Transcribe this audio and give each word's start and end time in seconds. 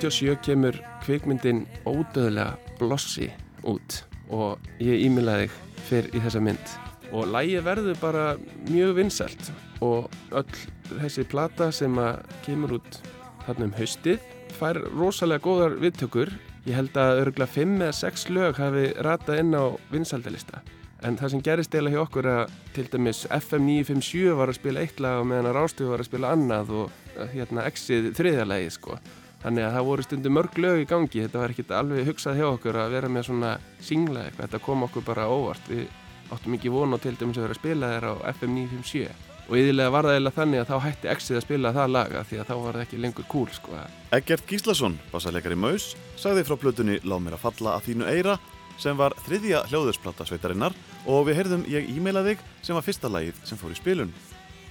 Sumari 0.00 0.32
97 0.32 0.40
kemur 0.40 0.76
kvikmyndin 1.04 1.58
ódöðlega 1.84 2.54
blossi 2.78 3.26
út 3.68 3.98
og 4.32 4.56
ég 4.80 5.02
ímilaði 5.04 5.50
þig 5.50 5.84
fyrr 5.90 6.08
í 6.16 6.22
þessa 6.24 6.40
mynd. 6.40 6.72
Og 7.12 7.28
lægi 7.28 7.60
verður 7.66 7.98
bara 8.00 8.24
mjög 8.70 8.94
vinsælt 8.96 9.50
og 9.84 10.08
öll 10.32 10.56
þessi 11.02 11.26
plata 11.28 11.68
sem 11.68 12.00
að 12.00 12.24
kemur 12.46 12.78
út 12.78 13.00
þarna 13.44 13.68
um 13.68 13.76
haustið 13.76 14.24
fær 14.56 14.80
rosalega 14.96 15.44
góðar 15.44 15.76
viðtökur. 15.84 16.32
Ég 16.64 16.80
held 16.80 16.96
að 16.96 17.24
örgulega 17.26 17.52
5 17.60 17.78
eða 17.82 18.00
6 18.00 18.28
lög 18.32 18.56
hafi 18.56 18.88
ratað 19.04 19.44
inn 19.44 19.52
á 19.52 19.64
vinsældalista 19.92 20.64
en 21.04 21.16
það 21.16 21.32
sem 21.32 21.44
gerist 21.44 21.74
eða 21.76 21.92
hjá 21.92 22.02
okkur 22.06 22.26
að 22.28 22.58
til 22.76 22.88
dæmis 22.92 23.26
FM 23.32 23.68
957 23.68 24.36
var 24.36 24.52
að 24.52 24.58
spila 24.60 24.82
eitt 24.84 25.00
lag 25.00 25.20
og 25.20 25.28
meðan 25.28 25.48
að 25.48 25.56
Rástöfu 25.56 25.92
var 25.92 26.02
að 26.04 26.10
spila 26.10 26.32
annað 26.36 26.76
og 26.76 27.00
hérna 27.32 27.64
Exið 27.68 28.10
þriðjalagi 28.16 28.76
sko 28.76 28.98
Þannig 29.40 29.64
að 29.64 29.74
það 29.76 29.88
voru 29.88 30.04
stundum 30.04 30.36
mörg 30.36 30.58
lög 30.60 30.82
í 30.82 30.86
gangi, 30.90 31.22
þetta 31.24 31.40
var 31.40 31.54
ekkert 31.54 31.74
alveg 31.78 32.10
hugsað 32.10 32.36
hjá 32.40 32.46
okkur 32.50 32.76
að 32.82 32.94
vera 32.96 33.08
með 33.08 33.26
svona 33.30 33.54
singla 33.80 34.26
eitthvað, 34.26 34.44
þetta 34.44 34.62
kom 34.66 34.84
okkur 34.84 35.06
bara 35.06 35.30
óvart, 35.32 35.70
við 35.70 35.86
áttum 36.30 36.56
ekki 36.58 36.72
vonu 36.74 37.00
til 37.00 37.16
dæmis 37.16 37.40
að 37.40 37.46
vera 37.46 37.56
að 37.56 37.62
spila 37.62 37.92
þér 37.94 38.08
á 38.10 38.14
FM 38.36 38.56
957 38.58 39.30
og 39.50 39.56
yfirlega 39.58 39.90
var 39.90 40.06
það 40.06 40.14
eiginlega 40.14 40.36
þannig 40.36 40.60
að 40.60 40.68
þá 40.68 40.84
hætti 40.84 41.08
Exið 41.10 41.38
að 41.40 41.42
spila 41.42 41.72
það 41.74 41.92
laga 41.96 42.20
því 42.28 42.36
að 42.38 42.50
þá 42.50 42.54
var 42.60 42.76
það 42.76 42.84
ekki 42.84 43.00
lengur 43.02 43.26
cool 43.32 43.48
sko. 43.50 43.80
Egert 44.14 44.44
Gíslason, 44.46 44.98
bassarleikari 45.10 45.58
Maus, 45.58 45.88
sagði 46.20 46.44
frá 46.46 46.54
plötunni 46.60 47.00
Láð 47.02 47.24
mér 47.24 47.34
að 47.34 47.44
falla 47.48 47.74
að 47.74 47.88
þínu 47.88 48.06
eira 48.12 48.36
sem 48.80 48.96
var 48.96 49.14
þriðja 49.26 49.64
hljóðursplata 49.68 50.26
sveitarinnar. 50.28 50.76
Og 51.10 51.26
við 51.28 51.40
heyrðum 51.40 51.64
ég 51.70 51.88
e-maila 51.90 52.22
þig 52.26 52.44
sem 52.62 52.76
var 52.76 52.86
fyrsta 52.86 53.10
lagið 53.12 53.40
sem 53.48 53.60
fór 53.60 53.74
í 53.74 53.78
spilun. 53.78 54.12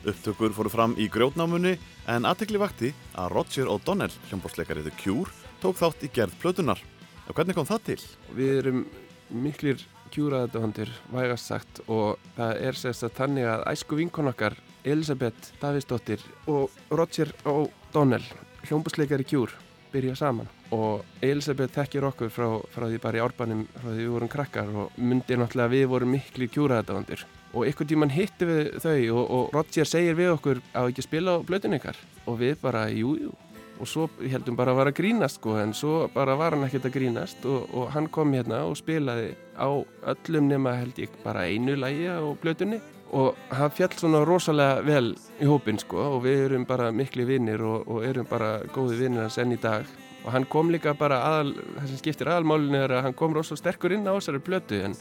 Upptökur 0.08 0.54
fóru 0.56 0.72
fram 0.72 0.94
í 0.96 1.10
grjótnámunni 1.12 1.74
en 2.08 2.24
aðtekli 2.28 2.60
vakti 2.62 2.94
að 3.20 3.34
Roger 3.34 3.68
O'Donnell, 3.68 4.14
hljómbórsleikari 4.30 4.86
The 4.86 4.94
Cure, 4.96 5.32
tók 5.60 5.76
þátt 5.76 6.06
í 6.08 6.10
gerð 6.16 6.38
plötunar. 6.40 6.80
Og 7.28 7.36
hvernig 7.36 7.58
kom 7.58 7.68
það 7.68 7.82
til? 7.90 7.98
Við 8.38 8.52
erum 8.62 8.86
miklir 9.30 9.82
Cure-aðdöfandir, 10.09 10.90
vægast 11.12 11.52
sagt, 11.52 11.82
og 11.92 12.16
það 12.38 12.62
er 12.70 12.80
sérst 12.80 13.06
að 13.06 13.18
tannig 13.18 13.50
að 13.52 13.66
æsku 13.74 14.00
vinkonakkar 14.00 14.56
Elisabeth 14.88 15.52
Davidsdóttir 15.59 16.24
og 16.50 16.72
Roger 16.96 17.34
O'Donnell, 17.44 18.24
hljómbórsleikari 18.70 19.28
Cure, 19.28 19.52
byrja 19.92 20.16
saman. 20.16 20.48
Og 20.72 21.04
Elisabeth 21.26 21.76
þekkir 21.76 22.08
okkur 22.08 22.32
frá, 22.32 22.48
frá 22.72 22.88
því 22.88 23.04
bara 23.04 23.20
í 23.20 23.26
árbænum, 23.26 23.68
frá 23.76 23.92
því 23.92 24.00
við 24.00 24.16
vorum 24.16 24.32
krakkar 24.32 24.72
og 24.72 24.96
myndir 24.96 25.44
náttúrulega 25.44 25.68
að 25.68 25.76
við 25.76 25.92
vorum 25.92 26.16
miklir 26.16 26.56
Cure-aðdöfandir 26.56 27.28
og 27.54 27.68
ykkur 27.70 27.90
tíman 27.90 28.14
hitti 28.14 28.48
við 28.48 28.72
þau 28.84 28.98
og, 29.18 29.24
og 29.36 29.54
Roger 29.56 29.88
segir 29.90 30.18
við 30.18 30.34
okkur 30.36 30.64
að 30.74 30.92
ekki 30.92 31.06
spila 31.06 31.38
á 31.40 31.46
blöðun 31.46 31.78
ykkar. 31.80 32.02
Og 32.30 32.40
við 32.42 32.60
bara 32.62 32.88
jújú 32.94 33.30
jú. 33.30 33.36
og 33.80 33.88
svo 33.88 34.10
heldum 34.20 34.58
bara 34.60 34.74
að 34.74 34.80
vara 34.82 34.92
að 34.92 34.98
grínast 35.00 35.40
sko 35.40 35.56
en 35.56 35.74
svo 35.74 36.09
bara 36.14 36.36
var 36.36 36.52
hann 36.52 36.66
ekkert 36.68 36.90
að 36.90 36.98
grínast 36.98 37.46
og, 37.48 37.70
og 37.72 37.92
hann 37.94 38.09
kom 38.12 38.34
hérna 38.36 38.66
og 38.68 38.76
spilaði 38.76 39.30
á 39.56 39.70
öllum 40.14 40.50
nema 40.52 40.74
held 40.82 41.00
ég 41.00 41.14
bara 41.24 41.46
einu 41.48 41.78
lægi 41.80 42.09
á 42.12 42.20
blöðunni 42.42 42.82
og 43.16 43.38
hann 43.56 43.72
fjall 43.74 43.96
svona 43.98 44.22
rosalega 44.28 44.84
vel 44.86 45.14
í 45.40 45.48
hópin 45.48 45.80
sko 45.82 46.02
og 46.18 46.26
við 46.26 46.44
erum 46.50 46.68
bara 46.70 46.92
miklu 46.92 47.26
vinnir 47.30 47.64
og, 47.66 47.88
og 47.88 48.06
erum 48.06 48.28
bara 48.30 48.59
góði 48.76 49.00
vinnir 49.00 49.26
hans 49.26 49.40
enn 49.42 49.56
í 49.56 49.62
dag. 49.62 49.88
Og 50.26 50.34
hann 50.36 50.46
kom 50.52 50.70
líka 50.70 50.92
bara 51.00 51.22
aðal, 51.24 51.54
það 51.78 51.88
sem 51.88 52.00
skiptir 52.02 52.30
aðalmálinu 52.30 52.82
er 52.84 52.94
að 52.98 53.06
hann 53.08 53.16
kom 53.18 53.34
rosalega 53.34 53.64
sterkur 53.64 53.96
inn 53.96 54.04
á 54.06 54.14
þessari 54.14 54.42
blödu 54.44 54.82
en 54.84 54.98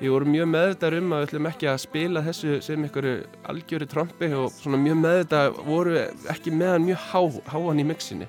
Við 0.00 0.14
vorum 0.14 0.30
mjög 0.32 0.46
meðvitað 0.48 0.94
um 0.96 1.10
að 1.12 1.18
við 1.20 1.26
ætlum 1.26 1.46
ekki 1.50 1.66
að 1.68 1.80
spila 1.82 2.20
þessu 2.24 2.54
sem 2.64 2.84
einhverju 2.86 3.16
algjöru 3.52 3.88
trombi 3.90 4.30
og 4.32 4.54
svona 4.54 4.78
mjög 4.80 4.96
meðvitað 4.96 5.58
voru 5.66 5.98
ekki 6.32 6.52
meðan 6.56 6.86
mjög 6.86 7.02
há, 7.10 7.20
háan 7.52 7.82
í 7.82 7.84
mixinu. 7.84 8.28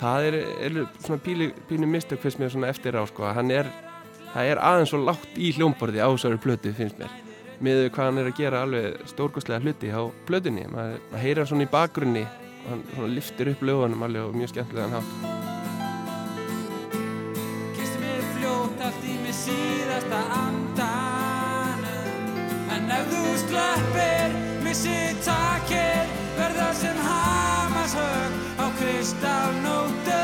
Það 0.00 0.28
er, 0.30 0.36
er 0.64 0.78
svona 1.04 1.20
píli, 1.26 1.50
pínu 1.68 1.90
mistök 1.92 2.22
fyrst 2.22 2.40
mér 2.40 2.54
svona 2.54 2.70
eftir 2.72 2.96
á 2.96 3.04
sko 3.10 3.28
hann 3.36 3.52
er, 3.52 3.68
það 4.32 4.48
er 4.54 4.62
aðeins 4.70 4.94
svo 4.94 5.02
lágt 5.04 5.36
í 5.36 5.52
hljómborði 5.58 6.00
á 6.00 6.08
þessari 6.08 6.40
plötu 6.40 6.72
finnst 6.72 6.96
mér. 7.02 7.12
Með 7.60 7.84
hvað 7.92 8.08
hann 8.08 8.22
er 8.22 8.32
að 8.32 8.40
gera 8.40 8.64
alveg 8.64 9.04
stórkostlega 9.12 9.60
hluti 9.60 9.92
á 9.92 10.08
plötunni. 10.24 10.64
Maður 10.72 11.20
heyra 11.20 11.44
hann 11.44 11.52
svona 11.52 11.68
í 11.68 11.72
bakgrunni 11.76 12.24
og 12.64 12.66
hann 12.72 12.82
svona 12.94 13.12
liftir 13.12 13.52
upp 13.52 13.60
lögunum 13.60 14.08
alveg 14.08 14.24
og 14.24 14.40
mjög 14.40 14.56
skemmtilega 14.56 14.88
hann 14.88 14.96
hátt. 14.98 15.12
Kisti 17.76 18.02
mér 18.02 18.28
fljótt 18.38 18.84
allt 18.88 19.04
í 19.04 19.20
mig 19.20 19.40
síðasta 19.44 20.26
En 22.84 22.90
ef 22.92 23.06
þú 23.08 23.20
sleppir, 23.40 24.32
missið 24.60 25.20
takir, 25.24 26.10
verða 26.36 26.66
sem 26.76 26.98
hamashög 27.00 28.34
á 28.60 28.66
kristálnótu. 28.76 30.18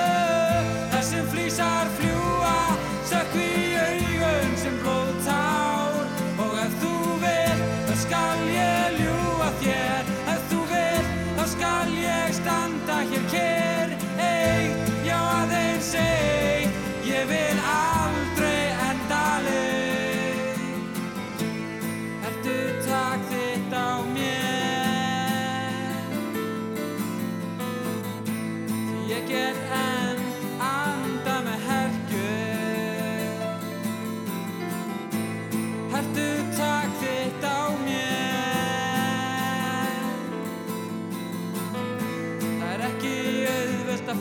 Þessum 0.93 1.31
flýsar 1.33 1.89
fljúa, 1.97 2.59
sökk 3.09 3.39
í 3.41 3.49
augun 3.81 4.53
sem 4.61 4.77
blóðtár. 4.83 6.05
Og 6.37 6.59
ef 6.67 6.77
þú 6.83 6.93
vil, 7.25 7.65
þá 7.89 7.95
skal 8.03 8.45
ég 8.53 8.99
ljúa 9.01 9.49
þér. 9.63 10.11
Ef 10.35 10.43
þú 10.53 10.61
vil, 10.75 11.07
þá 11.39 11.45
skal 11.55 11.95
ég 11.97 12.35
standa 12.43 12.99
hér 13.09 13.25
kér. 13.33 13.97
Eitt, 14.21 14.93
já 15.09 15.17
aðeins 15.17 15.95
eitt, 15.97 16.30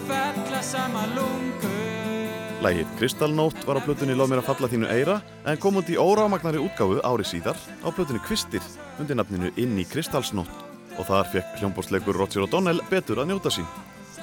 falla 0.09 0.61
sama 0.65 1.05
lungu 1.15 1.75
Lægið 2.59 2.89
Kristallnót 2.99 3.61
var 3.63 3.79
á 3.79 3.81
plötunni 3.85 4.15
Lof 4.17 4.27
mér 4.27 4.41
að 4.41 4.49
falla 4.49 4.67
þínu 4.71 4.89
eira 4.91 5.19
en 5.47 5.59
kom 5.61 5.77
hundi 5.79 5.95
í 5.95 6.01
órámagnari 6.01 6.59
útgáfu 6.59 6.99
ári 7.07 7.27
síðar 7.27 7.55
á 7.55 7.87
plötunni 7.87 8.19
Kvistir 8.25 8.65
undir 8.99 9.15
nafninu 9.15 9.53
Inni 9.55 9.85
Kristallsnót 9.87 10.51
og 10.99 11.07
þar 11.07 11.29
fekk 11.31 11.61
hljómbórsleikur 11.61 12.19
Roger 12.19 12.43
O'Donnell 12.43 12.83
betur 12.89 13.21
að 13.21 13.31
njóta 13.31 13.53
sín. 13.53 13.67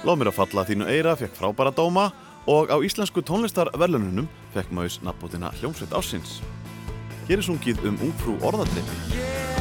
Lof 0.05 0.19
mér 0.21 0.29
að 0.29 0.37
falla 0.43 0.67
þínu 0.69 0.91
eira 0.93 1.17
fekk 1.17 1.39
frábæra 1.39 1.73
dóma 1.73 2.11
og 2.47 2.69
á 2.69 2.77
íslensku 2.85 3.25
tónlistarverlununum 3.25 4.29
fekk 4.53 4.75
maus 4.77 5.01
nafnbótina 5.01 5.55
Hljómsveit 5.57 5.97
Ásins. 5.97 6.43
Hér 7.31 7.41
er 7.41 7.49
sungið 7.49 7.81
um 7.89 7.97
ungfrú 8.11 8.37
orðarleipi. 8.45 9.56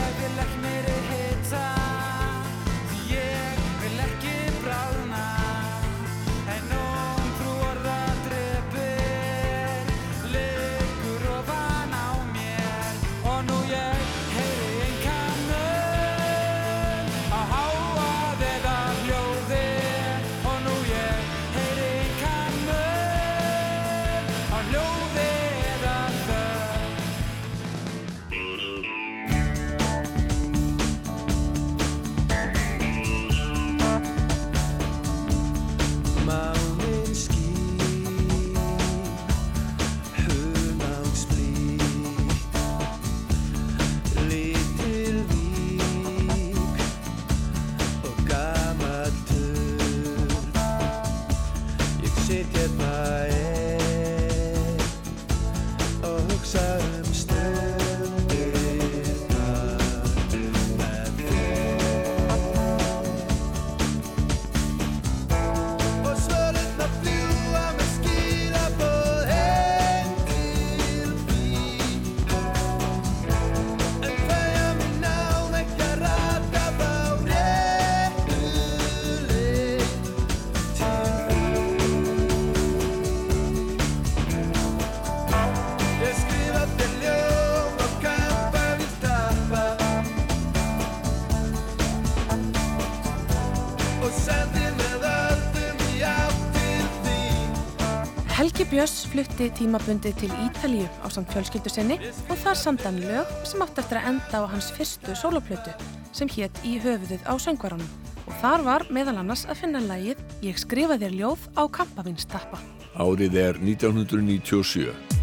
Flutti 99.16 99.48
tímabundi 99.56 100.12
til 100.20 100.32
Ítalíu 100.44 100.88
á 101.00 101.08
samt 101.08 101.32
fjölskyldu 101.32 101.72
sinni 101.72 101.96
og 102.28 102.36
þar 102.42 102.58
samdan 102.60 102.98
lög 103.00 103.32
sem 103.48 103.64
átt 103.64 103.80
eftir 103.80 104.02
að 104.02 104.10
enda 104.12 104.42
á 104.44 104.52
hans 104.52 104.68
fyrstu 104.76 105.16
sóloplötu 105.16 105.72
sem 106.12 106.28
hétt 106.36 106.60
í 106.68 106.76
höfuðið 106.84 107.24
á 107.24 107.34
söngvaranum. 107.40 107.88
Og 108.28 108.36
þar 108.44 108.68
var 108.68 108.88
meðal 108.92 109.22
annars 109.22 109.48
að 109.48 109.62
finna 109.64 109.80
lægið 109.88 110.20
Ég 110.44 110.60
skrifa 110.60 111.00
þér 111.00 111.16
ljóð 111.22 111.48
á 111.56 111.64
kampavinstappa. 111.64 112.60
Árið 113.00 113.40
er 113.40 113.62
1997. 113.64 115.15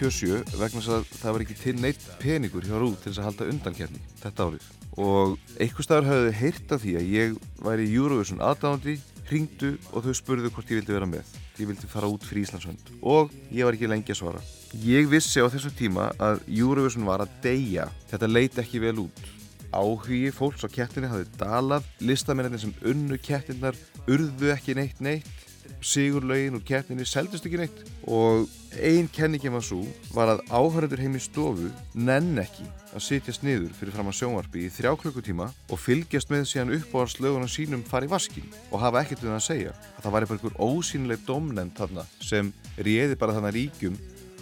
97 0.00 0.56
vegna 0.56 0.80
þess 0.80 0.92
að 0.94 1.08
það 1.20 1.34
var 1.34 1.42
ekki 1.44 1.56
til 1.60 1.74
neitt 1.76 2.04
peningur 2.22 2.64
hjá 2.64 2.76
Rúf 2.80 2.94
til 3.02 3.10
þess 3.10 3.20
að 3.20 3.26
halda 3.26 3.48
undankefni 3.52 3.98
þetta 4.22 4.46
árið. 4.46 4.68
Og 5.00 5.34
einhver 5.60 5.86
staðar 5.86 6.08
hafði 6.08 6.30
heyrt 6.38 6.72
af 6.72 6.80
því 6.84 6.94
að 6.96 7.10
ég 7.12 7.34
væri 7.60 7.88
Eurovision 7.92 8.40
aðdáðandi, 8.44 8.94
ringdu 9.28 9.74
og 9.92 10.06
þau 10.06 10.14
spurðu 10.16 10.52
hvort 10.54 10.72
ég 10.72 10.80
vildi 10.80 10.96
vera 10.96 11.08
með. 11.10 11.34
Ég 11.60 11.68
vildi 11.68 11.90
fara 11.90 12.08
út 12.08 12.24
fyrir 12.24 12.46
Íslandshönd 12.46 12.94
og 13.02 13.34
ég 13.52 13.68
var 13.68 13.76
ekki 13.76 13.90
lengi 13.92 14.14
að 14.14 14.22
svara. 14.22 14.40
Ég 14.86 15.10
vissi 15.10 15.44
á 15.44 15.52
þessum 15.52 15.76
tíma 15.76 16.08
að 16.16 16.40
Eurovision 16.48 17.04
var 17.04 17.26
að 17.26 17.36
deyja. 17.44 17.90
Þetta 18.08 18.32
leit 18.32 18.56
ekki 18.62 18.80
vel 18.80 18.96
út. 19.04 19.22
Áhugi 19.70 20.32
fólks 20.34 20.64
á 20.64 20.68
kettinni 20.72 21.12
hafði 21.12 21.28
dalað. 21.38 21.84
Listamennir 22.00 22.58
sem 22.58 22.72
unnu 22.80 23.20
kettinnar 23.20 23.76
urðu 24.08 24.50
ekki 24.56 24.74
neitt 24.80 25.04
neitt 25.04 25.39
sigurlaugin 25.80 26.56
úr 26.58 26.64
keppninni 26.66 27.06
seldist 27.08 27.46
ekki 27.46 27.60
neitt. 27.60 27.80
Og 28.10 28.48
ein 28.78 29.08
kenningin 29.12 29.54
var 29.54 29.64
svo 29.64 29.80
var 30.14 30.34
að 30.34 30.42
áhörður 30.50 31.02
heim 31.02 31.16
í 31.18 31.22
stofu 31.22 31.70
nenn 31.94 32.38
ekki 32.42 32.66
að 32.90 33.04
sitjast 33.06 33.44
niður 33.46 33.72
fyrir 33.78 33.94
fram 33.94 34.10
að 34.10 34.18
sjónvarpi 34.18 34.64
í 34.66 34.72
þrjá 34.74 34.92
klukkutíma 35.00 35.48
og 35.70 35.80
fylgjast 35.80 36.30
með 36.32 36.46
síðan 36.50 36.74
upp 36.76 36.94
á 36.94 37.00
hans 37.02 37.16
lögunum 37.22 37.50
sínum 37.50 37.84
fara 37.86 38.08
í 38.08 38.10
vaskin 38.10 38.46
og 38.70 38.82
hafa 38.82 39.02
ekkert 39.04 39.24
við 39.24 39.32
það 39.32 39.38
að 39.38 39.46
segja. 39.46 39.74
Að 39.96 40.04
það 40.04 40.16
bara 40.16 40.30
einhver 40.30 40.60
ósýnileg 40.60 41.26
domnend 41.26 41.76
þarna 41.78 42.06
sem 42.22 42.52
réði 42.78 43.18
bara 43.20 43.36
þarna 43.36 43.54
ríkjum 43.56 43.98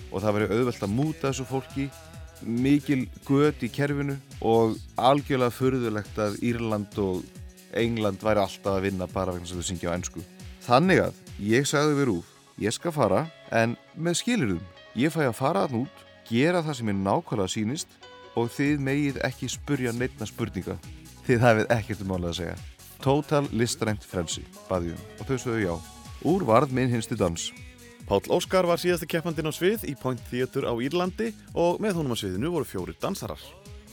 og 0.09 0.23
það 0.23 0.39
væri 0.39 0.51
auðvelt 0.55 0.87
að 0.87 0.95
múta 0.97 1.27
þessu 1.31 1.49
fólki. 1.49 1.89
Mikil 2.39 3.09
gött 3.27 3.65
í 3.67 3.71
kerfinu 3.75 4.15
og 4.47 4.77
algjörlega 4.95 5.51
furðulegt 5.57 6.21
að 6.23 6.39
Írland 6.47 7.01
og 7.03 7.25
England 7.77 8.23
væri 8.23 8.45
alltaf 8.45 8.77
að 8.77 8.85
vinna 8.87 9.09
bara 9.11 9.35
vegna 9.35 9.49
sem 9.49 9.59
þau 9.59 9.67
syngja 9.67 9.91
á 9.91 9.97
ennsku 9.99 10.23
Þannig 10.69 10.99
að 11.01 11.21
ég 11.41 11.65
sagði 11.65 11.95
við 11.97 12.07
Rúf, 12.11 12.33
ég 12.61 12.75
skal 12.77 12.91
fara 12.93 13.23
en 13.57 13.71
með 13.97 14.19
skilirðum. 14.19 14.65
Ég 15.01 15.15
fæ 15.15 15.23
að 15.25 15.39
fara 15.39 15.63
þann 15.65 15.87
út, 15.87 16.03
gera 16.29 16.61
það 16.67 16.75
sem 16.77 16.91
ég 16.91 16.99
nákvæmlega 16.99 17.53
sýnist 17.55 17.95
og 18.37 18.51
þið 18.53 18.83
megið 18.85 19.21
ekki 19.25 19.49
spurja 19.49 19.95
neittna 19.97 20.29
spurninga. 20.29 20.77
Þið 21.25 21.41
hafið 21.47 21.73
ekkert 21.73 22.03
um 22.05 22.13
málið 22.13 22.29
að 22.29 22.37
segja. 22.43 22.59
Total 23.01 23.41
listrænt 23.57 24.05
frelsi, 24.05 24.45
baðjum 24.69 25.01
og 25.17 25.25
þau 25.31 25.39
sögðu 25.39 25.65
já. 25.65 25.73
Úr 26.29 26.45
varð 26.45 26.77
minn 26.77 26.93
hinsti 26.93 27.17
dans. 27.17 27.49
Páll 28.05 28.29
Óskar 28.29 28.69
var 28.69 28.83
síðasti 28.83 29.09
keppandinn 29.09 29.49
á 29.49 29.53
svið 29.57 29.89
í 29.89 29.97
Point 29.97 30.21
Theatre 30.29 30.69
á 30.69 30.77
Írlandi 30.77 31.33
og 31.57 31.81
með 31.81 32.03
honum 32.03 32.13
á 32.13 32.21
sviðinu 32.21 32.53
voru 32.53 32.69
fjórir 32.69 33.01
dansarar. 33.01 33.41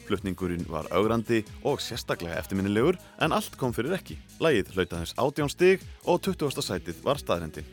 Flutningurinn 0.05 0.67
var 0.69 0.87
augrandi 0.93 1.41
og 1.65 1.81
sérstaklega 1.83 2.37
eftirminnilegur 2.39 2.99
en 3.25 3.33
allt 3.35 3.57
kom 3.59 3.73
fyrir 3.75 3.95
ekki. 3.97 4.19
Lægið 4.43 4.71
hlautað 4.75 5.01
þess 5.03 5.17
átján 5.21 5.51
stig 5.51 5.85
og 6.05 6.21
20. 6.25 6.61
sætið 6.61 7.01
var 7.05 7.21
staðrendin. 7.21 7.67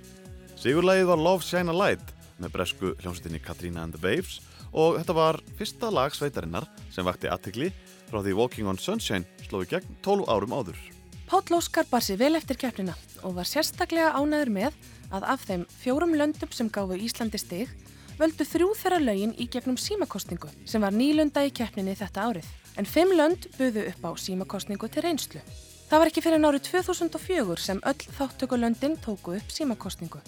Sigurlægið 0.56 1.10
var 1.10 1.20
Love 1.20 1.44
Shine 1.44 1.72
a 1.72 1.76
Light 1.76 2.14
með 2.40 2.54
bresku 2.56 2.94
hljómsveitinni 3.02 3.42
Katrina 3.42 3.84
and 3.84 3.96
the 3.96 4.02
Waves 4.02 4.40
og 4.72 4.98
þetta 5.00 5.16
var 5.16 5.40
fyrsta 5.58 5.92
lag 5.92 6.14
sveitarinnar 6.16 6.68
sem 6.92 7.06
vakti 7.06 7.30
aðtikli 7.30 7.70
frá 8.08 8.22
því 8.22 8.34
Walking 8.38 8.70
on 8.70 8.80
Sunshine 8.80 9.28
slói 9.46 9.66
gegn 9.68 10.00
12 10.04 10.28
árum 10.32 10.56
áður. 10.56 10.80
Páll 11.28 11.56
Óskar 11.56 11.86
bar 11.88 12.04
sér 12.04 12.20
vel 12.20 12.34
eftir 12.36 12.58
keppnina 12.60 12.96
og 13.22 13.36
var 13.38 13.48
sérstaklega 13.48 14.12
ánæður 14.16 14.52
með 14.52 14.80
að 15.12 15.28
af 15.34 15.46
þeim 15.48 15.64
fjórum 15.80 16.16
löndum 16.16 16.52
sem 16.52 16.68
gáfu 16.72 16.98
Íslandi 16.98 17.40
stig 17.40 17.72
völdu 18.19 18.47
þrjú 18.47 18.71
þeirra 18.78 19.00
lögin 19.02 19.35
í 19.38 19.49
gegnum 19.52 19.78
símakostningu 19.81 20.50
sem 20.64 20.83
var 20.85 20.95
nýlunda 20.97 21.45
í 21.47 21.52
keppninni 21.54 21.97
þetta 21.99 22.28
árið. 22.28 22.49
En 22.81 22.88
fimm 22.88 23.12
lönd 23.16 23.49
buðu 23.59 23.87
upp 23.90 24.07
á 24.09 24.11
símakostningu 24.16 24.88
til 24.88 25.04
reynslu. 25.04 25.42
Það 25.90 26.00
var 26.00 26.09
ekki 26.09 26.25
fyrir 26.25 26.47
árið 26.47 26.66
2004 26.71 27.59
sem 27.61 27.83
öll 27.85 28.07
þáttökulöndin 28.16 28.97
tóku 29.04 29.37
upp 29.37 29.52
símakostningu 29.52 30.23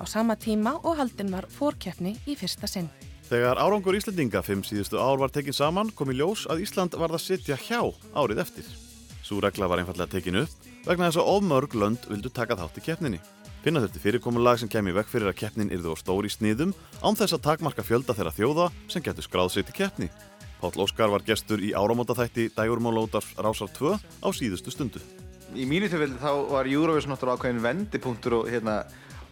á 0.00 0.04
sama 0.08 0.36
tíma 0.36 0.78
og 0.80 0.96
haldin 0.96 1.32
var 1.32 1.48
fórkeppni 1.52 2.16
í 2.24 2.36
fyrsta 2.40 2.68
sinn. 2.70 2.88
Þegar 3.28 3.60
árangur 3.60 3.94
Íslandinga 3.94 4.40
fimm 4.42 4.64
síðustu 4.66 4.98
ár 4.98 5.20
var 5.20 5.30
tekin 5.30 5.54
saman 5.54 5.92
kom 5.94 6.10
í 6.10 6.16
ljós 6.18 6.46
að 6.50 6.64
Ísland 6.64 6.96
varð 6.98 7.20
að 7.20 7.26
sitja 7.26 7.58
hjá 7.60 7.84
árið 8.16 8.40
eftir. 8.42 8.66
Sú 9.22 9.38
regla 9.44 9.68
var 9.70 9.82
einfallega 9.82 10.10
tekin 10.16 10.40
upp 10.40 10.70
vegna 10.86 11.10
þess 11.10 11.20
að 11.20 11.30
ofmörg 11.36 11.76
lönd 11.76 12.08
vildu 12.08 12.32
taka 12.32 12.56
þátt 12.58 12.80
í 12.80 12.86
keppninni. 12.88 13.20
Finna 13.60 13.82
þurfti 13.82 14.00
fyrirkomulag 14.00 14.56
sem 14.56 14.68
kemi 14.72 14.92
vekk 14.96 15.10
fyrir 15.12 15.28
að 15.28 15.36
keppnin 15.42 15.68
yrði 15.74 15.92
á 15.92 15.96
stóri 16.00 16.30
sniðum 16.32 16.70
án 17.04 17.16
þess 17.18 17.36
að 17.36 17.42
takmarka 17.44 17.84
fjölda 17.84 18.14
þeirra 18.16 18.32
þjóða 18.32 18.68
sem 18.88 19.04
getur 19.04 19.26
skráð 19.26 19.50
sitt 19.52 19.68
í 19.68 19.74
keppni. 19.76 20.08
Páll 20.62 20.80
Óskar 20.80 21.12
var 21.12 21.24
gestur 21.26 21.60
í 21.60 21.74
áramótaþætti 21.76 22.48
Dægurmálótar 22.56 23.26
Rásar 23.36 23.68
2 23.76 23.92
á 24.00 24.28
síðustu 24.32 24.72
stundu. 24.72 25.04
Í 25.52 25.68
mínu 25.68 25.90
tilfelli 25.92 26.16
þá 26.16 26.32
var 26.48 26.72
Eurovision 26.72 27.12
ákveðin 27.12 27.60
vendipunktur 27.60 28.38
og 28.38 28.48
hérna 28.48 28.80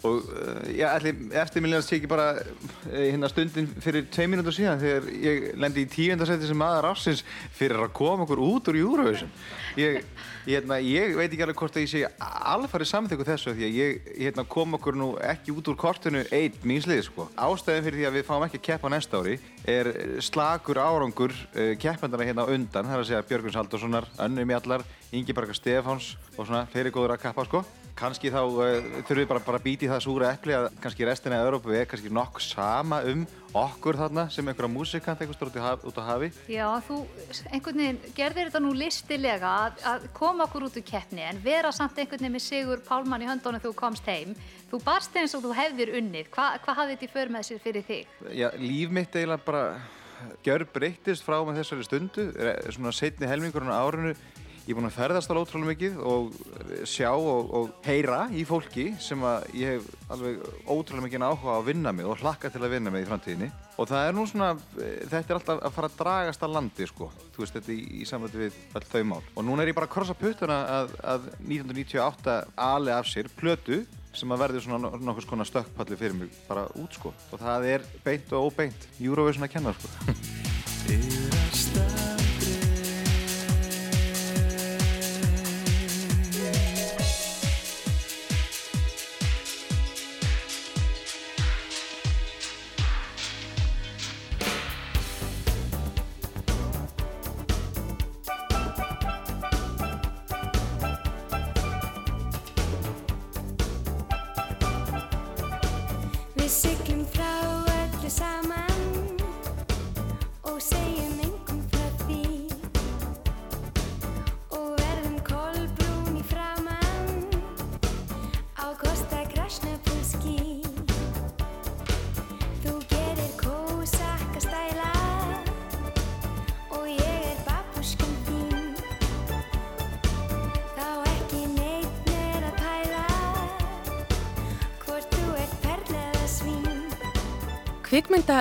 og 0.02 0.22
uh, 0.22 0.62
já, 0.70 0.92
ætli 0.94 1.12
eftirmiljans 1.40 1.88
sé 1.88 1.98
ekki 1.98 2.10
bara 2.10 2.28
uh, 2.38 2.92
hérna 2.92 3.28
stundin 3.30 3.66
fyrir 3.82 4.06
tvei 4.14 4.28
mínútur 4.30 4.54
síðan 4.54 4.78
þegar 4.78 5.08
ég 5.24 5.46
lendi 5.58 5.82
í 5.82 5.90
tíundarsæti 5.90 6.46
sem 6.46 6.58
maður 6.58 6.92
ársins 6.92 7.24
fyrir 7.58 7.82
að 7.82 7.94
koma 7.98 8.26
okkur 8.26 8.42
út 8.46 8.70
úr 8.70 8.78
Eurovision 8.78 9.32
ég, 9.80 10.04
hérna, 10.46 10.78
ég 10.84 11.16
veit 11.18 11.26
ekki 11.32 11.42
alveg 11.42 11.58
hvort 11.58 11.78
að 11.78 11.86
ég 11.86 11.90
sé 11.90 12.04
alfarið 12.52 12.90
samþykku 12.92 13.26
þessu 13.26 13.56
því 13.56 13.66
að 13.66 13.78
ég 13.80 14.12
hérna, 14.20 14.46
kom 14.54 14.78
okkur 14.78 15.00
nú 15.00 15.10
ekki 15.32 15.56
út 15.56 15.72
úr 15.72 15.80
kortinu 15.80 16.22
einn 16.30 16.62
mínslið 16.62 17.02
sko. 17.08 17.26
ástæðin 17.34 17.88
fyrir 17.88 17.98
því 17.98 18.08
að 18.12 18.20
við 18.20 18.28
fáum 18.30 18.46
ekki 18.46 18.62
að 18.62 18.66
keppa 18.70 18.92
næsta 18.94 19.18
ári 19.18 19.38
er 19.66 19.92
slagur 20.22 20.78
árangur 20.78 21.34
keppandana 21.82 22.28
hérna 22.28 22.46
undan 22.46 22.86
það 22.86 22.94
er 22.94 23.02
að 23.02 23.10
segja 23.10 23.26
Björguns 23.32 23.58
Haldurssonar, 23.58 24.08
Önnu 24.22 24.46
Mjallar 24.46 24.86
Ingi 25.10 25.34
Barga 25.34 25.56
Stefáns 25.56 26.14
og 26.36 26.46
svona 26.46 26.66
fleiri 26.70 26.94
góður 26.94 27.16
að 27.16 27.22
kappa 27.26 27.48
sko 27.48 27.64
kannski 27.98 28.30
þá 28.32 28.40
uh, 28.46 28.62
þurfum 29.02 29.20
við 29.22 29.28
bara, 29.32 29.42
bara 29.46 29.58
að 29.60 29.66
býti 29.66 29.90
það 29.90 30.04
súra 30.04 30.30
epli 30.36 30.54
að 30.56 30.68
kannski 30.82 31.06
restina 31.08 31.40
af 31.40 31.48
Európu 31.48 31.74
er 31.74 31.88
kannski 31.90 32.12
nokkuð 32.14 32.46
sama 32.46 33.00
um 33.10 33.24
okkur 33.58 33.96
þarna 33.98 34.26
sem 34.32 34.46
einhverja 34.46 34.70
músikant 34.70 35.22
einhver 35.22 35.36
stór 35.36 35.50
út, 35.88 35.98
á 35.98 36.02
hafi 36.12 36.30
Já, 36.52 36.66
þú 36.84 37.00
einhvern 37.50 37.82
veginn 37.82 38.00
gerðir 38.16 38.50
þetta 38.50 38.62
nú 38.62 38.72
listilega 38.76 39.52
að, 39.64 39.82
að 39.92 40.08
koma 40.16 40.46
okkur 40.46 40.68
út 40.68 40.78
úr 40.78 40.86
keppni 40.86 41.24
en 41.26 41.42
vera 41.44 41.72
samt 41.74 41.98
einhvern 41.98 42.20
veginn 42.22 42.36
með 42.36 42.44
Sigur 42.44 42.82
Pálmann 42.86 43.24
í 43.24 43.30
höndunum 43.30 43.62
þegar 43.62 43.72
þú 43.72 43.78
komst 43.78 44.10
heim. 44.10 44.34
Þú 44.68 44.82
barst 44.84 45.16
eins 45.16 45.34
og 45.36 45.46
þú 45.46 45.54
hefðir 45.56 45.94
unnið. 45.98 46.28
Hva, 46.34 46.50
hvað 46.60 46.82
hafði 46.82 46.96
þetta 46.96 47.08
í 47.08 47.14
för 47.14 47.32
með 47.32 47.46
sér 47.48 47.62
fyrir 47.64 47.86
þig? 47.88 48.18
Já, 48.36 48.48
líf 48.60 48.92
mitt 48.92 49.16
eiginlega 49.16 49.46
bara 49.46 49.64
gjör 50.44 50.64
breyttist 50.72 51.24
frá 51.24 51.38
með 51.46 51.60
þessari 51.62 51.86
stundu 51.86 52.26
Er- 52.34 52.74
svona 52.74 52.92
setni 52.94 53.28
helmingurinn 53.30 53.70
á 53.72 53.78
árinu 53.78 54.14
ég 54.68 54.74
er 54.74 54.76
búinn 54.76 54.90
að 54.90 54.98
ferðast 54.98 55.30
alveg 55.32 55.46
ótrúlega 55.46 55.70
mikið 55.72 55.94
og 56.04 56.34
sjá 56.88 57.08
og, 57.16 57.52
og 57.56 57.68
heyra 57.86 58.18
í 58.36 58.42
fólki 58.44 58.90
sem 59.00 59.22
að 59.24 59.46
ég 59.56 59.78
hef 59.78 59.86
alveg 60.12 60.42
ótrúlega 60.68 61.06
mikið 61.06 61.24
áhuga 61.24 61.54
á 61.56 61.58
að 61.58 61.68
vinna 61.70 61.92
með 61.96 62.10
og 62.12 62.20
hlakka 62.20 62.50
til 62.52 62.60
að 62.60 62.74
vinna 62.74 62.92
með 62.92 63.06
í 63.06 63.08
framtíðinni. 63.08 63.48
Og 63.80 63.88
það 63.88 64.08
er 64.10 64.18
nú 64.18 64.26
svona, 64.28 64.50
eh, 64.76 64.98
þetta 65.08 65.32
er 65.32 65.38
alltaf 65.38 65.62
að 65.64 65.76
fara 65.78 65.88
að 65.88 65.96
dragast 66.02 66.44
að 66.44 66.54
landi 66.58 66.88
sko, 66.90 67.08
þú 67.32 67.44
veist 67.44 67.56
þetta 67.56 67.72
í, 67.72 67.78
í 67.96 68.08
samvætti 68.10 68.42
við 68.42 68.58
öll 68.76 68.86
þau 68.92 69.04
mál. 69.08 69.22
Og 69.32 69.46
núna 69.48 69.64
er 69.64 69.72
ég 69.72 69.78
bara 69.78 69.88
að 69.88 69.94
krossa 69.94 70.18
puttuna 70.18 70.58
að, 70.74 70.92
að 71.14 71.30
1998 71.46 72.36
ali 72.68 72.92
af 72.92 73.08
sér 73.08 73.30
plötu 73.40 73.86
sem 74.18 74.34
að 74.34 74.42
verði 74.44 74.66
svona 74.66 74.92
nokkuð 74.92 75.24
skona 75.24 75.46
stökkpalli 75.48 75.96
fyrir 75.96 76.18
mig 76.18 76.42
bara 76.50 76.66
út 76.76 76.92
sko. 76.98 77.14
Og 77.32 77.40
það 77.40 77.70
er 77.72 77.88
beint 78.04 78.36
og 78.36 78.50
óbeint 78.50 78.90
Eurovision 79.00 79.48
að 79.48 79.54
kenna 79.56 79.72
sko 79.78 81.08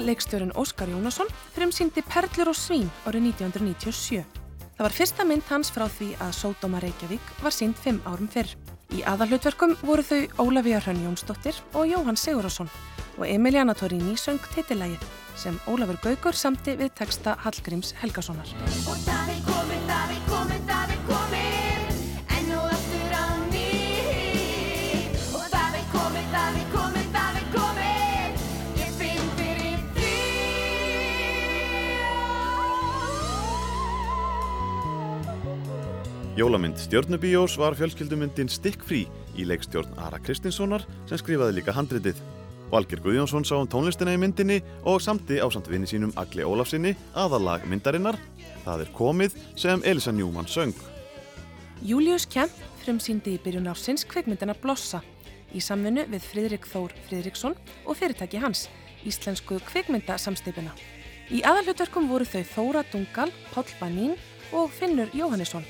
Kvikmyndaleikstjórun 0.07 0.55
Óskar 0.55 0.87
Jónasson 0.87 1.27
frumsýndi 1.51 2.01
Perlur 2.07 2.53
og 2.53 2.55
svín 2.55 2.87
árið 3.03 3.25
1997. 3.35 4.23
Það 4.77 4.85
var 4.85 4.93
fyrsta 4.95 5.25
mynd 5.27 5.43
hans 5.49 5.71
frá 5.73 5.83
því 5.91 6.13
að 6.23 6.31
Sódóma 6.37 6.79
Reykjavík 6.79 7.31
var 7.43 7.51
sínd 7.51 7.75
fimm 7.75 7.99
árum 8.07 8.29
fyrr. 8.31 8.53
Í 8.95 9.03
aðalhlutverkum 9.03 9.75
voru 9.83 10.05
þau 10.07 10.21
Ólafía 10.45 10.79
Hrönn 10.79 11.03
Jónsdóttir 11.03 11.59
og 11.73 11.91
Jóhann 11.91 12.15
Sigurðarsson 12.15 12.71
og 13.17 13.27
Emiliana 13.27 13.75
Torini 13.75 14.15
söng 14.15 14.39
titillægið 14.55 15.03
sem 15.35 15.59
Ólafur 15.67 15.99
Gaugur 16.05 16.39
samti 16.39 16.77
við 16.79 16.93
texta 16.95 17.35
Hallgríms 17.43 17.91
Helgasonar. 17.99 18.47
Jólamynd 36.37 36.77
Stjörnubíós 36.77 37.57
var 37.57 37.73
fjölskyldumyndin 37.73 38.45
Stikkfrí 38.45 39.07
í 39.33 39.45
leikstjórn 39.49 39.95
Ara 39.97 40.19
Kristinssonar 40.21 40.83
sem 41.09 41.17
skrifaði 41.17 41.55
líka 41.57 41.73
handritið. 41.73 42.19
Valgir 42.69 42.99
Guðjónsson 43.01 43.41
sá 43.41 43.55
um 43.57 43.65
tónlistina 43.65 44.13
í 44.13 44.19
myndinni 44.21 44.59
og 44.85 44.99
samti 45.01 45.39
ásamt 45.41 45.65
vinni 45.65 45.89
sínum 45.89 46.11
Agli 46.13 46.45
Ólafsinni 46.45 46.91
aðalag 47.17 47.65
myndarinnar 47.65 48.19
Það 48.67 48.83
er 48.83 48.91
komið 48.93 49.39
sem 49.57 49.81
Elisa 49.81 50.13
Newman 50.13 50.45
söng. 50.45 50.77
Július 51.81 52.27
Kemp 52.29 52.53
frumsýndi 52.83 53.33
í 53.33 53.41
byrjun 53.41 53.71
ársins 53.73 54.05
kvikmyndina 54.05 54.53
Blossa 54.61 55.01
í 55.57 55.63
samvinnu 55.63 56.05
við 56.11 56.29
Friðrik 56.35 56.69
Þór 56.69 56.93
Friðriksson 57.07 57.57
og 57.87 57.97
fyrirtæki 57.97 58.43
hans, 58.45 58.67
íslensku 59.09 59.57
kvikmyndasamstipuna. 59.71 60.77
Í 61.33 61.41
aðalhutverkum 61.41 62.13
voru 62.13 62.29
þau 62.29 62.45
Þóra 62.53 62.85
Dungal, 62.91 63.31
Páll 63.55 63.73
Banín 63.81 64.13
og 64.53 64.69
Finnur 64.75 65.09
Jóhannesson, 65.17 65.65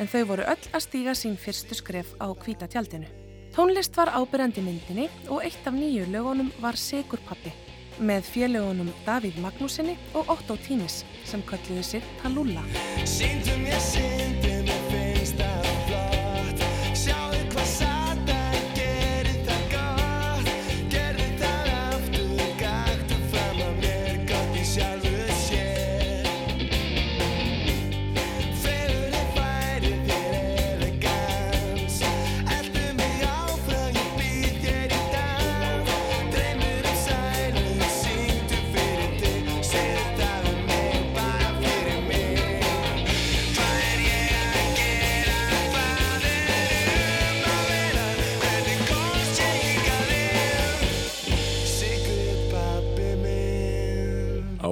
en 0.00 0.08
þau 0.08 0.22
voru 0.32 0.46
öll 0.48 0.68
að 0.72 0.84
stíga 0.86 1.14
sín 1.14 1.36
fyrstu 1.38 1.76
skref 1.76 2.14
á 2.16 2.32
hvíta 2.32 2.68
tjaldinu. 2.70 3.08
Tónlist 3.54 3.96
var 3.98 4.12
ábyrjandi 4.14 4.62
myndinni 4.64 5.08
og 5.28 5.44
eitt 5.44 5.66
af 5.66 5.74
nýju 5.74 6.06
lögunum 6.08 6.52
var 6.62 6.78
Sigurpappi 6.78 7.52
með 8.00 8.24
félögunum 8.32 8.92
Davíð 9.04 9.40
Magnúsinni 9.44 9.96
og 10.16 10.30
Otto 10.32 10.56
Tínis 10.56 11.02
sem 11.28 11.42
kölluðu 11.44 11.82
sig 11.84 12.02
Talúla. 12.22 12.64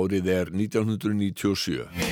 Árið 0.08 0.28
er 0.32 0.48
1997. 0.56 2.07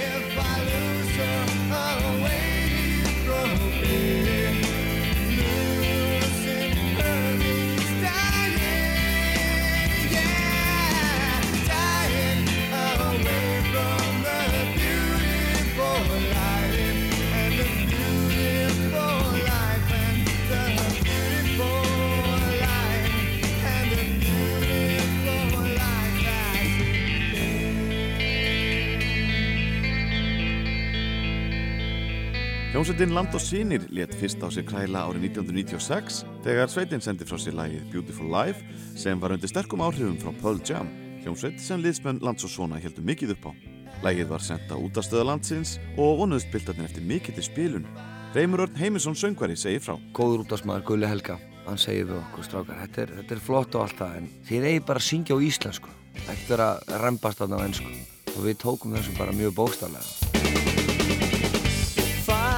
Hljómsveitin 32.96 33.12
Land 33.14 33.34
og 33.36 33.42
Sýnir 33.44 33.82
let 33.92 34.14
fyrst 34.16 34.40
á 34.40 34.48
sig 34.48 34.64
kræla 34.64 35.02
árið 35.04 35.26
1996 35.36 36.22
þegar 36.40 36.70
sveitin 36.72 37.02
sendi 37.04 37.26
frá 37.28 37.36
sér 37.36 37.52
lagið 37.52 37.90
Beautiful 37.92 38.30
Life 38.32 38.64
sem 38.96 39.20
var 39.20 39.34
undir 39.34 39.50
sterkum 39.52 39.82
áhrifum 39.84 40.14
frá 40.16 40.30
Pearl 40.40 40.62
Jam, 40.64 40.88
hljómsveit 41.20 41.60
sem 41.60 41.82
liðsmenn 41.84 42.22
Lands 42.24 42.46
og 42.48 42.54
Svona 42.54 42.78
heldur 42.80 43.04
mikið 43.04 43.34
upp 43.34 43.50
á. 43.50 43.52
Lagið 44.00 44.30
var 44.32 44.40
sendt 44.40 44.72
á 44.72 44.80
útastöða 44.80 45.26
landsins 45.28 45.74
og 45.98 46.22
vonuðust 46.22 46.48
pildarnir 46.48 46.88
eftir 46.88 47.04
mikill 47.04 47.44
spilun. 47.44 47.84
Reymur 48.32 48.64
Örn 48.64 48.80
Heimisson 48.80 49.12
söngvari 49.12 49.60
segir 49.60 49.84
frá. 49.84 50.00
góður 50.16 50.46
útastmaður 50.46 50.88
Gulli 50.88 51.06
Helga 51.06 51.36
hann 51.66 51.76
segir 51.76 52.08
við 52.08 52.22
okkur 52.22 52.48
strákar 52.48 52.80
þetta 52.86 53.02
er, 53.02 53.16
þetta 53.20 53.36
er 53.36 53.44
flott 53.44 53.76
og 53.76 53.84
allt 53.84 54.00
það 54.00 54.16
en 54.22 54.32
þið 54.48 54.70
eigi 54.70 54.86
bara 54.88 55.04
að 55.04 55.08
syngja 55.10 55.36
á 55.36 55.44
íslensku 55.44 55.92
ekkert 56.24 56.48
vera 56.48 56.72
að 56.80 57.04
rembast 57.04 57.44
þarna 57.44 57.60
á 57.60 57.66
ennsku 57.68 57.92
og 58.32 58.40
við 58.48 58.58
tókum 58.64 58.96
þessu 58.96 59.18
bara 59.20 59.36
mjög 59.36 59.52
bókstaflega 59.60 60.45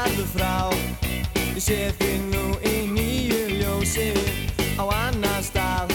farðu 0.09 0.27
frá. 0.33 0.71
Ég 1.55 1.61
sé 1.61 1.79
þig 1.99 2.21
nú 2.33 2.57
í 2.65 2.87
nýju 2.89 3.59
ljósi 3.59 4.13
á 4.79 4.85
annan 4.89 5.43
stað. 5.43 5.93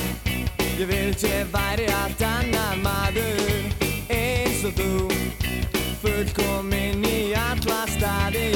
Ég 0.77 0.87
vildi 0.89 1.29
ég 1.29 1.47
væri 1.53 1.87
allt 1.87 2.21
annar 2.21 2.77
maður 2.83 3.73
eins 4.09 4.63
og 4.67 4.75
þú. 4.77 5.09
Fullkomin 6.03 7.05
í 7.07 7.33
alla 7.33 7.85
staði 7.89 8.49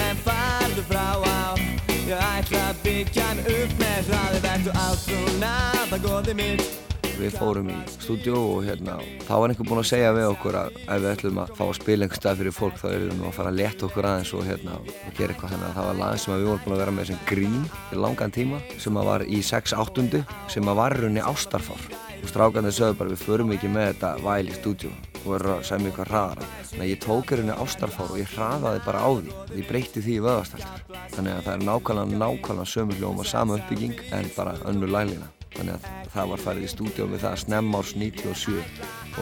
en 0.00 0.16
farðu 0.24 0.86
frá 0.88 1.18
á. 1.20 1.58
Ég 2.06 2.16
ætla 2.16 2.70
að 2.70 2.80
byggja 2.86 3.26
hann 3.26 3.42
upp 3.42 3.76
með 3.80 4.08
hraði 4.08 4.40
verðu 4.46 4.78
átrúnað 4.86 5.92
að 5.92 6.06
góði 6.06 6.38
mitt 6.38 6.91
við 7.22 7.36
fórum 7.38 7.70
í 7.72 7.76
stúdíu 7.92 8.34
og 8.36 8.64
hérna 8.66 8.98
þá 9.26 9.32
var 9.32 9.52
einhver 9.52 9.68
búinn 9.68 9.82
að 9.82 9.88
segja 9.92 10.12
við 10.16 10.28
okkur 10.32 10.58
að 10.58 10.78
ef 10.82 11.02
við 11.02 11.08
ætlum 11.12 11.40
að 11.42 11.52
fá 11.58 11.62
að 11.64 11.74
spila 11.78 12.06
einhver 12.06 12.20
stað 12.20 12.40
fyrir 12.42 12.56
fólk 12.56 12.78
þá 12.80 12.86
erum 12.90 13.22
við 13.22 13.28
að 13.30 13.36
fara 13.38 13.52
að 13.52 13.58
leta 13.60 13.86
okkur 13.88 14.08
aðeins 14.10 14.32
og 14.36 14.46
hérna 14.48 14.78
og 14.82 15.18
gera 15.18 15.34
eitthvað. 15.34 15.52
Þannig 15.54 15.68
að 15.68 15.76
það 15.78 15.88
var 15.90 16.00
lag 16.02 16.22
sem 16.22 16.34
við 16.34 16.48
vorum 16.50 16.64
búin 16.64 16.76
að 16.76 16.82
vera 16.82 16.96
með 16.98 17.10
sem 17.10 17.20
grín 17.30 17.58
í 17.92 18.00
langan 18.04 18.34
tíma 18.34 18.62
sem 18.82 18.98
að 18.98 19.10
var 19.12 19.26
í 19.26 19.42
6-8 19.52 20.24
sem 20.52 20.72
að 20.72 20.80
var 20.82 20.96
í 20.96 21.02
rauninni 21.02 21.26
ástarfár 21.32 21.86
og 22.22 22.30
strákandi 22.30 22.70
sögðu 22.74 22.98
bara 23.00 23.12
við 23.12 23.24
förum 23.26 23.52
ekki 23.54 23.70
með 23.72 23.88
þetta 23.92 24.12
væl 24.22 24.46
í 24.46 24.56
stúdíu 24.56 24.92
og 25.22 25.28
verður 25.34 25.54
að 25.56 25.66
segja 25.66 25.82
mig 25.82 25.90
eitthvað 25.90 26.10
hraðara 26.12 26.48
þannig 26.70 26.84
að 26.84 26.92
ég 26.92 27.02
tók 27.02 27.34
rauninni 27.34 27.58
ástarfár 27.64 28.14
og 28.14 28.22
ég 28.22 28.32
hraðaði 28.36 28.82
bara 28.86 29.02
á 29.02 29.10
því. 29.10 29.36
Ég 29.58 29.68
breytti 29.68 30.02
því 30.06 30.16
í 30.16 30.24
vöðastaltur 30.26 30.98
þannig 31.16 31.36
að 31.36 31.46
það 31.46 31.54
er 31.54 31.68
nákvæmlega 31.68 32.24
nákvæmlega 32.24 32.72
sömu 32.76 32.98
hljóma 32.98 33.28
sama 33.28 33.58
uppbygging 33.58 34.02
en 34.14 34.34
bara 34.36 34.58
önnur 34.70 34.92
lælina 34.94 35.30
þannig 35.56 35.76
að 35.76 36.08
það 36.14 36.32
var 36.32 36.44
farið 36.46 36.68
í 36.68 36.72
stúdíu 36.72 37.10
með 37.10 37.24
það 37.26 37.38
snemm 37.44 37.76
árs 37.78 37.94
97 37.98 38.56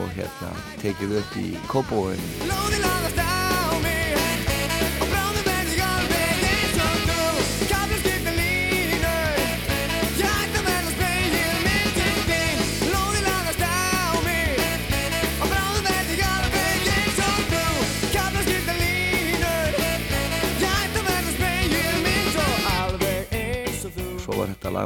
og 0.00 0.14
hérna 0.18 0.54
tekið 0.84 1.18
upp 1.22 1.36
í 1.40 1.48
Kópavóinu 1.70 3.29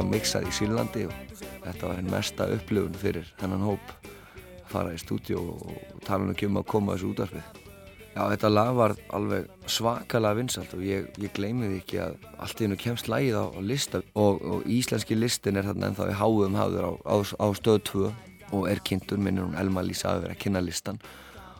var 0.05 0.13
mixað 0.13 0.45
í 0.45 0.53
Sýrlandi 0.53 1.03
og 1.09 1.13
þetta 1.63 1.87
var 1.87 1.99
einn 1.99 2.09
mesta 2.11 2.45
upplifun 2.53 2.97
fyrir 3.01 3.29
þennan 3.39 3.63
hóp 3.65 3.93
að 4.05 4.67
fara 4.69 4.93
í 4.93 4.99
stúdíu 5.01 5.39
og 5.39 6.01
tala 6.05 6.27
nú 6.27 6.35
ekki 6.35 6.49
um 6.49 6.59
að 6.61 6.67
koma 6.69 6.95
þessu 6.95 7.13
útvarfið 7.13 7.61
Já, 8.15 8.21
þetta 8.31 8.49
lag 8.51 8.69
var 8.77 8.93
alveg 9.17 9.49
svakalega 9.67 10.37
vinsalt 10.37 10.75
og 10.77 10.83
ég, 10.85 11.09
ég 11.19 11.33
gleymi 11.35 11.67
því 11.67 11.79
ekki 11.81 11.97
að 12.05 12.13
allt 12.45 12.61
í 12.61 12.67
hennu 12.67 12.77
kemst 12.79 13.09
lagið 13.11 13.39
á, 13.41 13.45
á 13.51 13.59
lista 13.65 13.99
og, 14.13 14.39
og 14.39 14.69
íslenski 14.71 15.17
listin 15.17 15.59
er 15.59 15.67
þarna 15.67 15.89
ennþá 15.89 16.07
í 16.13 16.15
háum 16.21 16.55
hafður 16.55 16.87
á, 16.87 16.91
á, 17.01 17.15
á 17.43 17.47
stöð 17.57 17.81
2 17.89 18.05
og 18.55 18.69
er 18.71 18.79
kynntur, 18.87 19.19
minnir 19.19 19.43
hún 19.43 19.57
Elma 19.59 19.83
Lísa 19.83 20.13
að 20.13 20.27
vera 20.27 20.37
að 20.37 20.41
kynna 20.45 20.63
listan 20.63 21.01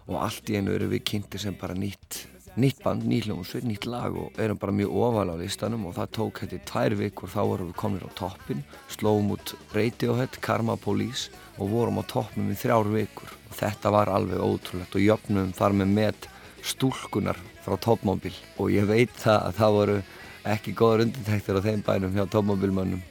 og 0.05 0.21
allt 0.21 0.53
í 0.53 0.59
hennu 0.59 0.77
eru 0.77 0.87
við 0.93 1.03
kynntir 1.11 1.43
sem 1.43 1.57
bara 1.59 1.75
nýtt 1.75 2.21
nýtt 2.59 2.83
band, 2.83 3.03
nýtt 3.07 3.27
hljómsveit, 3.27 3.65
nýtt 3.67 3.87
lag 3.89 4.15
og 4.15 4.37
erum 4.39 4.59
bara 4.59 4.75
mjög 4.75 4.93
ofalega 4.95 5.35
á 5.35 5.41
listanum 5.41 5.87
og 5.89 5.95
það 5.97 6.11
tók 6.17 6.41
hætti 6.43 6.59
tvær 6.69 6.95
vikur, 6.99 7.31
þá 7.31 7.41
vorum 7.41 7.71
við 7.71 7.79
komin 7.81 8.05
á 8.07 8.11
toppin 8.15 8.61
slóum 8.91 9.33
út 9.35 9.55
Radiohead, 9.75 10.39
Karma 10.41 10.77
Police 10.79 11.33
og 11.57 11.73
vorum 11.73 11.99
á 11.99 12.03
toppnum 12.07 12.53
í 12.53 12.59
þrjár 12.59 12.91
vikur. 12.93 13.33
Og 13.49 13.57
þetta 13.59 13.91
var 13.95 14.11
alveg 14.11 14.39
ótrúlegt 14.39 14.95
og 14.95 15.03
jöfnum 15.03 15.51
þar 15.55 15.75
með 15.81 15.97
met 15.99 16.29
stúlkunar 16.65 17.39
frá 17.65 17.75
toppmóbil 17.81 18.33
og 18.57 18.71
ég 18.73 18.87
veit 18.89 19.13
það 19.19 19.41
að 19.49 19.59
það 19.59 19.75
voru 19.79 19.97
ekki 20.45 20.73
góður 20.77 21.05
undirtæktir 21.05 21.59
á 21.59 21.65
þeim 21.65 21.83
bænum 21.85 22.15
hjá 22.15 22.25
toppmóbilmönnum 22.29 23.03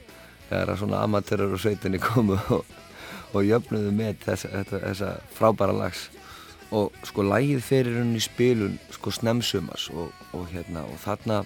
þegar 0.49 0.79
svona 0.79 1.03
amatörur 1.03 1.55
og 1.55 1.61
sveitinni 1.61 1.99
komu 2.01 2.37
og, 2.55 2.65
og 3.35 3.47
jöfnuðu 3.47 3.91
með 3.95 4.21
þessa, 4.25 4.63
þessa 4.71 5.15
frábæra 5.35 5.75
lags 5.75 6.07
og 6.75 6.91
sko 7.07 7.23
lægið 7.23 7.63
fyrir 7.63 7.99
henni 8.01 8.19
í 8.19 8.25
spilun 8.25 8.75
sko 8.93 9.13
snemsumas 9.15 9.87
og, 9.93 10.11
og 10.35 10.49
hérna 10.51 10.83
og 10.89 10.99
þarna 11.03 11.41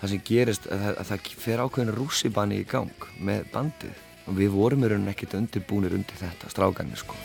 það 0.00 0.10
sem 0.12 0.24
gerist 0.28 0.68
að, 0.72 0.90
að 0.94 1.06
það 1.10 1.30
fer 1.44 1.62
ákveðin 1.64 1.94
rússibanni 1.98 2.60
í 2.62 2.66
gang 2.68 3.08
með 3.20 3.46
bandið 3.52 4.02
og 4.24 4.38
við 4.40 4.52
vorum 4.56 4.84
í 4.84 4.90
rauninni 4.92 5.12
ekkert 5.12 5.36
undirbúnir 5.40 5.96
undir 5.96 6.20
þetta 6.20 6.52
strákanir 6.52 7.00
sko 7.00 7.18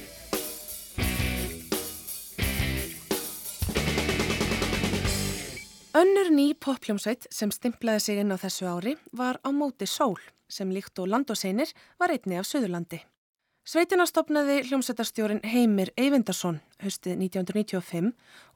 Önnur 5.99 6.29
ný 6.31 6.51
pophljómsveit 6.53 7.25
sem 7.33 7.51
stimplaði 7.51 8.03
sig 8.03 8.19
inn 8.21 8.31
á 8.31 8.37
þessu 8.39 8.67
ári 8.69 8.93
var 9.11 9.39
á 9.41 9.49
móti 9.51 9.87
Sól 9.89 10.19
sem 10.49 10.69
líkt 10.71 10.99
og 11.01 11.09
landoseinir 11.09 11.73
var 11.99 12.13
einni 12.13 12.37
af 12.39 12.47
Suðurlandi. 12.47 13.01
Sveitina 13.69 14.07
stopnaði 14.09 14.63
hljómsveitarstjórin 14.65 15.43
Heimir 15.45 15.91
Eyvindarsson 15.99 16.55
haustið 16.81 17.19
1995 17.27 18.07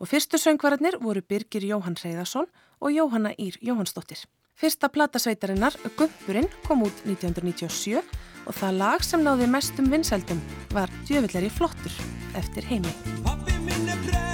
og 0.01 0.09
fyrstu 0.09 0.39
söngvararnir 0.41 0.97
voru 1.03 1.21
Birgir 1.21 1.67
Jóhann 1.69 1.99
Reyðarsson 2.01 2.49
og 2.81 2.95
Jóhanna 2.95 3.35
Ír 3.37 3.59
Jóhannsdóttir. 3.61 4.23
Fyrsta 4.57 4.89
platasveitarinnar, 4.89 5.77
Gumpurinn, 5.99 6.49
kom 6.65 6.81
út 6.87 7.05
1997 7.05 8.01
og 8.01 8.57
það 8.57 8.77
lag 8.81 9.05
sem 9.05 9.21
náði 9.21 9.53
mestum 9.53 9.93
vinsældum 9.93 10.41
var 10.73 10.89
Djöfillari 11.05 11.53
flottur 11.53 12.05
eftir 12.33 12.73
Heimi. 12.73 14.32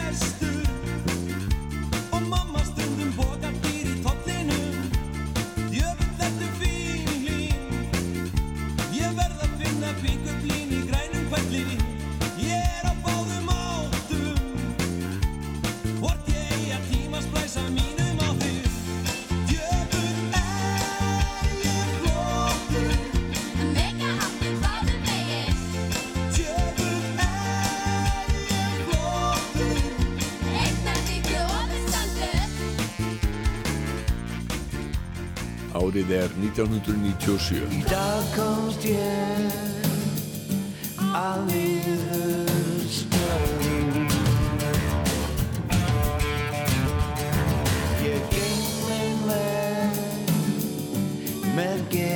Árið 35.79 36.09
er 36.11 36.27
1997. 36.35 37.61
Í 37.71 37.83
dag 37.87 38.23
komst 38.35 38.83
ég 38.83 39.53
að 41.15 41.45
niður 41.53 42.83
stöðum 42.91 44.11
Ég 48.03 48.19
geng 48.35 48.67
minn 48.89 49.23
veg 49.31 49.95
með 51.55 51.79
geði 51.95 52.08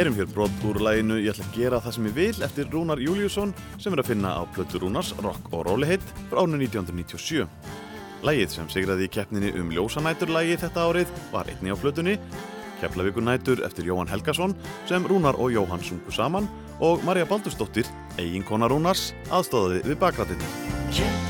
heyrum 0.00 0.16
hér 0.16 0.28
brot 0.32 0.62
úr 0.64 0.78
læginu 0.80 1.18
Ég 1.20 1.34
ætla 1.34 1.44
að 1.44 1.56
gera 1.58 1.78
það 1.84 1.92
sem 1.92 2.06
ég 2.08 2.14
vil 2.16 2.44
eftir 2.46 2.68
Rúnar 2.72 3.00
Júliusson 3.04 3.50
sem 3.76 3.92
er 3.92 4.00
að 4.00 4.08
finna 4.14 4.30
á 4.32 4.48
plötu 4.54 4.80
Rúnars 4.80 5.10
Rock 5.20 5.50
og 5.52 5.66
Róliheit 5.66 6.04
frá 6.30 6.40
árinu 6.40 6.56
1997. 6.62 7.44
Lægið 8.24 8.54
sem 8.54 8.70
sigraði 8.72 9.04
í 9.04 9.12
keppninni 9.12 9.50
um 9.60 9.68
ljósanæturlægi 9.74 10.56
þetta 10.62 10.86
árið 10.88 11.12
var 11.34 11.50
einni 11.52 11.74
á 11.74 11.76
plötunni 11.76 12.16
Keflavíkunætur 12.80 13.60
eftir 13.66 13.90
Jóhann 13.90 14.08
Helgason 14.08 14.56
sem 14.88 15.04
Rúnar 15.04 15.36
og 15.36 15.52
Jóhann 15.52 15.84
sungu 15.84 16.14
saman 16.16 16.48
og 16.80 17.04
Marja 17.04 17.28
Baldursdóttir, 17.28 17.84
eiginkona 18.16 18.72
Rúnars, 18.72 19.10
aðstóðaði 19.28 19.84
við 19.90 20.00
bakrættinni. 20.00 21.29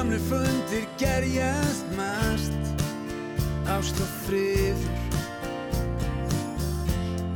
Gamli 0.00 0.18
fundir 0.18 0.86
gerjast 0.98 1.84
mest 1.92 2.52
Ást 3.68 4.00
og 4.00 4.08
friður. 4.24 4.94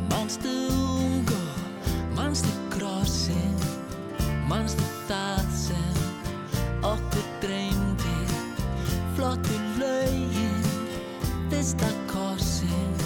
Manstu 0.09 0.48
ungu, 0.72 1.42
manstu 2.16 2.48
krossin, 2.72 3.59
manstu 4.48 4.87
það 5.11 5.44
sem 5.53 6.00
okkur 6.81 7.29
dreymdi, 7.44 8.16
flottu 9.12 9.61
laugin, 9.77 10.64
fyrsta 11.53 11.92
kossin, 12.09 12.96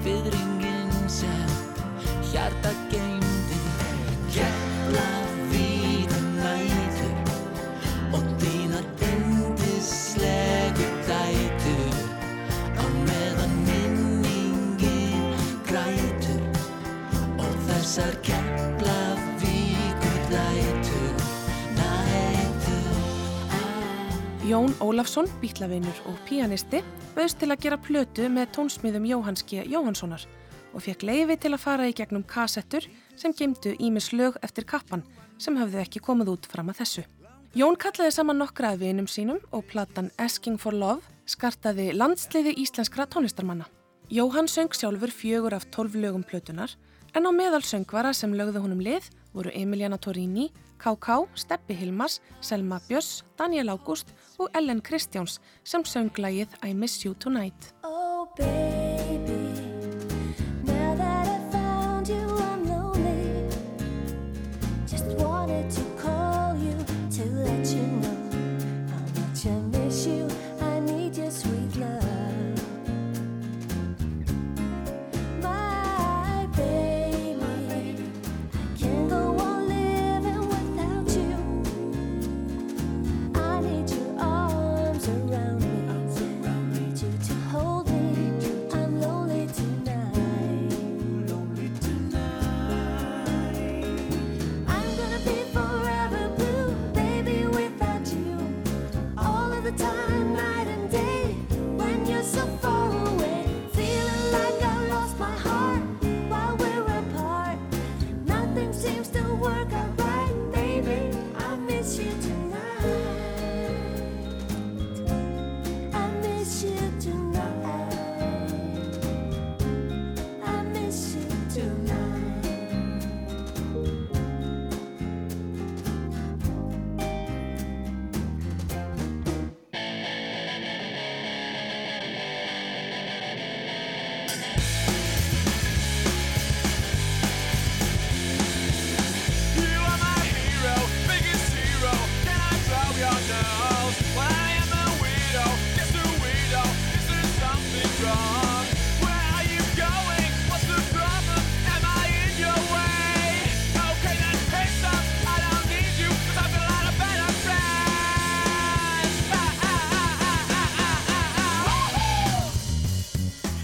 fyrringin 0.00 0.96
sem 1.20 1.52
hjarta 2.32 2.72
geymdi. 2.88 3.29
Jón 24.50 24.72
Ólafsson, 24.82 25.28
bítlavinur 25.38 25.94
og 26.10 26.16
píanisti, 26.26 26.80
bauðst 27.14 27.38
til 27.38 27.52
að 27.52 27.60
gera 27.62 27.76
plötu 27.78 28.24
með 28.26 28.48
tónsmiðum 28.56 29.04
Jóhanns 29.06 29.44
G. 29.46 29.60
Jóhannssonar 29.62 30.24
og 30.74 30.82
fekk 30.82 31.04
leifi 31.06 31.36
til 31.44 31.52
að 31.54 31.62
fara 31.62 31.86
í 31.86 31.92
gegnum 31.94 32.24
kassettur 32.26 32.88
sem 33.20 33.30
geimdu 33.30 33.76
ímis 33.78 34.08
lög 34.10 34.40
eftir 34.42 34.66
kappan 34.66 35.04
sem 35.38 35.54
höfðu 35.54 35.78
ekki 35.84 36.02
komið 36.02 36.32
út 36.32 36.48
fram 36.50 36.72
að 36.72 36.80
þessu. 36.80 37.04
Jón 37.54 37.78
kallaði 37.78 38.16
saman 38.16 38.42
nokkra 38.42 38.72
af 38.74 38.82
vinum 38.82 39.06
sínum 39.06 39.38
og 39.54 39.68
platan 39.70 40.10
Asking 40.18 40.58
for 40.58 40.74
Love 40.74 41.06
skartaði 41.30 41.92
landsliði 41.94 42.56
íslenskra 42.58 43.06
tónlistarmanna. 43.06 43.68
Jóhann 44.10 44.50
söng 44.50 44.74
sjálfur 44.74 45.14
fjögur 45.14 45.54
af 45.54 45.68
tólf 45.70 45.94
lögum 45.94 46.26
plötunar 46.26 46.74
en 47.14 47.22
á 47.22 47.30
meðal 47.30 47.62
söngvara 47.62 48.10
sem 48.10 48.34
lögðu 48.34 48.66
honum 48.66 48.82
lið 48.82 49.12
voru 49.30 49.54
Emiliana 49.54 49.98
Torini, 49.98 50.50
K.K., 50.80 51.28
Steppi 51.34 51.74
Hilmars, 51.74 52.20
Selma 52.40 52.80
Björns, 52.88 53.24
Daniel 53.36 53.68
Ágúst 53.68 54.14
og 54.38 54.48
Ellen 54.52 54.80
Kristjáns 54.80 55.38
sem 55.62 55.84
söng 55.84 56.10
lagið 56.16 56.48
I 56.64 56.72
Miss 56.74 57.04
You 57.04 57.14
Tonight. 57.14 57.74
Oh 57.84 58.26
baby, 58.36 59.36
now 60.64 60.96
that 60.96 61.28
I 61.28 61.39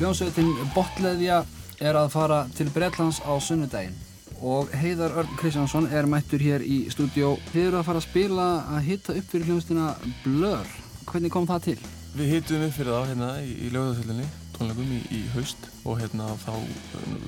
Hljómsveitin 0.06 0.68
Botleðja 0.70 1.40
er 1.82 1.96
að 1.98 2.12
fara 2.12 2.36
til 2.54 2.68
Bretlands 2.70 3.16
á 3.26 3.34
sunnudaginn 3.42 3.96
og 4.38 4.68
Heiðar 4.70 5.16
Örn 5.18 5.32
Kristjánsson 5.40 5.88
er 5.90 6.06
mættur 6.06 6.38
hér 6.38 6.62
í 6.62 6.76
stúdió. 6.94 7.32
Þið 7.50 7.64
eru 7.64 7.80
að 7.80 7.88
fara 7.88 7.98
að 7.98 8.04
spila 8.04 8.44
að 8.76 8.86
hitta 8.86 9.16
upp 9.18 9.32
fyrir 9.32 9.48
hljómsveitina 9.48 9.88
Blur. 10.22 10.70
Hvernig 11.10 11.34
kom 11.34 11.50
það 11.50 11.64
til? 11.64 11.76
Við 12.14 12.32
hittum 12.36 12.62
upp 12.68 12.76
fyrir 12.76 12.94
þá 12.94 13.10
hérna 13.10 13.32
í, 13.42 13.50
í 13.66 13.72
lögðarsöllinni, 13.74 14.30
tónleikum 14.54 14.94
í, 14.94 15.02
í 15.10 15.22
haust 15.34 15.66
og 15.82 15.98
hérna 16.04 16.30
þá 16.44 16.52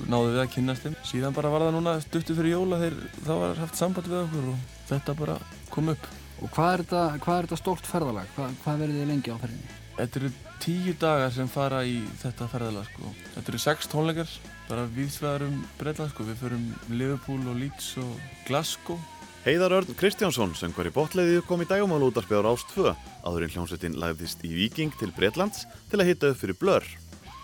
náðum 0.07 0.31
við 0.31 0.43
að 0.45 0.51
kynnast 0.55 0.87
þeim. 0.87 0.99
Síðan 1.11 1.35
bara 1.35 1.51
var 1.51 1.67
það 1.67 1.75
núna 1.81 1.99
stuttu 2.05 2.37
fyrir 2.37 2.55
jóla 2.55 2.79
þegar 2.85 3.01
þá 3.25 3.33
var 3.43 3.65
haft 3.65 3.81
samband 3.81 4.07
við 4.07 4.21
okkur 4.21 4.51
og 4.53 4.67
þetta 4.93 5.17
bara 5.25 5.41
kom 5.73 5.91
upp. 5.97 6.13
Og 6.39 6.53
hvað 6.55 6.77
er 6.77 6.85
þetta, 6.85 7.07
hvað 7.25 7.41
er 7.41 7.49
þetta 7.49 7.63
stórt 7.65 7.91
ferðalag? 7.91 8.35
Hvað, 8.37 8.61
hvað 8.63 8.85
verður 8.85 9.01
þið 9.01 9.11
lengi 9.11 9.35
á 9.35 9.41
ferðinni? 9.43 9.75
Þetta 9.99 10.23
eru 10.23 10.37
tíu 10.63 10.93
dagar 10.99 11.31
sem 11.33 11.47
fara 11.51 11.83
í 11.87 11.99
þetta 12.21 12.47
ferðalag 12.51 12.87
sko. 12.89 13.13
Þetta 13.35 13.51
eru 13.53 13.61
sex 13.63 13.89
tónleikar, 13.91 14.33
bara 14.67 14.87
viðsvegar 14.95 15.45
um 15.47 15.61
Breitland 15.79 16.13
sko. 16.13 16.27
Við 16.27 16.43
förum 16.43 16.67
Liverpool 16.91 17.41
og 17.49 17.57
Leeds 17.61 17.93
og 18.01 18.13
Glasgow. 18.47 18.99
Heiðar 19.45 19.77
Örn 19.77 19.95
Kristjánsson, 19.95 20.51
söngvar 20.59 20.89
í 20.89 20.93
botleiði, 20.93 21.43
kom 21.47 21.61
í 21.63 21.67
dagumál 21.69 22.03
útarpið 22.09 22.43
á 22.43 22.47
Rást 22.49 22.73
2 22.75 22.91
áður 23.23 23.45
en 23.45 23.53
hljómsveitin 23.53 23.95
lagðist 24.01 24.43
í 24.43 24.51
Viking 24.51 24.91
til 24.99 25.13
Breitlands 25.15 25.63
til 25.87 26.01
að 26.01 26.11
hitta 26.11 26.33
upp 26.33 26.41
fyrir 26.41 26.59
Blur. 26.59 26.83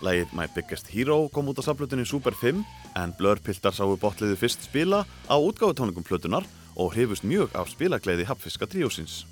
Lægið 0.04 0.34
My 0.36 0.44
Biggest 0.52 0.90
Hero 0.92 1.22
kom 1.32 1.48
út 1.48 1.56
á 1.56 1.64
saflutinni 1.64 2.04
Super 2.04 2.36
5 2.36 2.60
en 3.00 3.16
Blur 3.16 3.40
piltar 3.40 3.72
sáu 3.72 3.96
botleiði 3.96 4.36
fyrst 4.36 4.68
spila 4.68 5.06
á 5.24 5.36
útgáfutónleikum 5.40 6.04
plötunar 6.04 6.44
og 6.76 6.92
hrifust 6.92 7.24
mjög 7.24 7.56
af 7.56 7.72
spilagleiði 7.72 8.28
hapfiska 8.28 8.68
tríósins. 8.68 9.24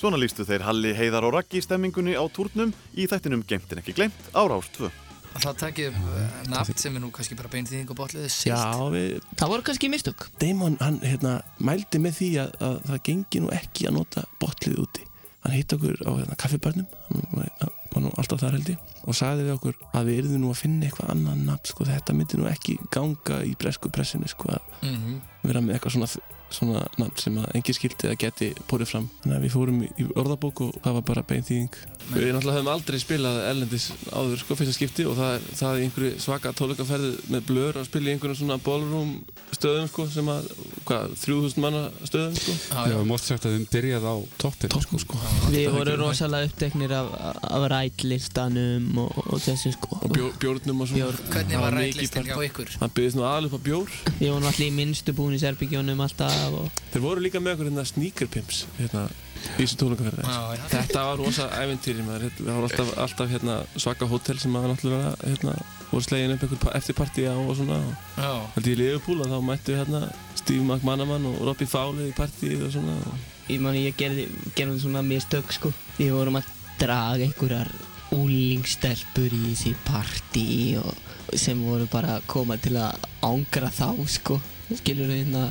Svona 0.00 0.16
lístu 0.20 0.46
þeir 0.48 0.62
Halli, 0.64 0.94
Heiðar 0.96 1.26
og 1.28 1.34
Raggi 1.36 1.60
stemmingunni 1.60 2.14
á 2.16 2.24
túrnum 2.32 2.70
í 2.96 3.04
þættinum 3.10 3.42
Gemtin 3.48 3.82
ekki 3.82 3.92
glemt 3.98 4.30
á 4.32 4.40
Rás 4.48 4.70
2. 4.78 4.88
Það 5.40 5.58
takkið 5.60 5.98
uh, 6.00 6.22
nafn 6.50 6.78
sem 6.80 6.96
er 6.98 7.02
nú 7.04 7.10
kannski 7.14 7.36
bara 7.38 7.50
beinþýðing 7.52 7.92
og 7.92 7.98
botliðið 8.00 8.32
silt. 8.34 8.50
Já, 8.50 8.80
við, 8.90 9.20
Það 9.38 9.52
voru 9.52 9.66
kannski 9.68 9.90
mistök. 9.92 10.24
Damon, 10.42 10.78
hann 10.80 10.96
hérna, 11.04 11.36
mældi 11.62 12.00
með 12.02 12.16
því 12.16 12.30
að, 12.42 12.56
að 12.66 12.80
það 12.88 13.02
gengi 13.10 13.42
nú 13.44 13.52
ekki 13.54 13.86
að 13.90 13.94
nota 14.00 14.24
botlið 14.42 14.80
úti. 14.86 15.04
Hann 15.44 15.54
hitt 15.54 15.76
okkur 15.76 16.00
á 16.02 16.10
hérna, 16.16 16.40
kaffibarnum, 16.40 16.88
hann 17.06 17.22
var, 17.36 17.52
hann 17.60 17.76
var 17.94 18.04
nú 18.08 18.10
alltaf 18.20 18.42
þar 18.42 18.56
held 18.58 18.72
ég, 18.74 18.82
og 19.06 19.16
sagði 19.20 19.46
við 19.46 19.54
okkur 19.54 19.78
að 20.00 20.10
við 20.10 20.18
yrðum 20.24 20.42
nú 20.42 20.50
að 20.52 20.58
finna 20.64 20.88
eitthvað 20.90 21.14
annan 21.14 21.46
nafn, 21.46 21.70
sko, 21.70 21.86
þetta 21.88 22.16
myndi 22.18 22.40
nú 22.40 22.50
ekki 22.50 22.76
ganga 22.92 23.38
í 23.48 23.54
bresku 23.60 23.92
pressinu, 23.94 24.28
sko, 24.28 24.50
að 24.56 24.84
Mhm. 24.90 25.16
vera 25.46 25.62
með 25.64 25.78
eitthvað 25.78 25.94
svona, 25.96 26.10
svona 26.54 26.82
nafn 27.00 27.16
sem 27.20 27.38
að 27.40 27.48
engin 27.58 27.76
skildi 27.76 28.10
að 28.10 28.18
geti 28.24 28.50
borið 28.70 28.90
fram. 28.92 29.08
Þannig 29.22 29.36
að 29.38 29.44
við 29.46 29.54
fórum 29.54 29.80
í, 29.86 30.06
orðabók 30.18 30.62
og 30.66 30.78
það 30.84 30.96
var 30.98 31.06
bara 31.10 31.24
beinþýðing. 31.30 31.78
Við 32.10 32.28
náttúrulega 32.34 32.56
höfum 32.58 32.70
aldrei 32.72 32.98
spilað 33.02 33.40
Erlendis 33.46 33.88
áður, 34.10 34.40
sko, 34.42 34.56
fyrsta 34.58 34.74
skipti 34.76 35.06
og 35.06 35.18
það, 35.18 35.48
það 35.60 35.74
er 35.76 35.84
einhverju 35.86 36.12
svaka 36.24 36.52
tólukaferði 36.58 37.10
með 37.30 37.44
blör 37.50 37.80
að 37.80 37.88
spila 37.90 38.10
í 38.10 38.14
einhverjum 38.16 38.38
svona 38.40 38.58
ballroom 38.64 39.12
stöðum, 39.54 39.90
sko, 39.92 40.06
sem 40.10 40.30
að, 40.32 40.48
hvað, 40.88 41.14
3000 41.22 41.64
manna 41.64 41.84
stöðum, 42.08 42.38
sko. 42.40 42.56
Já, 42.74 42.96
við 42.96 43.08
mátt 43.12 43.26
sagt 43.26 43.46
að 43.46 43.56
þið 43.56 43.68
byrjað 43.74 44.08
á 44.10 44.14
toppin. 44.42 44.74
Toppin, 44.74 45.04
sko. 45.04 45.20
Við 45.54 45.68
vorum 45.76 46.00
rosalega 46.02 46.50
uppteknir 46.50 46.96
af, 46.96 47.12
af 47.50 47.68
rætlistanum 47.74 48.90
og, 49.04 49.20
og 49.26 49.42
þessu 49.44 49.74
sko. 49.76 50.00
Og 50.00 50.14
bjór, 50.16 50.34
bjórnum 50.42 50.82
og 50.82 50.90
svona. 50.90 51.04
Bjór. 51.04 51.20
Hvernig 51.30 51.62
var 51.62 51.78
part- 51.78 52.30
hjá 52.30 52.38
ykkur? 52.48 52.72
Það 52.80 52.94
byggðist 52.96 53.18
nú 53.18 53.26
aðal 53.28 53.48
upp 53.50 53.56
á 53.56 53.60
bjór. 53.68 53.94
Við 54.18 54.32
vorum 54.32 54.48
allir 54.50 54.66
í 54.66 54.74
minnstu 54.74 55.14
búin 55.16 55.36
í 55.36 55.40
Serbíkjónum 55.42 56.02
alltaf 56.04 56.39
og... 56.48 56.80
Þeir 56.92 57.04
voru 57.04 57.24
líka 57.24 57.42
með 57.42 57.56
okkur 57.56 57.68
hérna 57.70 57.84
sneakerpimps 57.88 58.62
hérna 58.78 59.02
í 59.40 59.64
þessu 59.64 59.78
tónleikaferði. 59.80 60.24
Já, 60.26 60.40
já. 60.56 60.64
Þetta 60.74 61.04
var 61.06 61.20
rosa 61.20 61.46
æventýri 61.56 62.06
maður. 62.06 62.32
Það 62.38 62.50
var 62.50 62.66
alltaf, 62.68 62.90
alltaf 63.04 63.30
hérna, 63.32 63.56
svaka 63.76 64.08
hótel 64.10 64.38
sem 64.42 64.54
maður 64.54 64.74
náttúrulega 64.74 65.12
hérna, 65.22 65.54
voru 65.90 66.06
slegin 66.06 66.34
upp 66.34 66.46
einhver 66.46 66.76
eftirparti 66.80 67.26
á 67.28 67.36
og 67.36 67.52
svona. 67.58 67.80
Og 67.80 68.24
Já. 68.24 68.32
Held 68.56 68.70
ég 68.70 68.76
í 68.76 68.80
Liverpool 68.82 69.24
og 69.24 69.30
þá 69.32 69.38
mættu 69.48 69.76
hérna 69.78 70.02
Steve 70.38 70.64
McManaman 70.64 71.28
og 71.30 71.44
Robbie 71.48 71.70
Fowler 71.70 72.08
í 72.10 72.16
partíið 72.16 72.66
og 72.68 72.74
svona. 72.76 72.96
Ég 73.50 73.62
man 73.62 73.78
ég 73.78 73.96
gerði, 73.98 74.28
gerði 74.56 74.82
svona 74.84 75.04
mistök 75.06 75.54
sko. 75.56 75.72
Við 75.98 76.12
vorum 76.14 76.38
að 76.40 76.50
draga 76.80 77.26
einhverjar 77.26 77.72
úlingstelpur 78.14 79.34
í 79.34 79.52
þessi 79.52 79.74
partí 79.86 80.46
og 80.80 81.36
sem 81.38 81.58
voru 81.62 81.86
bara 81.90 82.18
að 82.18 82.26
koma 82.30 82.56
til 82.62 82.76
að 82.80 83.08
ángra 83.26 83.70
þá 83.74 83.90
sko. 84.10 84.40
Skilur 84.70 85.10
við 85.10 85.24
hérna 85.24 85.48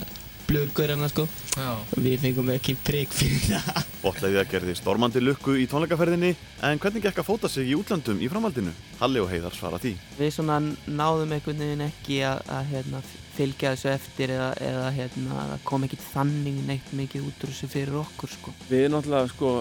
blöðgörana 0.50 1.10
sko. 1.12 1.26
Já. 1.54 1.70
Við 1.96 2.18
fengum 2.24 2.50
ekki 2.54 2.76
prigg 2.84 3.14
fyrir 3.14 3.44
það. 3.46 3.86
Botleiðja 4.00 4.46
gerði 4.50 4.76
stormandi 4.80 5.22
lukku 5.22 5.56
í 5.60 5.68
tónleikaferðinni 5.70 6.34
en 6.66 6.82
hvernig 6.82 7.06
gekk 7.06 7.22
að 7.22 7.28
fóta 7.28 7.52
sig 7.52 7.70
í 7.70 7.78
útlöndum 7.78 8.22
í 8.24 8.30
framhaldinu? 8.32 8.74
Halli 9.02 9.22
og 9.22 9.30
Heiðar 9.32 9.56
svara 9.56 9.80
því. 9.82 9.96
Við 10.18 10.34
svona 10.36 10.60
náðum 10.88 11.36
einhvern 11.36 11.64
veginn 11.66 11.86
ekki 11.90 12.22
að, 12.28 12.44
að 12.56 12.74
hérna, 12.74 13.02
fylgja 13.38 13.74
þessu 13.76 13.92
eftir 13.94 14.36
eða, 14.36 14.52
eða 14.72 14.92
hérna, 14.98 15.48
kom 15.68 15.88
ekki 15.88 16.02
þannig 16.10 16.62
neitt 16.68 16.94
mikið 16.98 17.30
út 17.30 17.46
úr 17.46 17.54
þessu 17.54 17.72
fyrir 17.72 18.00
okkur 18.02 18.38
sko. 18.38 18.56
Við 18.72 18.88
náttúrulega 18.94 19.34
sko 19.36 19.56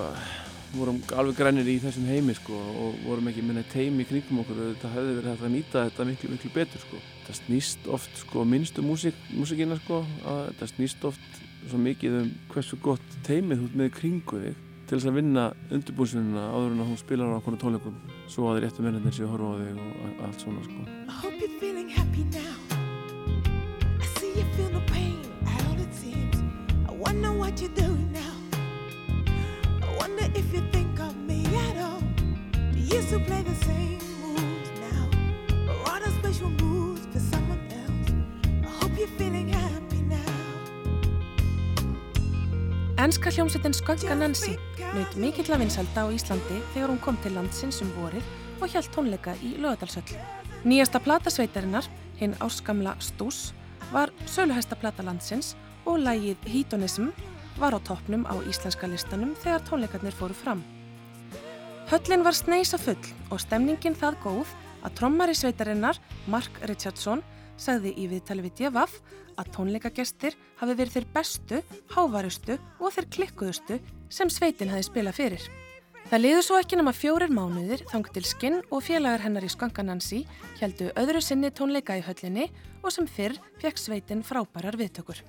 vorum 0.74 0.98
alveg 1.16 1.38
grænir 1.38 1.68
í 1.68 1.78
þessum 1.82 2.08
heimi 2.08 2.34
sko 2.36 2.56
og 2.56 2.98
vorum 3.06 3.30
ekki 3.30 3.44
heimi 3.74 4.04
í 4.04 4.08
kringum 4.08 4.42
okkur 4.42 4.58
og 4.58 4.74
þetta 4.74 4.90
hefði 4.96 5.14
verið 5.18 5.30
hægt 5.32 5.46
að 5.46 5.54
nýta 5.54 5.84
þetta 5.88 6.08
miklu, 6.10 6.34
miklu 6.34 6.50
betur 6.54 6.84
sko. 6.84 7.00
Það 7.28 7.36
snýst 7.42 7.88
oft 7.92 8.14
sko 8.22 8.44
minnstu 8.48 8.80
músík, 8.82 9.16
músíkina 9.36 9.76
sko 9.82 9.98
að 10.24 10.38
þetta 10.48 10.68
snýst 10.70 11.02
oft 11.04 11.42
svo 11.68 11.76
mikið 11.82 12.14
um 12.22 12.30
hversu 12.54 12.78
gott 12.80 13.04
teimið 13.26 13.66
ert 13.66 13.74
með 13.76 13.90
kringu 13.98 14.40
þig 14.46 14.54
til 14.88 14.96
þess 14.96 15.08
að 15.10 15.18
vinna 15.18 15.42
undirbúsinuna 15.76 16.46
áður 16.54 16.72
en 16.72 16.80
að 16.80 16.88
hún 16.88 17.00
spilar 17.02 17.28
á 17.28 17.36
okkur 17.36 17.58
tónleikum 17.60 17.98
svo 18.32 18.46
að 18.48 18.56
þið 18.56 18.64
réttu 18.64 18.86
mennir 18.86 19.12
séu 19.12 19.26
að 19.26 19.32
horfa 19.34 19.50
á 19.52 19.56
þig 19.60 19.82
og 19.84 19.90
a- 20.08 20.14
allt 20.28 20.40
svona 20.40 20.62
sko. 20.64 20.78
I 20.88 21.12
hope 21.20 21.36
you're 21.42 21.58
feeling 21.60 21.90
happy 21.92 22.24
now. 22.32 22.56
I 24.00 24.06
see 24.16 24.32
you 24.40 24.46
feel 24.56 24.70
no 24.72 24.80
pain 24.88 25.20
at 25.44 25.60
all 25.68 25.76
it 25.84 25.92
seems. 25.92 26.40
I 26.88 26.92
wonder 26.96 27.32
what 27.36 27.60
you're 27.60 27.76
doing 27.76 28.08
now. 28.12 28.36
I 29.84 29.88
wonder 30.00 30.24
if 30.34 30.48
you 30.54 30.62
think 30.72 30.98
of 31.00 31.12
me 31.28 31.44
at 31.44 31.76
all. 31.84 32.00
You 32.74 33.02
still 33.02 33.20
play 33.20 33.42
the 33.42 33.54
same 33.68 34.00
moves 34.24 34.72
now? 34.80 35.04
Or 35.68 35.90
are 35.92 36.00
those 36.00 36.16
special 36.24 36.48
else? 36.48 36.67
Enska 42.98 43.30
hljómsveitin 43.30 43.74
Skönka 43.74 44.14
Nancy 44.18 44.56
naut 44.80 45.12
mikill 45.22 45.52
að 45.54 45.62
vinsalda 45.62 46.02
á 46.02 46.10
Íslandi 46.10 46.58
þegar 46.72 46.90
hún 46.90 46.98
kom 47.04 47.18
til 47.22 47.30
landsins 47.36 47.78
um 47.84 47.92
vorið 47.94 48.26
og 48.58 48.72
hjælt 48.72 48.90
tónleika 48.90 49.36
í 49.38 49.52
Lögadalsöll. 49.62 50.18
Nýjasta 50.66 50.98
platasveitarinnar, 51.04 51.86
hinn 52.18 52.34
áskamla 52.42 52.96
Stús, 52.98 53.52
var 53.92 54.10
söluhæsta 54.26 54.74
plata 54.74 55.06
landsins 55.06 55.54
og 55.86 56.02
lagið 56.02 56.50
Hedonism 56.50 57.12
var 57.62 57.78
á 57.78 57.80
toppnum 57.86 58.26
á 58.26 58.34
íslenska 58.50 58.90
listanum 58.90 59.36
þegar 59.38 59.62
tónleikarnir 59.70 60.18
fóru 60.18 60.34
fram. 60.34 60.66
Höllin 61.88 62.26
var 62.26 62.34
sneisa 62.34 62.82
full 62.82 62.98
og 63.30 63.38
stemningin 63.46 63.94
það 63.94 64.18
góð 64.26 64.54
að 64.82 64.94
trommari 64.98 65.38
sveitarinnar, 65.38 66.02
Mark 66.26 66.50
Richardson, 66.66 67.22
sagði 67.58 67.94
í 67.98 68.08
viðtali 68.10 68.44
við 68.46 68.56
Djafaf 68.62 68.98
að 69.38 69.52
tónleikagestir 69.54 70.36
hafi 70.58 70.76
verið 70.78 70.96
þeir 70.96 71.08
bestu, 71.14 71.62
hávarustu 71.94 72.58
og 72.78 72.94
þeir 72.94 73.08
klikkuðustu 73.16 73.80
sem 74.08 74.30
sveitin 74.32 74.72
hafi 74.72 74.86
spilað 74.88 75.18
fyrir. 75.18 75.48
Það 76.08 76.22
liður 76.22 76.44
svo 76.46 76.58
ekki 76.62 76.76
nema 76.78 76.94
fjórir 76.96 77.32
mánuðir 77.34 77.82
þang 77.90 78.06
til 78.14 78.24
skinn 78.24 78.62
og 78.72 78.80
félagar 78.86 79.20
hennar 79.26 79.44
í 79.44 79.50
Skankanansi 79.52 80.22
heldu 80.62 80.88
öðru 80.96 81.20
sinni 81.20 81.50
tónleika 81.52 81.98
í 81.98 82.04
höllinni 82.06 82.46
og 82.80 82.94
sem 82.94 83.04
fyrr 83.04 83.36
fekk 83.60 83.82
sveitin 83.82 84.24
frábærar 84.24 84.78
viðtökur. 84.80 85.20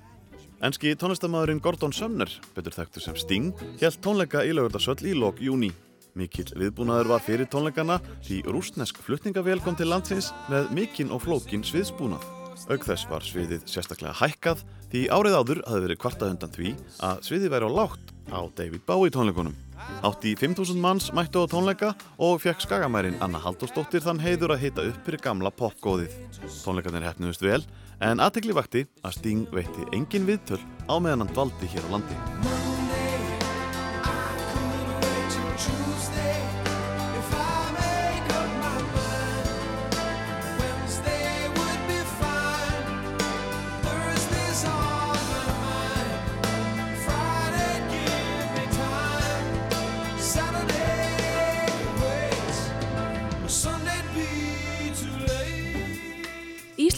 Enski 0.64 0.94
tónlistamæðurinn 0.96 1.60
Gordon 1.60 1.92
Sumner, 1.92 2.32
betur 2.56 2.74
þekktu 2.76 3.04
sem 3.04 3.20
Sting, 3.20 3.52
hjælt 3.80 4.00
tónleika 4.04 4.44
í 4.44 4.56
lögurdarsöll 4.56 5.04
í 5.08 5.14
lok 5.16 5.40
júni. 5.40 5.70
Mikill 6.18 6.48
viðbúnaður 6.58 7.12
var 7.14 7.24
fyrir 7.24 7.48
tónleikana 7.50 8.00
því 8.26 8.42
rúsnesk 8.50 9.00
flutningavél 9.04 9.60
kom 9.64 9.78
til 9.78 9.88
landsins 9.90 10.32
með 10.50 10.70
mikinn 10.76 11.12
og 11.14 11.24
flókin 11.24 11.64
sviðsbúnað. 11.66 12.26
Auk 12.68 12.84
þess 12.84 13.06
var 13.08 13.24
sviðið 13.24 13.64
sérstaklega 13.70 14.12
hækkað 14.20 14.64
því 14.90 15.06
árið 15.14 15.36
áður 15.38 15.60
hafði 15.64 15.84
verið 15.86 16.00
kvartað 16.02 16.32
undan 16.34 16.54
því 16.54 16.72
að 17.06 17.22
sviðið 17.28 17.54
væri 17.54 17.68
á 17.68 17.76
lágt 17.78 18.14
á 18.30 18.40
David 18.58 18.84
Bowie 18.86 19.14
tónleikunum. 19.14 19.56
Átti 20.04 20.34
5.000 20.36 20.76
manns 20.80 21.08
mættu 21.16 21.40
á 21.40 21.50
tónleika 21.50 21.94
og 22.20 22.40
fekk 22.44 22.62
skagamærin 22.66 23.18
Anna 23.24 23.40
Halldórsdóttir 23.40 24.04
þann 24.04 24.20
heiður 24.20 24.54
að 24.56 24.66
hita 24.66 24.86
upp 24.90 25.04
fyrir 25.06 25.24
gamla 25.24 25.52
popgóðið. 25.56 26.16
Tónleikarnir 26.60 27.08
hefnuðust 27.08 27.44
vel 27.44 27.62
en 28.04 28.20
aðtekli 28.20 28.56
vakti 28.56 28.84
að 29.04 29.16
Sting 29.18 29.46
veitti 29.54 29.88
engin 29.96 30.28
viðtöl 30.28 30.60
á 30.88 30.94
meðan 31.00 31.24
hann 31.26 31.32
dvaldi 31.34 31.72
hér 31.72 31.88
á 31.88 31.92
landi. 31.96 32.69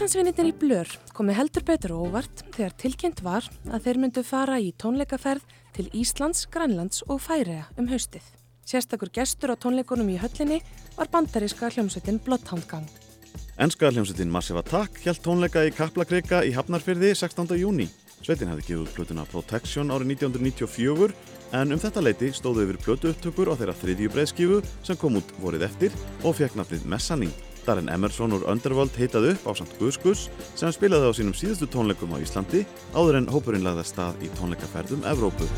Íslandsvinnitin 0.02 0.48
í 0.50 0.54
Blör 0.58 0.88
komi 1.14 1.30
heldur 1.30 1.62
betur 1.62 1.92
óvart 1.94 2.40
þegar 2.56 2.72
tilkynnt 2.74 3.20
var 3.22 3.44
að 3.70 3.84
þeir 3.84 3.98
myndu 4.02 4.24
fara 4.26 4.56
í 4.58 4.72
tónleikaferð 4.74 5.44
til 5.76 5.84
Íslands, 5.94 6.40
Grænlands 6.50 7.04
og 7.06 7.20
Færiða 7.22 7.68
um 7.78 7.86
haustið. 7.86 8.24
Sérstakur 8.66 9.12
gestur 9.14 9.52
á 9.54 9.56
tónleikunum 9.62 10.10
í 10.10 10.16
höllinni 10.18 10.58
var 10.96 11.06
bandaríska 11.12 11.70
hljómsveitin 11.70 12.18
Bloodhound 12.26 12.66
Gang. 12.66 12.88
Enska 13.62 13.92
hljómsveitin 13.92 14.34
Massive 14.34 14.64
Attack 14.64 14.98
hjælt 15.04 15.22
tónleika 15.22 15.62
í 15.62 15.70
Kaplakrika 15.70 16.42
í 16.42 16.50
Hafnarfyrði 16.58 17.12
16. 17.14 17.54
júni. 17.62 17.86
Sveitin 18.26 18.50
hefði 18.50 18.72
gefið 18.72 18.90
plötuna 18.98 19.28
Protection 19.30 19.94
árið 19.94 20.16
1994 20.16 21.14
en 21.62 21.78
um 21.78 21.84
þetta 21.86 22.02
leiti 22.02 22.34
stóðu 22.34 22.66
yfir 22.66 22.82
plötu 22.88 23.14
upptökur 23.14 23.54
á 23.54 23.58
þeirra 23.62 23.78
þriðju 23.78 24.12
breiðskifu 24.18 24.60
sem 24.82 24.98
kom 24.98 25.22
út 25.22 25.32
vorið 25.38 25.68
eftir 25.70 25.94
og 26.26 26.40
fekk 26.42 26.58
nafnið 26.58 26.90
Messaning. 26.90 27.51
Darren 27.66 27.90
Emerson 27.92 28.34
úr 28.36 28.46
Underworld 28.50 28.96
heitaði 28.98 29.34
upp 29.36 29.48
á 29.48 29.52
samt 29.58 29.76
Guðskus 29.80 30.28
sem 30.58 30.72
spilaði 30.74 31.10
á 31.10 31.12
sínum 31.16 31.36
síðustu 31.36 31.70
tónleikum 31.70 32.14
á 32.14 32.22
Íslandi 32.22 32.64
áður 32.94 33.22
en 33.22 33.30
hópurinn 33.32 33.66
lagði 33.66 33.86
af 33.86 33.92
stað 33.92 34.26
í 34.26 34.32
tónleikaferðum 34.38 35.06
Evrópu. 35.12 35.48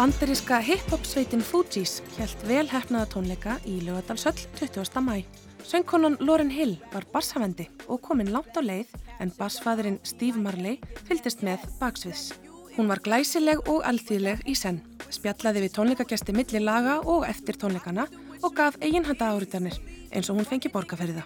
Bandaríska 0.00 0.62
hip-hop 0.64 1.02
sveitin 1.04 1.42
Fugees 1.44 1.98
hjælt 2.14 2.44
vel 2.48 2.70
hefnaða 2.70 3.10
tónleika 3.12 3.58
í 3.68 3.82
Laugadalsöll 3.84 4.46
20. 4.56 5.02
mæ. 5.04 5.26
Söngkonan 5.60 6.16
Lauren 6.24 6.48
Hill 6.48 6.78
var 6.94 7.04
basshavendi 7.12 7.66
og 7.84 8.00
kominn 8.06 8.32
langt 8.32 8.56
á 8.56 8.64
leið 8.64 8.94
en 9.20 9.32
bassfæðurinn 9.36 10.00
Steve 10.08 10.40
Marley 10.40 10.78
fylgdist 11.04 11.44
með 11.44 11.68
baksviðs. 11.82 12.30
Hún 12.78 12.88
var 12.88 13.04
glæsileg 13.04 13.60
og 13.68 13.84
alþýðleg 13.84 14.40
í 14.48 14.56
senn, 14.56 14.80
spjallaði 15.12 15.66
við 15.66 15.76
tónleikagesti 15.76 16.32
milli 16.32 16.64
laga 16.64 17.02
og 17.04 17.28
eftir 17.28 17.60
tónleikana 17.60 18.08
og 18.42 18.54
gaf 18.56 18.76
eiginhanda 18.80 19.30
áriðanir 19.34 19.78
eins 20.10 20.30
og 20.30 20.40
hún 20.40 20.48
fengi 20.48 20.72
borgarferða. 20.72 21.24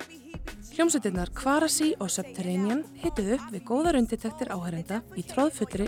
Hljómsveitinnar 0.74 1.30
Kvarasi 1.38 1.92
og 2.02 2.10
Subterranean 2.10 2.82
hittuð 2.98 3.36
upp 3.36 3.50
við 3.54 3.62
góðar 3.68 3.98
undirtektir 4.00 4.50
áhærenda 4.50 5.02
í 5.14 5.22
tróðfullri 5.22 5.86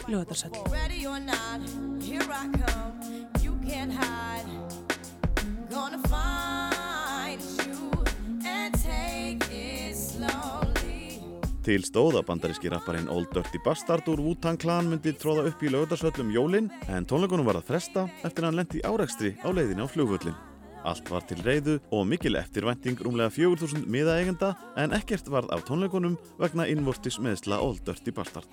slowly. 9.97 11.19
Til 11.67 11.83
stóða 11.83 12.23
bandaríski 12.23 12.71
rapparinn 12.71 13.09
Old 13.11 13.33
Dirty 13.35 13.59
Bastard 13.65 14.07
úr 14.07 14.21
Wu-Tang 14.23 14.61
Clan 14.63 14.87
myndi 14.87 15.17
tróða 15.19 15.49
upp 15.51 15.65
í 15.67 15.73
lögadagsvöllum 15.75 16.31
jólin 16.31 16.71
en 16.87 17.07
tónleikunum 17.11 17.49
var 17.49 17.59
að 17.59 17.73
fresta 17.73 18.07
eftir 18.23 18.45
að 18.45 18.53
hann 18.53 18.61
lendi 18.63 18.79
í 18.79 18.87
árekstri 18.87 19.35
á 19.43 19.51
leiðinni 19.51 19.83
á 19.83 19.91
flugvöllin. 19.91 20.39
Allt 20.87 21.11
var 21.11 21.25
til 21.27 21.41
reyðu 21.43 21.81
og 21.91 22.07
mikil 22.07 22.39
eftirvænting 22.39 23.01
rúmlega 23.03 23.33
4000 23.35 23.89
miðaegenda 23.91 24.53
en 24.79 24.95
ekkert 24.95 25.27
varð 25.33 25.51
af 25.57 25.67
tónleikunum 25.67 26.15
vegna 26.39 26.69
innvortis 26.71 27.19
meðsla 27.19 27.59
Old 27.59 27.83
Dirty 27.89 28.15
Bastard. 28.15 28.47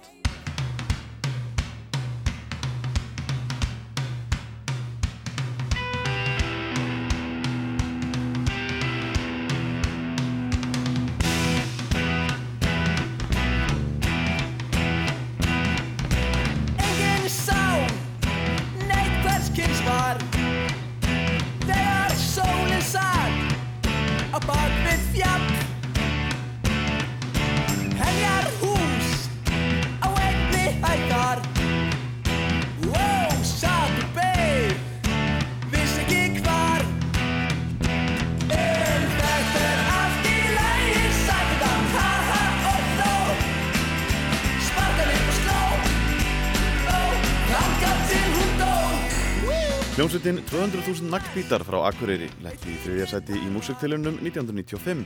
Hljómsveitin 50.24 50.46
200.000 50.48 51.10
naglbítar 51.12 51.64
frá 51.68 51.82
Akureyri 51.84 52.30
letti 52.46 52.72
í 52.72 52.78
þriðja 52.80 53.08
sæti 53.12 53.36
í 53.36 53.50
músiktilunum 53.52 54.22
1995 54.24 55.02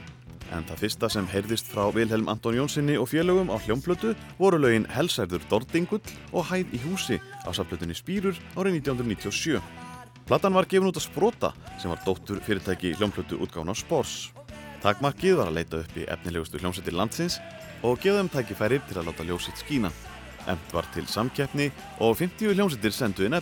en 0.54 0.66
það 0.68 0.82
fyrsta 0.84 1.08
sem 1.10 1.30
heyrðist 1.32 1.72
frá 1.72 1.88
Vilhelm 1.96 2.28
Anton 2.30 2.54
Jónssoni 2.54 3.00
og 3.02 3.10
félögum 3.10 3.50
á 3.50 3.58
hljómplötu 3.58 4.12
voru 4.38 4.60
lögin 4.62 4.86
Helsærður 4.94 5.42
Dordingull 5.50 6.04
og 6.30 6.46
Hæð 6.52 6.76
í 6.78 6.82
húsi 6.84 7.18
á 7.18 7.50
safplötunni 7.50 7.98
Spýrur 7.98 8.38
árið 8.54 8.78
1997. 8.84 9.58
Platan 10.30 10.54
var 10.54 10.70
gefin 10.70 10.92
út 10.92 11.00
að 11.02 11.08
sprota 11.08 11.50
sem 11.82 11.90
var 11.90 12.04
dóttur 12.06 12.44
fyrirtæki 12.46 12.94
hljómplötu 13.00 13.42
útgána 13.42 13.74
Spors. 13.74 14.30
Takmarkið 14.86 15.40
var 15.40 15.50
að 15.50 15.58
leita 15.58 15.82
upp 15.82 15.98
í 15.98 16.06
efnilegustu 16.06 16.62
hljómsveitir 16.62 16.94
landsins 16.94 17.40
og 17.82 17.98
gefa 18.06 18.22
þeim 18.22 18.30
tækifæri 18.38 18.80
til 18.86 19.02
að 19.02 19.10
láta 19.10 19.26
ljósitt 19.26 19.66
skína. 19.66 19.90
Emt 20.46 20.78
var 20.78 20.86
til 20.94 21.10
samkeppni 21.10 21.72
og 22.06 22.20
50 22.22 22.54
hljómsveitir 22.54 22.94
sendu 22.94 23.26
inn 23.26 23.42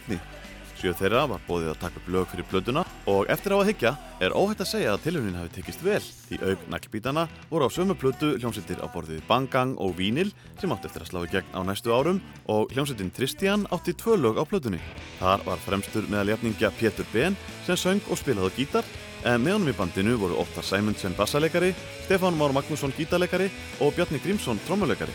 efni. 0.76 0.82
Sjö 0.86 0.94
þeirra 0.94 1.28
var 1.28 1.42
bóðið 1.48 1.72
að 1.72 1.80
taka 1.80 2.00
upp 2.00 2.10
lög 2.10 2.28
fyrir 2.28 2.46
plötuna 2.50 2.86
og 3.08 3.30
eftir 3.30 3.54
á 3.54 3.58
að 3.60 3.68
hyggja 3.70 3.98
er 4.20 4.34
óhætt 4.34 4.62
að 4.62 4.68
segja 4.68 4.94
að 4.94 5.04
tilhaunin 5.04 5.36
hafi 5.36 5.54
tekist 5.56 5.84
vel 5.84 6.02
því 6.02 6.40
auk 6.42 6.60
naglbítana 6.70 7.28
voru 7.50 7.66
á 7.66 7.70
sömu 7.70 7.96
plötu 7.96 8.38
hljómsveitir 8.38 8.82
á 8.82 8.88
borðið 8.88 9.24
Bangang 9.28 9.78
og 9.78 9.96
Vínil 9.98 10.34
sem 10.60 10.72
átti 10.72 10.88
eftir 10.88 11.04
að 11.04 11.10
slá 11.10 11.24
í 11.26 11.32
gegn 11.32 11.56
á 11.56 11.62
næstu 11.64 11.94
árum 11.94 12.22
og 12.48 12.72
hljómsveitin 12.74 13.12
Tristian 13.12 13.68
átti 13.72 13.94
tvö 13.94 14.18
lög 14.18 14.40
á 14.40 14.44
plötunni. 14.46 14.80
Þar 15.20 15.46
var 15.46 15.64
fremstur 15.66 16.08
meðal 16.10 16.36
jafningja 16.36 16.72
Pétur 16.80 17.06
Ben 17.14 17.38
sem 17.66 17.76
söng 17.76 18.04
og 18.10 18.20
spilaði 18.20 18.52
á 18.52 18.58
gítar 18.58 18.86
en 19.26 19.42
með 19.42 19.58
honum 19.58 19.72
í 19.72 19.78
bandinu 19.78 20.18
voru 20.22 20.38
Óttar 20.38 20.66
Sæmundsen 20.66 21.16
bassaleikari, 21.18 21.74
Stefán 22.06 22.38
Már 22.38 22.54
Magnússon 22.54 22.94
gítarleikari 22.98 23.50
og 23.82 23.96
Bjarni 23.96 24.22
Grímsson 24.22 24.60
trommuleikari. 24.68 25.14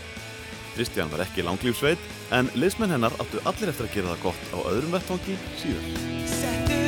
Kristján 0.81 1.11
var 1.12 1.21
ekki 1.21 1.43
langlífsveit 1.45 2.07
en 2.33 2.49
liðsmenn 2.57 2.95
hennar 2.95 3.12
áttu 3.21 3.43
allir 3.45 3.69
eftir 3.69 3.85
að 3.85 3.99
gera 3.99 4.14
það 4.14 4.25
gott 4.25 4.57
á 4.57 4.59
öðrum 4.73 4.97
vettvangi 4.97 5.37
síðar. 5.61 5.90
Settu 6.25 6.81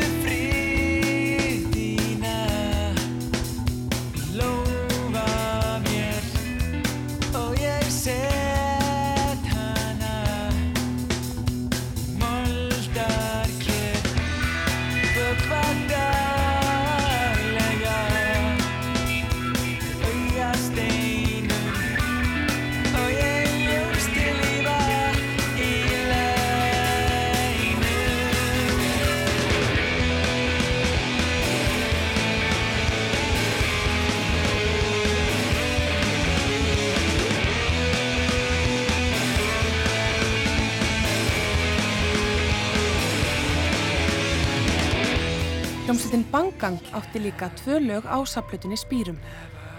Hljómsveitin 46.12 46.32
Bangang 46.32 46.78
átti 46.92 47.18
líka 47.18 47.48
tvö 47.48 47.78
lög 47.80 48.04
á 48.04 48.20
saplutinni 48.26 48.76
Spýrum. 48.76 49.16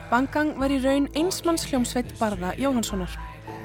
Bangang 0.10 0.58
var 0.58 0.72
í 0.74 0.80
raun 0.82 1.06
einsmanns 1.14 1.68
hljómsveit 1.70 2.10
Barða 2.18 2.56
Jóhanssonar. 2.58 3.14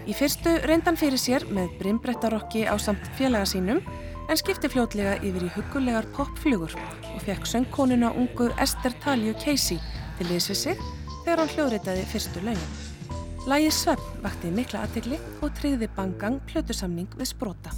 Í 0.04 0.12
fyrstu 0.12 0.52
reyndan 0.68 1.00
fyrir 1.00 1.16
sér 1.16 1.46
með 1.48 1.72
brimbrettarokki 1.80 2.66
á 2.68 2.76
samt 2.76 3.00
félaga 3.16 3.48
sínum 3.48 3.80
en 4.28 4.36
skipti 4.36 4.68
fljótlega 4.68 5.16
yfir 5.24 5.48
í 5.48 5.54
huggulegar 5.56 6.10
popflugur 6.12 6.76
og 7.14 7.24
fekk 7.24 7.48
söngkonuna 7.48 8.12
ungu 8.12 8.50
Esther 8.60 8.92
Talju 9.00 9.32
Casey 9.40 9.80
til 10.20 10.28
liðs 10.28 10.50
við 10.52 10.60
sig 10.60 10.84
þegar 11.24 11.40
hann 11.40 11.54
hljóðritaði 11.56 12.04
fyrstu 12.12 12.44
lögin. 12.44 12.70
Lægið 13.48 13.72
Svepp 13.80 14.04
vakti 14.20 14.52
mikla 14.52 14.84
aðtegli 14.84 15.16
og 15.40 15.56
tryggði 15.56 15.88
Bangang 15.96 16.42
plötusamning 16.52 17.08
við 17.16 17.32
sprota. 17.32 17.72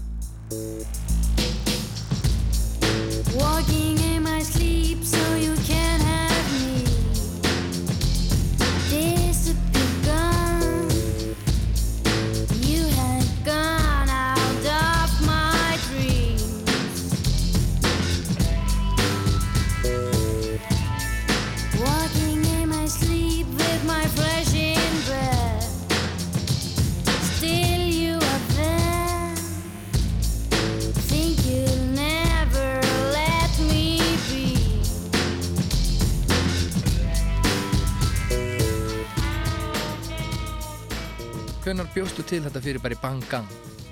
Walking 3.34 3.96
in 3.98 4.24
my 4.24 4.42
sleep 4.42 5.04
so 5.04 5.34
you 5.36 5.59
Hvenær 41.70 41.86
bjóstu 41.94 42.24
til 42.26 42.40
þetta 42.42 42.58
fyrir 42.64 42.82
bara 42.82 42.96
í 42.96 42.98
Bang 42.98 43.20
Gang? 43.30 43.50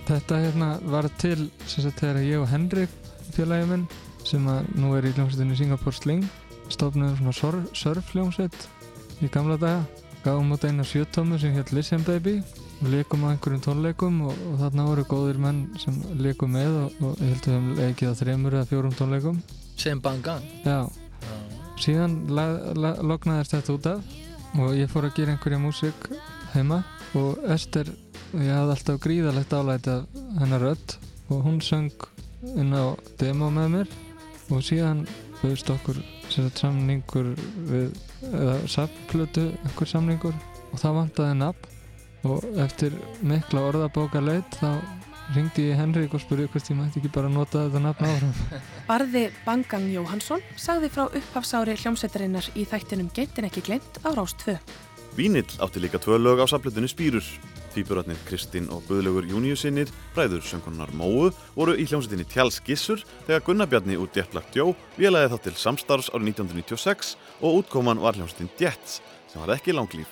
Þetta 0.09 0.39
hérna 0.43 0.69
var 0.91 1.07
til 1.23 1.45
sagt 1.71 2.01
þegar 2.03 2.17
ég 2.27 2.41
og 2.43 2.49
Henrik 2.51 2.91
félagi 3.37 3.69
minn 3.71 3.85
sem 4.27 4.49
að 4.51 4.67
nú 4.83 4.97
er 4.99 5.07
í 5.07 5.13
hljómsveitinni 5.15 5.55
Singapore 5.61 5.95
Sling 5.95 6.25
stofnaði 6.75 7.21
svona 7.21 7.35
surf- 7.39 7.71
surfhljómsveit 7.79 8.59
í 9.23 9.31
gamla 9.31 9.61
daga. 9.63 9.87
Gáðum 10.25 10.51
út 10.57 10.67
eina 10.67 10.83
sjötómu 10.83 11.39
sem 11.39 11.55
hétt 11.55 11.71
Listen 11.71 12.03
Baby. 12.03 12.41
Og 12.83 12.91
leikum 12.97 13.23
á 13.23 13.31
einhverjum 13.31 13.63
tónleikum 13.69 14.19
og, 14.27 14.35
og 14.51 14.59
þarna 14.65 14.89
voru 14.91 15.07
góðir 15.15 15.39
menn 15.47 15.63
sem 15.79 16.03
leikum 16.19 16.59
með 16.59 16.83
og, 16.83 16.99
og 16.99 17.23
ég 17.23 17.31
held 17.31 17.47
að 17.47 17.47
við 17.47 17.59
hefum 17.61 17.73
leikið 17.79 18.11
á 18.11 18.15
þremur 18.25 18.59
eða 18.59 18.71
fjórum 18.75 18.99
tónleikum. 18.99 19.43
Sem 19.79 20.03
Bangan 20.03 20.43
Já, 20.67 20.81
síðan 21.79 22.25
lognaðist 23.07 23.55
þetta 23.55 23.79
út 23.79 23.91
af 23.95 24.15
og 24.59 24.75
ég 24.75 24.91
fór 24.91 25.07
að 25.07 25.21
gera 25.23 25.39
einhverja 25.39 25.63
músík 25.63 26.15
heima 26.57 26.83
og 27.17 27.39
Ester, 27.49 27.89
ég 28.35 28.53
hafði 28.53 28.75
alltaf 28.75 29.01
gríðalegt 29.05 29.55
álæti 29.57 29.95
af 29.95 30.21
hennar 30.41 30.65
rödd 30.67 30.97
og 31.33 31.47
hún 31.47 31.63
söng 31.65 31.93
inn 32.57 32.75
á 32.77 32.93
demo 33.21 33.49
með 33.53 33.73
mér. 33.77 33.97
Og 34.49 34.63
síðan 34.65 35.07
bauðst 35.41 35.71
okkur 35.73 35.99
samningur 36.29 37.35
við, 37.69 37.97
eða 38.29 38.61
sapplötu, 38.69 39.51
einhver 39.65 39.89
samningur. 39.89 40.37
Og 40.73 40.81
það 40.81 40.97
vantaði 41.03 41.41
nafn. 41.41 41.75
Og 42.29 42.45
eftir 42.61 42.97
mikla 43.23 43.69
orðabóka 43.69 44.21
leit 44.25 44.57
þá 44.59 44.81
ringdi 45.37 45.69
ég 45.69 45.79
Henrik 45.79 46.15
og 46.17 46.23
spurði 46.23 46.49
hvort 46.49 46.71
ég 46.73 46.79
mætti 46.79 47.01
ekki 47.03 47.11
bara 47.13 47.29
nota 47.33 47.67
þetta 47.67 47.83
nafn 47.85 48.07
áfram 48.09 48.61
Barði 48.89 49.25
Bangang 49.45 49.89
Jóhansson 49.93 50.45
sagði 50.57 50.89
frá 50.95 51.05
upphafsári 51.07 51.77
hljómsveitarinnar 51.83 52.49
í 52.57 52.65
þættinum 52.69 53.11
Geitin 53.15 53.49
ekki 53.49 53.65
glemt 53.67 54.01
á 54.03 54.09
Rás 54.17 54.35
2. 54.41 54.57
Vínill 55.19 55.51
átti 55.59 55.81
líka 55.83 55.99
tvö 55.99 56.15
lög 56.15 56.39
á 56.39 56.47
saflutunni 56.47 56.87
Spýrur. 56.87 57.27
Týpurarnir 57.75 58.19
Kristinn 58.23 58.69
og 58.71 58.85
Guðlaugur 58.87 59.27
Júniusinnir, 59.27 59.91
bræður 60.15 60.45
söngkonar 60.47 60.93
Móu, 60.95 61.33
voru 61.57 61.75
í 61.75 61.89
hljómsveitinni 61.91 62.23
Tjáls 62.31 62.61
Gissur 62.63 63.03
þegar 63.27 63.43
Gunnar 63.43 63.67
Bjarni 63.67 63.97
úr 63.99 64.07
Djettblagt 64.15 64.55
Jó 64.55 64.77
vélaði 64.95 65.33
þá 65.33 65.39
til 65.43 65.55
samstarfs 65.59 66.13
árið 66.15 66.31
1996 66.39 67.17
og 67.43 67.65
útkoman 67.65 67.99
var 67.99 68.15
hljómsveitin 68.15 68.53
Djett 68.61 69.01
sem 69.27 69.43
var 69.43 69.57
ekki 69.57 69.75
langlýf. 69.75 70.07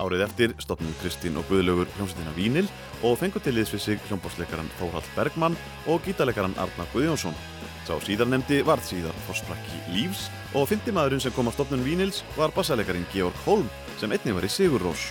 Árið 0.00 0.24
eftir 0.24 0.54
stopnum 0.64 0.96
Kristinn 1.02 1.36
og 1.36 1.44
Guðlaugur 1.52 1.92
hljómsveitina 1.98 2.32
Vínill 2.38 2.72
og 3.04 3.18
fengu 3.20 3.44
til 3.44 3.52
liðs 3.58 3.74
við 3.74 3.84
sig 3.84 4.00
hljómbásleikaran 4.08 4.72
Þórhald 4.80 5.12
Bergmann 5.12 5.58
og 5.84 6.00
gítarleikaran 6.08 6.56
Arnar 6.56 6.88
Guðjónsson. 6.94 7.36
Sá 7.84 8.00
síðarnemdi 8.00 8.62
varð 8.64 8.88
síðar 8.88 9.20
fórsprakki 9.28 9.84
lífs 9.92 10.30
og 10.56 10.70
fymti 10.72 10.96
maðurinn 10.96 11.20
sem 11.20 11.36
kom 11.36 11.48
á 11.48 11.56
stopnun 11.56 11.84
Vínils 11.84 12.24
var 12.36 12.56
bassaleikarin 12.56 13.08
Georg 13.12 13.36
Holm 13.44 13.68
sem 14.00 14.12
einnig 14.14 14.36
var 14.36 14.46
í 14.46 14.52
Sigur 14.52 14.84
Rós. 14.86 15.10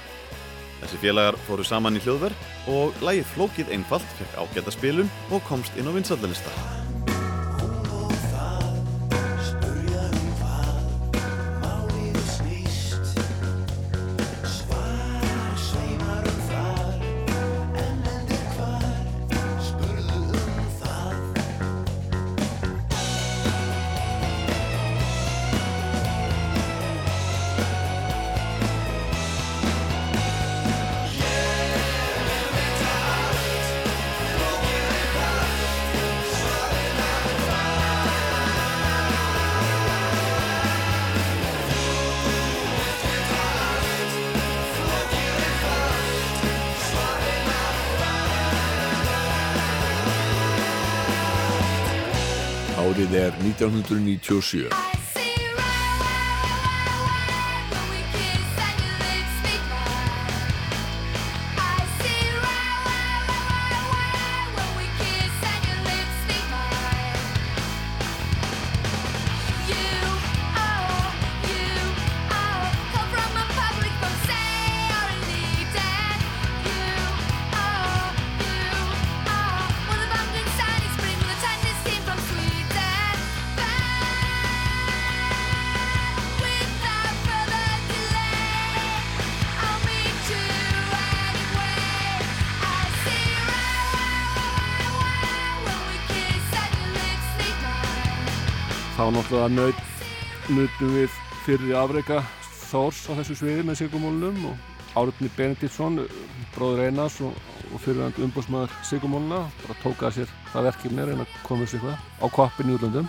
Þessi 0.82 1.00
félagar 1.02 1.38
fóru 1.48 1.66
saman 1.66 1.98
í 1.98 2.04
hljóðverð 2.06 2.70
og 2.74 3.00
lægið 3.04 3.32
Flókið 3.34 3.74
einfalt 3.76 4.18
fekk 4.20 4.38
ágæta 4.38 4.76
spilun 4.76 5.10
og 5.32 5.44
komst 5.50 5.76
inn 5.78 5.90
á 5.90 5.96
vinsaldalista. 5.96 6.54
Er 53.18 53.32
1997. 53.32 54.97
náttúrulega 99.48 99.72
naut, 99.72 99.76
nutum 100.50 100.94
við 100.96 101.14
fyrri 101.46 101.76
afreika 101.76 102.24
Þórs 102.68 103.06
á 103.08 103.12
þessu 103.20 103.36
sviði 103.40 103.64
með 103.64 103.78
Sigurmólunum 103.80 104.48
og 104.50 104.98
Árni 104.98 105.30
Benediktsson, 105.38 106.02
bróður 106.56 106.88
Einars 106.88 107.20
og, 107.24 107.36
og 107.72 107.80
fyrirvænd 107.80 108.20
umbúrsmaður 108.26 108.74
Sigurmóluna 108.84 109.46
bara 109.62 109.78
tók 109.84 110.04
að 110.04 110.18
sér 110.18 110.34
það 110.52 110.68
verkefni 110.68 111.04
að 111.04 111.12
reyna 111.12 111.24
að 111.24 111.38
koma 111.48 111.68
sér 111.68 111.80
eitthvað 111.80 112.02
á 112.20 112.26
koppin 112.36 112.72
í 112.72 112.76
útlöndum. 112.76 113.08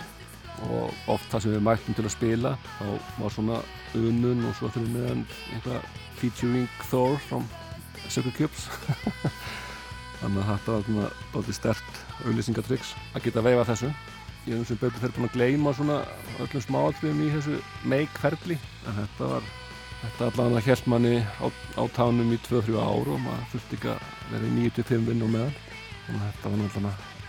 Og 0.69 1.11
oft 1.11 1.27
það 1.31 1.43
sem 1.43 1.55
við 1.55 1.65
mættum 1.67 1.97
til 1.97 2.05
að 2.05 2.15
spila 2.15 2.53
þá 2.77 2.85
var 3.17 3.35
svona 3.35 3.59
unun 3.95 4.45
og 4.47 4.55
svo 4.59 4.71
fyrir 4.75 4.93
meðan 4.93 5.25
eitthvað 5.55 5.89
featuring 6.19 6.69
Thor 6.87 7.17
from 7.27 7.47
Circle 8.07 8.35
Cubes. 8.37 8.69
Þannig 10.21 10.39
að 10.43 10.53
þetta 10.53 10.71
var 10.77 10.87
svona 10.87 11.11
dálítið 11.33 11.59
stert 11.59 12.01
auðlýsingatryggs 12.23 12.95
að 13.15 13.27
geta 13.27 13.43
veifa 13.43 13.67
þessu 13.73 13.91
ég 14.49 14.57
hef 14.57 14.71
og 14.73 14.81
betur 14.81 15.01
fyrir 15.03 15.15
búin 15.15 15.29
að 15.29 15.35
gleyma 15.37 15.73
svona 15.77 15.97
öllum 16.41 16.63
smáatriðum 16.65 17.19
í 17.21 17.31
þessu 17.35 17.57
make-ferli 17.91 18.57
en 18.89 18.95
þetta 18.97 19.27
var 19.33 19.49
þetta 19.99 20.29
að 20.29 20.39
hjælt 20.65 20.87
manni 20.89 21.19
á, 21.19 21.45
á 21.77 21.83
tánum 21.93 22.31
í 22.33 22.39
2-3 22.47 22.79
ár 22.79 23.11
og 23.13 23.19
maður 23.21 23.45
þurfti 23.53 23.77
ekki 23.77 23.91
að 23.93 24.07
vera 24.31 24.47
í 24.47 24.55
9-5 24.55 25.05
vinn 25.09 25.25
og 25.27 25.31
meðan. 25.35 25.53
Þannig 26.07 26.23
að 26.23 26.33
þetta 26.33 26.49
var 26.49 26.57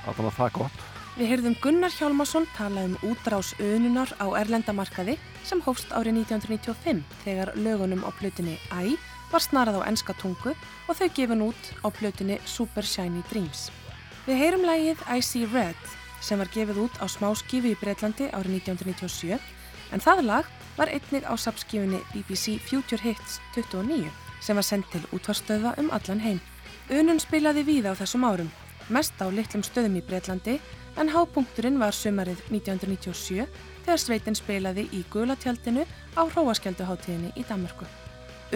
allan 0.06 0.30
að 0.30 0.38
það 0.38 0.56
gott. 0.56 0.88
Við 1.18 1.30
heyrðum 1.34 1.56
Gunnar 1.60 1.92
Hjálmarsson 1.92 2.46
tala 2.56 2.86
um 2.86 2.96
útrás 3.10 3.52
önunar 3.60 4.12
á 4.22 4.26
erlendamarkaði 4.40 5.18
sem 5.44 5.60
hófst 5.66 5.90
árið 5.92 6.22
1995 6.22 7.02
þegar 7.26 7.52
lögunum 7.58 8.06
á 8.06 8.10
plötunni 8.16 8.56
Æ 8.70 8.96
var 9.30 9.44
snarað 9.44 9.82
á 9.82 9.88
enska 9.90 10.14
tungu 10.22 10.54
og 10.54 10.96
þau 10.96 11.08
gefin 11.18 11.44
út 11.50 11.72
á 11.84 11.90
plötunni 11.92 12.38
Super 12.46 12.86
Shiny 12.86 13.20
Dreams. 13.28 13.68
Við 14.24 14.38
heyrum 14.40 14.64
lægið 14.64 15.02
I 15.10 15.20
See 15.20 15.50
Red 15.50 15.99
sem 16.20 16.38
var 16.38 16.50
gefið 16.52 16.78
út 16.84 16.98
á 17.00 17.06
smáskifu 17.08 17.72
í 17.72 17.78
Breitlandi 17.80 18.28
árið 18.30 18.60
1997 18.60 19.38
en 19.90 20.02
það 20.04 20.22
lag 20.26 20.50
var 20.76 20.92
einnig 20.92 21.26
á 21.26 21.34
sapskifunni 21.36 22.00
BBC 22.12 22.58
Future 22.64 23.02
Hits 23.02 23.40
29 23.54 24.10
sem 24.40 24.56
var 24.56 24.64
sendt 24.64 24.88
til 24.92 25.02
útvarstöða 25.12 25.74
um 25.80 25.90
allan 25.92 26.22
heim. 26.24 26.40
Unun 26.90 27.20
spilaði 27.20 27.64
víða 27.66 27.92
á 27.92 28.00
þessum 28.00 28.24
árum, 28.24 28.50
mest 28.88 29.20
á 29.20 29.26
litlum 29.28 29.64
stöðum 29.66 29.98
í 30.00 30.04
Breitlandi 30.06 30.56
en 30.98 31.12
hápunkturinn 31.12 31.78
var 31.80 31.94
sumarið 31.94 32.40
1997 32.48 33.46
þegar 33.84 34.00
sveitin 34.00 34.38
spilaði 34.38 34.88
í 34.96 35.04
gulatjaldinu 35.12 35.84
á 36.16 36.22
Hróaskjalduháttíðinni 36.24 37.34
í 37.36 37.44
Danmarku. 37.48 37.86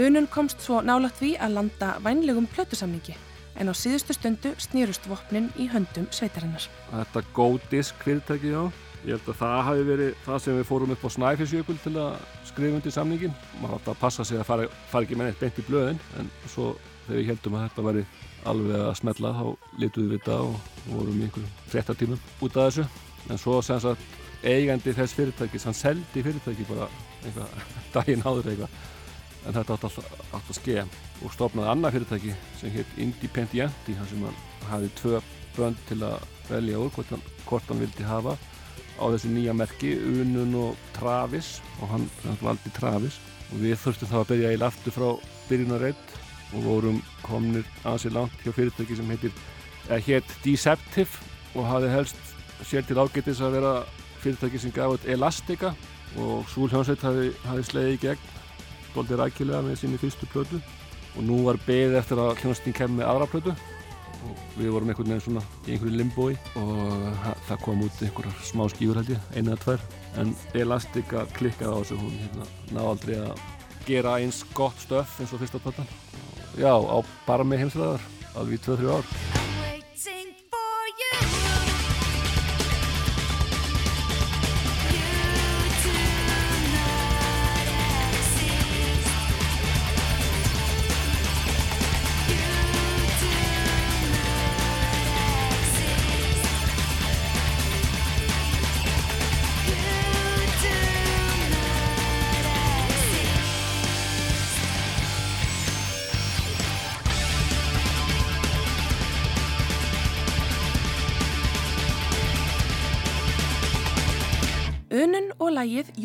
Unun 0.00 0.26
komst 0.26 0.64
svo 0.64 0.80
nálat 0.82 1.14
því 1.20 1.36
að 1.38 1.54
landa 1.60 1.94
vænlegum 2.02 2.48
plötusamningi 2.50 3.14
en 3.61 3.70
á 3.70 3.74
síðustu 3.76 4.16
stundu 4.16 4.55
snýrust 4.62 5.07
vopnin 5.11 5.50
í 5.61 5.68
höndum 5.72 6.09
sveitarinnar. 6.14 6.66
Þetta 6.90 7.22
Go 7.36 7.48
Disc 7.70 7.94
fyrirtæki 8.02 8.52
já? 8.55 8.62
Ég 9.05 9.18
held 9.18 9.28
að 9.28 9.40
það 9.42 9.59
hafi 9.68 9.84
verið 9.84 10.12
það 10.24 10.38
sem 10.40 10.59
við 10.59 10.66
fórum 10.70 10.92
upp 10.94 11.02
á 11.05 11.09
Snæfellsjökul 11.12 11.76
til 11.82 11.94
að 12.00 12.14
skrifa 12.48 12.78
undir 12.78 12.94
samningin 12.94 13.34
maður 13.61 13.76
átti 13.76 13.92
að 13.92 14.00
passa 14.00 14.24
sig 14.24 14.40
að 14.40 14.48
fara, 14.48 14.68
fara 14.88 15.05
ekki 15.05 15.18
með 15.20 15.28
neitt 15.28 15.42
beint 15.42 15.61
í 15.61 15.64
blöðin 15.66 16.00
en 16.20 16.30
svo 16.48 16.70
þegar 17.05 17.18
við 17.18 17.28
heldum 17.28 17.59
að 17.59 17.66
þetta 17.66 17.84
væri 17.88 18.05
alveg 18.48 18.80
að 18.80 18.94
smetla 19.00 19.34
þá 19.36 19.44
letuðum 19.82 20.11
við 20.14 20.22
þetta 20.22 20.38
og, 20.46 20.70
vorum 20.88 21.20
í 21.20 21.26
einhverjum 21.26 21.52
fréttatímum 21.72 22.24
út 22.40 22.57
af 22.57 22.70
þessu. 22.70 22.86
En 23.28 23.40
svo 23.40 23.61
sem 23.64 23.84
sagt 23.84 24.44
eigandi 24.44 24.96
þess 24.96 25.16
fyrirtækis 25.16 25.68
hann 25.68 25.76
seldi 25.76 26.24
fyrirtæki 26.24 26.66
bara 26.68 26.88
eitthvað 27.24 27.62
daginn 27.98 28.24
áður 28.24 28.50
eitthvað 28.55 28.80
en 29.45 29.55
þetta 29.57 29.76
átti 29.76 29.88
alltaf 29.88 30.34
átt 30.34 30.51
að 30.51 30.59
skeja 30.59 30.84
og 31.22 31.32
stofnaði 31.34 31.72
annað 31.72 31.97
fyrirtæki 31.97 32.34
sem 32.61 32.74
hétt 32.74 32.99
Independienti 33.05 33.97
þar 33.99 34.11
sem 34.11 34.24
hann 34.24 34.42
hafi 34.70 34.90
tvö 35.01 35.20
bönd 35.55 35.80
til 35.88 36.01
að 36.05 36.24
velja 36.49 36.80
úr 36.80 36.92
hvort 36.95 37.12
hann, 37.12 37.24
hvort 37.47 37.70
hann 37.70 37.82
vildi 37.82 38.07
hafa 38.09 38.34
á 38.99 39.05
þessu 39.11 39.30
nýja 39.32 39.55
merki 39.57 39.95
Unun 39.99 40.55
og 40.59 40.82
Travis 40.97 41.59
og 41.80 41.90
hann, 41.90 42.05
hann 42.24 42.38
valdi 42.42 42.72
Travis. 42.74 43.18
Og 43.53 43.61
við 43.62 43.78
þurftum 43.82 44.11
þá 44.11 44.18
að 44.20 44.28
byrja 44.32 44.53
í 44.55 44.61
aftur 44.66 44.95
frá 44.95 45.09
byrjunarreitt 45.49 46.14
og 46.55 46.64
vorum 46.64 47.01
komnir 47.24 47.66
ansi 47.88 48.12
langt 48.12 48.36
hjá 48.45 48.55
fyrirtæki 48.55 48.97
sem 48.99 49.11
heitir 49.11 49.34
eða 49.88 50.01
hétt 50.07 50.36
Deceptive 50.45 51.20
og 51.55 51.68
hafði 51.68 51.90
helst 51.92 52.32
sér 52.64 52.86
til 52.86 52.99
ágætis 52.99 53.42
að 53.45 53.59
vera 53.59 53.74
fyrirtæki 54.22 54.62
sem 54.62 54.74
gaf 54.74 54.97
út 54.97 55.09
Elastica 55.11 55.74
og 56.20 56.47
Súl 56.51 56.70
Hjónsveit 56.72 57.03
hafði, 57.05 57.32
hafði 57.45 57.66
slegið 57.68 57.97
í 57.97 58.03
gegn 58.07 58.30
doldið 58.95 59.22
rækilega 59.22 59.62
með 59.66 59.80
sinni 59.80 60.01
fyrstu 60.01 60.28
plötu. 60.32 60.61
Og 61.14 61.26
nú 61.26 61.42
var 61.47 61.61
beðið 61.66 62.01
eftir 62.01 62.20
að 62.22 62.36
hljónstin 62.42 62.76
kemur 62.76 63.01
með 63.01 63.11
aðra 63.12 63.30
plötu. 63.30 63.57
Og 64.24 64.45
við 64.57 64.70
vorum 64.72 64.88
einhvern 64.88 65.12
veginn 65.12 65.24
svona 65.26 65.42
í 65.66 65.74
einhverju 65.74 65.99
limbói 66.01 66.30
og 66.57 67.26
það 67.51 67.61
kom 67.66 67.82
út 67.84 68.01
einhverjar 68.07 68.47
smá 68.49 68.64
skífur 68.72 69.03
held 69.03 69.12
ég, 69.12 69.26
eina 69.34 69.53
eða 69.53 69.61
tvær. 69.66 69.84
En 70.22 70.32
Elastica 70.57 71.26
klikkaði 71.36 71.74
á 71.74 71.78
þessu 71.82 72.01
hún 72.01 72.16
hérna, 72.22 72.49
náði 72.70 72.88
aldrei 72.95 73.16
að 73.20 73.45
gera 73.84 74.16
eins 74.22 74.42
gott 74.57 74.80
stöf 74.80 75.20
eins 75.20 75.34
og 75.34 75.42
fyrsta 75.42 75.61
plötan 75.61 75.88
já, 76.57 76.72
á 76.72 76.99
bara 77.26 77.45
með 77.47 77.64
heimsræðar 77.64 78.05
alveg 78.34 78.61
í 78.61 78.64
2-3 78.66 78.92
ár 78.97 79.34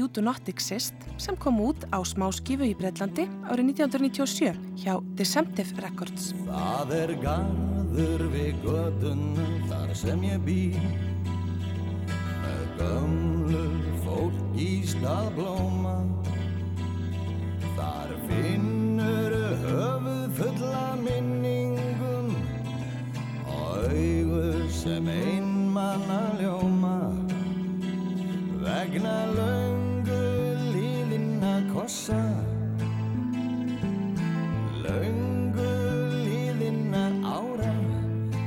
You 0.10 0.14
Do 0.14 0.22
Not 0.22 0.50
Exist 0.50 0.94
sem 1.22 1.36
kom 1.38 1.60
út 1.62 1.86
á 1.94 2.02
smáskifu 2.02 2.66
í 2.66 2.74
Breitlandi 2.74 3.28
árið 3.46 3.68
1997 3.78 4.58
hjá 4.82 4.96
Deceptive 5.14 5.78
Records. 5.86 6.32
Það 6.48 6.94
er 6.98 7.14
garður 7.22 8.24
við 8.34 8.64
gödunum 8.64 9.60
þar 9.70 9.94
sem 9.94 10.24
ég 10.26 10.42
bý 10.48 10.64
með 12.42 12.66
gömlu 12.82 13.62
fólk 14.02 14.58
í 14.58 14.72
stað 14.90 15.38
kossa 32.10 32.26
Löngu 34.84 35.74
líðinna 36.26 37.06
ára 37.24 37.74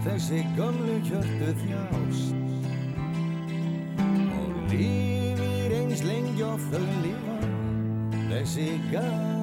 þessi 0.05 0.43
gömlu 0.57 0.99
hjörtu 1.07 1.53
þjást. 1.63 2.35
Og 4.39 4.73
lífir 4.73 5.77
eins 5.79 6.03
lengi 6.07 6.43
og 6.47 6.59
þau 6.71 6.83
lífa 7.05 7.39
þessi 8.33 8.69
gamla 8.91 9.42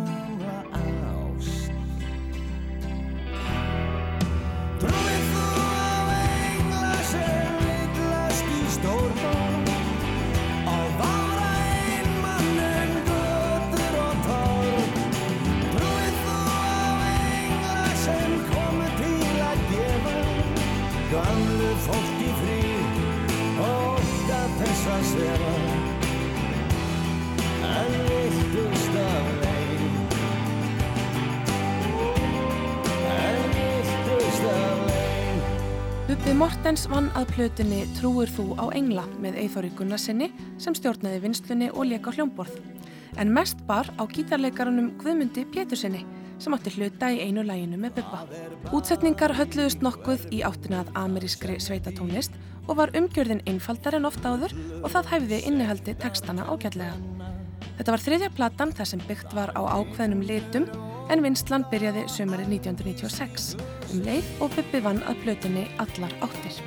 Mortens 36.39 36.85
vann 36.87 37.09
að 37.19 37.33
plötunni 37.33 37.81
Trúir 37.97 38.29
þú 38.31 38.53
á 38.55 38.71
engla 38.71 39.01
með 39.19 39.41
Eithori 39.41 39.73
Gunnarsinni 39.75 40.29
sem 40.61 40.71
stjórnaði 40.77 41.17
vinslunni 41.25 41.67
og 41.73 41.89
leka 41.89 42.13
hljómborð. 42.15 42.53
En 43.19 43.33
mest 43.35 43.59
bar 43.67 43.89
á 43.99 44.07
gítarleikarunum 44.07 44.93
Guðmundi 45.01 45.43
Pétursinni 45.51 46.05
sem 46.39 46.55
átti 46.55 46.71
hluta 46.77 47.09
í 47.11 47.19
einu 47.25 47.43
læginu 47.43 47.81
með 47.81 47.97
Bubba. 47.97 48.21
Útsetningar 48.71 49.35
hölluðust 49.35 49.83
nokkuð 49.83 50.29
í 50.31 50.39
áttina 50.47 50.85
að 50.85 50.93
amerískri 51.01 51.57
sveitatónlist 51.59 52.37
og 52.69 52.77
var 52.79 52.95
umgjörðin 52.95 53.43
einfaldar 53.43 53.99
en 53.99 54.07
oft 54.07 54.23
áður 54.23 54.55
og 54.79 54.87
það 54.93 55.11
hæfði 55.11 55.41
innihaldi 55.49 55.97
textana 55.99 56.47
ágætlega. 56.47 56.95
Þetta 57.81 57.97
var 57.97 58.05
þriðja 58.05 58.31
platan 58.39 58.71
þar 58.79 58.93
sem 58.93 59.03
byggt 59.11 59.35
var 59.35 59.51
á 59.59 59.61
ákveðnum 59.75 60.23
litum 60.23 60.71
en 61.09 61.23
vinslan 61.25 61.65
byrjaði 61.71 62.05
sömarið 62.11 62.51
1996 62.59 63.55
um 63.89 64.03
leið 64.05 64.27
og 64.43 64.53
Bubbi 64.55 64.81
vann 64.85 65.01
að 65.09 65.23
plötunni 65.23 65.65
allar 65.81 66.13
áttir. 66.25 66.59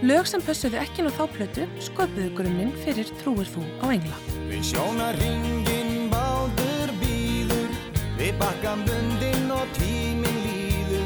Lög 0.00 0.28
sem 0.30 0.40
pössuðu 0.40 0.78
ekki 0.80 1.04
ná 1.04 1.10
þá 1.12 1.24
plötu 1.34 1.66
sköpuðu 1.84 2.30
grunninn 2.38 2.72
fyrir 2.84 3.08
Trúir 3.20 3.48
þú 3.52 3.64
á 3.84 3.86
engla. 3.92 4.16
Við 4.48 4.62
sjónarringin 4.70 6.08
báður 6.12 6.94
býður 7.02 7.74
Við 8.16 8.32
bakkan 8.40 8.86
bundin 8.88 9.52
og 9.52 9.66
tíminn 9.76 10.40
líður 10.46 11.04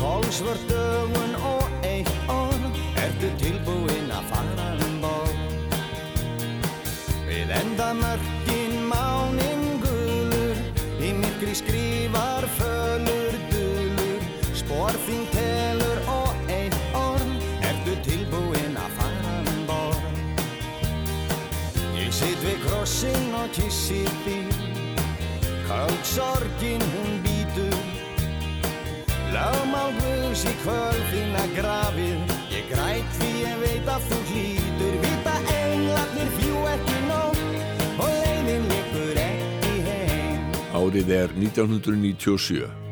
Kolsvört 0.00 0.64
dögun 0.70 1.36
og 1.52 1.84
eitt 1.84 2.12
orð 2.32 2.80
Ertu 3.04 3.30
tilbúinn 3.42 4.10
að 4.16 4.32
fara 4.32 4.70
um 4.88 4.96
borð 5.04 5.36
Við 7.28 7.54
enda 7.60 7.92
mörkin 8.00 8.35
skrifar 11.56 12.44
fölur 12.58 13.36
dulur 13.50 14.20
Spor 14.56 14.96
þín 15.06 15.24
telur 15.32 16.00
og 16.12 16.50
eitt 16.52 16.76
orð 16.98 17.30
Ertu 17.68 17.94
tilbúinn 18.06 18.76
að 18.80 18.96
fara 18.98 19.36
um 19.40 19.62
borð? 19.70 20.20
Ég 21.96 22.12
sitt 22.12 22.42
við 22.44 22.60
krossin 22.66 23.32
og 23.40 23.48
kissi 23.56 24.02
þig. 24.26 24.52
Köld 25.66 26.04
sorgin 26.06 26.84
hún 26.92 27.16
býtur 27.24 27.78
Lögmál 29.32 29.96
Guðs 29.96 30.44
í 30.46 30.54
kvöld 30.62 31.02
þína 31.10 31.48
grafið. 31.56 32.36
Ég 32.52 32.70
græt 32.70 33.18
því 33.18 33.32
ég 33.42 33.58
veit 33.64 33.90
að 33.96 34.06
þú 34.10 34.22
hlýtur 34.30 34.55
Árið 40.96 41.10
er 41.12 41.32
1997. 41.36 42.85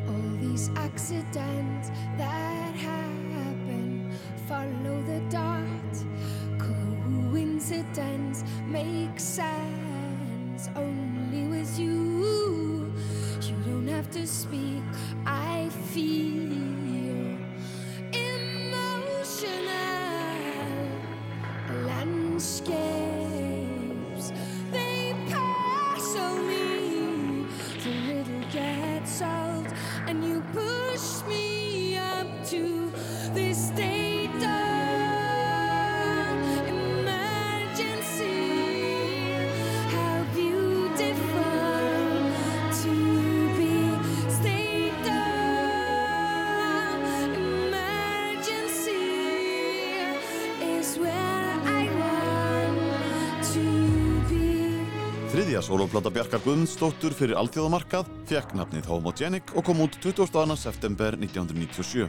Bjarkar 56.34 56.50
Guðmundsdóttur 56.50 57.12
fyrir 57.14 57.38
alþjóðamarkað 57.38 58.08
fekk 58.26 58.56
nafnið 58.58 58.88
Homogenic 58.90 59.52
og 59.54 59.62
kom 59.68 59.84
út 59.84 59.94
22. 60.02 60.56
september 60.58 61.14
1997. 61.14 62.08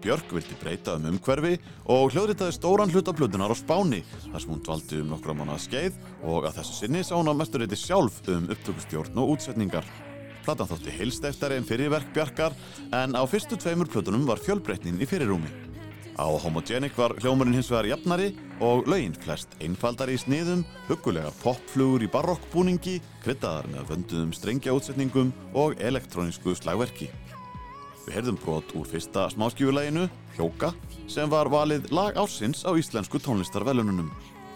Björk 0.00 0.32
vildi 0.32 0.56
breyta 0.62 0.94
um 0.96 1.10
umhverfi 1.10 1.58
og 1.92 2.14
hljóðritaði 2.14 2.54
stóran 2.56 2.88
hluta 2.88 3.12
plötunar 3.12 3.52
á 3.52 3.56
Spáni 3.60 4.00
þar 4.22 4.40
sem 4.40 4.54
hún 4.54 4.64
dvaldi 4.64 5.02
um 5.02 5.12
nokkra 5.12 5.36
mánuða 5.36 5.58
skeið 5.60 6.00
og 6.22 6.48
að 6.48 6.62
þessu 6.62 6.78
sinni 6.78 7.04
sá 7.04 7.12
hún 7.18 7.28
að 7.34 7.42
mesturreiti 7.42 7.80
sjálf 7.82 8.22
um 8.32 8.48
upptökustjórn 8.48 9.20
og 9.20 9.36
útsetningar. 9.36 9.92
Platan 10.48 10.72
þótti 10.72 10.96
heilsteftari 10.96 11.60
en 11.60 11.68
fyrir 11.68 11.92
verk 11.92 12.16
Bjarkar 12.16 12.56
en 12.96 13.12
á 13.12 13.28
fyrstu 13.28 13.60
tveimur 13.60 13.92
plötunum 13.92 14.24
var 14.24 14.40
fjölbreytnin 14.40 15.04
í 15.04 15.10
fyrirrúmi. 15.10 15.73
Á 16.14 16.30
Homogenic 16.30 16.94
var 16.94 17.10
hljómurinn 17.18 17.56
hins 17.56 17.68
vegar 17.72 17.88
jafnari 17.90 18.28
og 18.62 18.86
lögin 18.86 19.16
flest 19.18 19.56
einfaldari 19.58 20.14
í 20.14 20.20
sniðum, 20.22 20.62
hugulegar 20.86 21.34
popflugur 21.42 22.04
í 22.06 22.10
barokkbúningi, 22.12 23.00
kryddaðar 23.24 23.66
með 23.72 23.88
vönduðum 23.90 24.30
strengjaútsetningum 24.38 25.32
og 25.58 25.74
elektrónisku 25.82 26.54
slagverki. 26.54 27.10
Við 28.04 28.14
heyrðum 28.14 28.38
brot 28.44 28.76
úr 28.78 28.86
fyrsta 28.86 29.26
smáskjöfuleginu, 29.34 30.06
Hjóka, 30.38 30.70
sem 31.10 31.30
var 31.30 31.50
valið 31.50 31.90
lag 31.94 32.14
ásins 32.14 32.62
á 32.62 32.70
íslensku 32.78 33.18
tónlistarvelununum. 33.18 34.12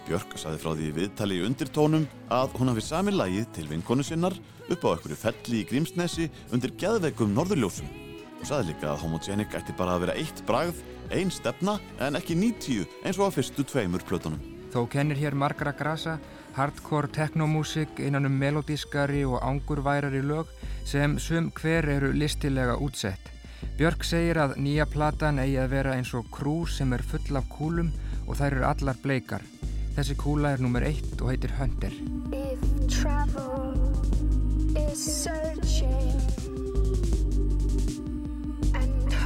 Björk 0.07 0.39
saði 0.39 0.63
frá 0.63 0.73
því 0.77 0.95
viðtali 0.95 1.41
í 1.41 1.47
undirtónum 1.49 2.07
að 2.33 2.55
hún 2.61 2.71
hafi 2.71 2.87
sami 2.87 3.19
lagið 3.19 3.51
til 3.57 3.71
vinkonu 3.73 4.07
sinnar 4.07 4.37
upp 4.71 4.85
á 4.87 4.95
einhverju 4.95 5.23
felli 5.27 5.65
í 5.65 5.69
Grímsnesi 5.69 6.31
undir 6.55 6.77
geðveikum 6.79 7.35
norðurljósum 7.35 8.08
og 8.41 8.47
saði 8.47 8.73
líka 8.73 8.93
að 8.93 9.03
Homogenic 9.05 9.55
ætti 9.59 9.75
bara 9.79 9.97
að 9.97 10.07
vera 10.07 10.17
eitt 10.21 10.43
bragð, 10.47 10.83
ein 11.15 11.31
stefna 11.33 11.79
en 12.05 12.19
ekki 12.19 12.37
90 12.39 12.87
eins 13.05 13.19
og 13.19 13.31
á 13.33 13.37
fyrstu 13.39 13.65
tveimur 13.67 14.05
plötunum. 14.07 14.41
Þó 14.73 14.85
kennir 14.93 15.17
hér 15.17 15.35
margra 15.39 15.73
grasa, 15.73 16.19
hardcore 16.57 17.09
teknomúsik 17.15 18.01
innan 18.05 18.29
um 18.29 18.37
melodískari 18.37 19.25
og 19.25 19.41
angurværari 19.43 20.21
lög 20.23 20.51
sem 20.85 21.19
sum 21.19 21.51
hver 21.57 21.89
eru 21.89 22.13
listilega 22.13 22.77
útsett. 22.77 23.33
Björk 23.79 24.05
segir 24.07 24.39
að 24.39 24.59
nýja 24.63 24.87
platan 24.91 25.41
eigi 25.43 25.59
að 25.63 25.73
vera 25.73 25.95
eins 25.97 26.13
og 26.15 26.29
krú 26.35 26.61
sem 26.71 26.93
er 26.95 27.03
full 27.03 27.41
af 27.41 27.49
kúlum 27.51 27.93
og 28.27 28.37
þær 28.39 28.59
eru 28.59 28.67
allar 28.69 29.01
bleikar. 29.03 29.43
Þessi 29.97 30.15
kúla 30.19 30.53
er 30.55 30.63
nummer 30.63 30.85
eitt 30.87 31.17
og 31.19 31.33
heitir 31.33 31.57
Hunter. 31.59 31.95
If 32.31 32.61
travel 32.87 33.75
is 34.77 35.01
searching 35.25 36.48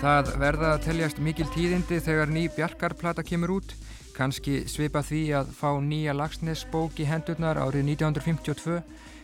Það 0.00 0.28
verða 0.40 0.68
að 0.72 0.84
teljast 0.86 1.18
mikil 1.20 1.44
tíðindi 1.52 1.98
þegar 2.00 2.30
ný 2.32 2.46
Bjarkarplata 2.54 3.20
kemur 3.20 3.50
út, 3.58 3.72
kannski 4.16 4.62
svipa 4.64 5.02
því 5.04 5.18
að 5.36 5.50
fá 5.58 5.74
nýja 5.84 6.14
Lagsnesbók 6.16 7.02
í 7.04 7.04
hendurnar 7.04 7.58
árið 7.60 7.84
1952, 7.98 8.78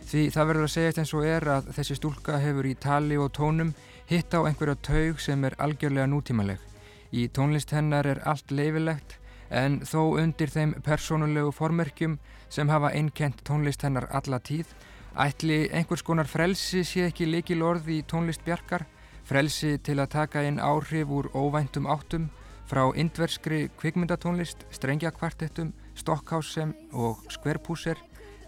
því 0.05 0.25
það 0.35 0.49
verður 0.51 0.67
að 0.67 0.73
segjast 0.75 0.99
eins 1.01 1.13
og 1.17 1.25
er 1.25 1.47
að 1.49 1.71
þessi 1.79 1.97
stúlka 1.97 2.37
hefur 2.43 2.69
í 2.69 2.75
tali 2.77 3.17
og 3.17 3.31
tónum 3.33 3.71
hitt 4.11 4.37
á 4.37 4.45
einhverja 4.45 4.75
taug 4.85 5.23
sem 5.23 5.47
er 5.49 5.55
algjörlega 5.57 6.05
nútímaleg. 6.11 6.61
Í 7.09 7.25
tónlist 7.33 7.73
hennar 7.73 8.05
er 8.05 8.21
allt 8.29 8.53
leifilegt, 8.53 9.15
en 9.49 9.79
þó 9.81 10.19
undir 10.21 10.53
þeim 10.53 10.75
persónulegu 10.85 11.55
formerkjum 11.57 12.19
sem 12.53 12.69
hafa 12.69 12.93
einkent 12.93 13.41
tónlist 13.49 13.81
hennar 13.81 14.05
alla 14.13 14.37
tíð, 14.37 14.69
ætli 15.17 15.63
einhvers 15.73 16.05
konar 16.05 16.29
frelsi 16.29 16.83
sé 16.85 17.07
ekki 17.09 17.25
líkil 17.25 17.65
orð 17.65 17.89
í 17.89 18.03
tónlist 18.05 18.45
Bjarkar, 18.45 18.85
frelsi 19.27 19.75
til 19.83 19.99
að 19.99 20.13
taka 20.15 20.43
inn 20.47 20.61
áhrif 20.63 21.11
úr 21.11 21.27
óvæntum 21.35 21.87
áttum 21.91 22.29
frá 22.67 22.83
indverskri 22.95 23.67
kvikmyndatónlist, 23.79 24.63
strengjakvartettum, 24.71 25.73
stokkhásem 25.95 26.73
og 26.93 27.23
skverpúser 27.31 27.99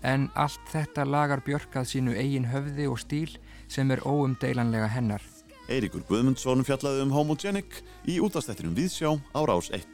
en 0.03 0.29
allt 0.35 0.63
þetta 0.71 1.05
lagar 1.07 1.43
Björk 1.43 1.75
að 1.79 1.89
sínu 1.93 2.15
eigin 2.15 2.47
höfði 2.51 2.87
og 2.91 2.99
stíl 3.01 3.35
sem 3.67 3.91
er 3.91 4.03
óumdeilanlega 4.07 4.87
hennar. 4.91 5.23
Eiríkur 5.69 6.05
Guðmundsson 6.07 6.65
fjallaði 6.65 7.03
um 7.05 7.13
Homogenic 7.13 7.81
í 8.09 8.17
útastættinum 8.23 8.75
Víðsjá 8.77 9.13
á 9.35 9.39
Rás 9.45 9.69
1. 9.75 9.85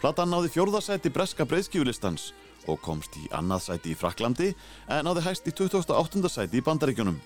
Platan 0.00 0.32
náði 0.32 0.50
fjórðasæti 0.52 1.12
breska 1.12 1.46
breyðskjúlistans 1.48 2.32
og 2.68 2.80
komst 2.84 3.16
í 3.16 3.28
annað 3.36 3.66
sæti 3.68 3.94
í 3.94 3.98
Fraklandi 3.98 4.52
en 4.88 5.06
náði 5.06 5.24
hæst 5.24 5.48
í 5.48 5.54
28. 5.56 6.28
sæti 6.28 6.60
í 6.60 6.64
Bandaríkjunum. 6.64 7.20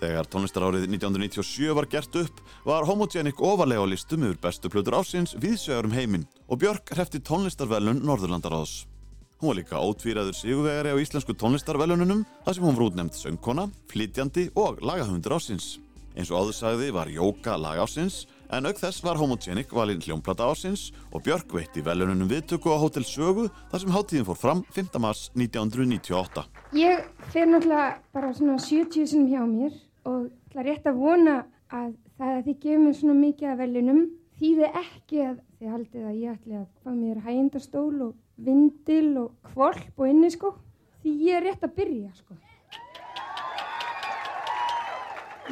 Þegar 0.00 0.26
tónlistarárið 0.30 0.88
1997 0.88 1.74
var 1.76 1.86
gert 1.90 2.16
upp 2.18 2.40
var 2.66 2.86
Homogenic 2.88 3.38
ofalega 3.38 3.84
á 3.84 3.86
listum 3.86 4.26
yfir 4.26 4.40
bestu 4.42 4.70
plötur 4.72 4.98
ásins 4.98 5.36
viðsjögur 5.40 5.88
um 5.88 5.94
heiminn 5.94 6.26
og 6.48 6.60
Björk 6.64 6.90
hrefti 6.96 7.22
tónlistarvelun 7.22 8.02
Norðurlandaráðs. 8.04 8.84
Hún 9.38 9.50
var 9.50 9.58
líka 9.60 9.80
ótvíraður 9.80 10.36
sigurvegari 10.38 10.94
á 10.94 11.02
íslensku 11.02 11.34
tónlistarvelununum 11.38 12.24
þar 12.44 12.56
sem 12.56 12.66
hún 12.66 12.76
var 12.78 12.86
útnefnd 12.88 13.18
söngkona, 13.18 13.68
flytjandi 13.92 14.48
og 14.58 14.82
lagahundur 14.82 15.38
ásins. 15.38 15.78
Eins 16.14 16.30
og 16.30 16.44
áður 16.44 16.58
sagði 16.58 16.92
var 16.94 17.10
Jóka 17.10 17.56
lag 17.58 17.82
ásins 17.82 18.24
en 18.52 18.68
auk 18.68 18.78
þess 18.80 19.02
var 19.04 19.18
Homogenic 19.20 19.72
valinn 19.74 20.02
hljómplata 20.04 20.46
ásins 20.50 20.90
og 21.12 21.24
Björk 21.24 21.52
veitti 21.56 21.82
velununum 21.84 22.28
viðtöku 22.30 22.72
á 22.74 22.78
Hotel 22.82 23.06
Sögu 23.08 23.46
þar 23.70 23.82
sem 23.82 23.94
háttíðin 23.94 24.26
fór 24.28 24.38
fram 24.40 24.62
5. 24.74 24.98
mars 25.00 25.30
1998. 25.34 26.44
Ég 26.76 27.04
fer 27.32 27.48
náttúrulega 27.48 28.00
bara 28.12 28.32
svona 28.36 28.58
70 28.60 29.08
sinum 29.10 29.30
hjá 29.32 29.42
mér 29.48 29.78
og 30.04 30.28
ætla 30.50 30.66
rétt 30.68 30.88
að 30.90 31.00
vona 31.00 31.36
að 31.72 31.94
það 32.18 32.34
að 32.34 32.44
þið 32.48 32.60
gefur 32.64 32.84
mér 32.84 32.98
svona 33.00 33.16
mikið 33.20 33.50
af 33.50 33.60
veljunum 33.62 34.02
þýði 34.40 34.70
ekki 34.82 35.22
að 35.24 35.36
þið 35.58 35.72
haldið 35.74 36.08
að 36.08 36.18
ég 36.20 36.34
ætli 36.34 36.58
að 36.58 36.66
fá 36.82 36.90
mér 36.94 37.22
hægindastól 37.24 37.94
og 38.08 38.14
vindil 38.44 39.10
og 39.22 39.52
kvolp 39.52 40.02
og 40.02 40.10
inni 40.10 40.30
sko 40.34 40.56
því 41.04 41.14
ég 41.28 41.38
er 41.38 41.48
rétt 41.48 41.64
að 41.64 41.78
byrja 41.78 42.10
sko. 42.18 42.36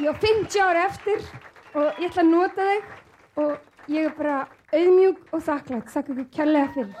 Ég 0.01 0.09
á 0.09 0.13
50 0.17 0.61
ára 0.63 0.85
eftir 0.89 1.21
og 1.73 1.99
ég 2.01 2.09
ætla 2.09 2.23
að 2.23 2.31
nota 2.31 2.67
þig 2.69 3.41
og 3.43 3.91
ég 3.93 4.07
er 4.07 4.15
bara 4.17 4.37
auðmjúk 4.73 5.33
og 5.33 5.43
þakklægt, 5.47 5.91
þakka 5.93 6.13
ykkur 6.13 6.29
kærlega 6.37 6.71
fyrir. 6.77 6.95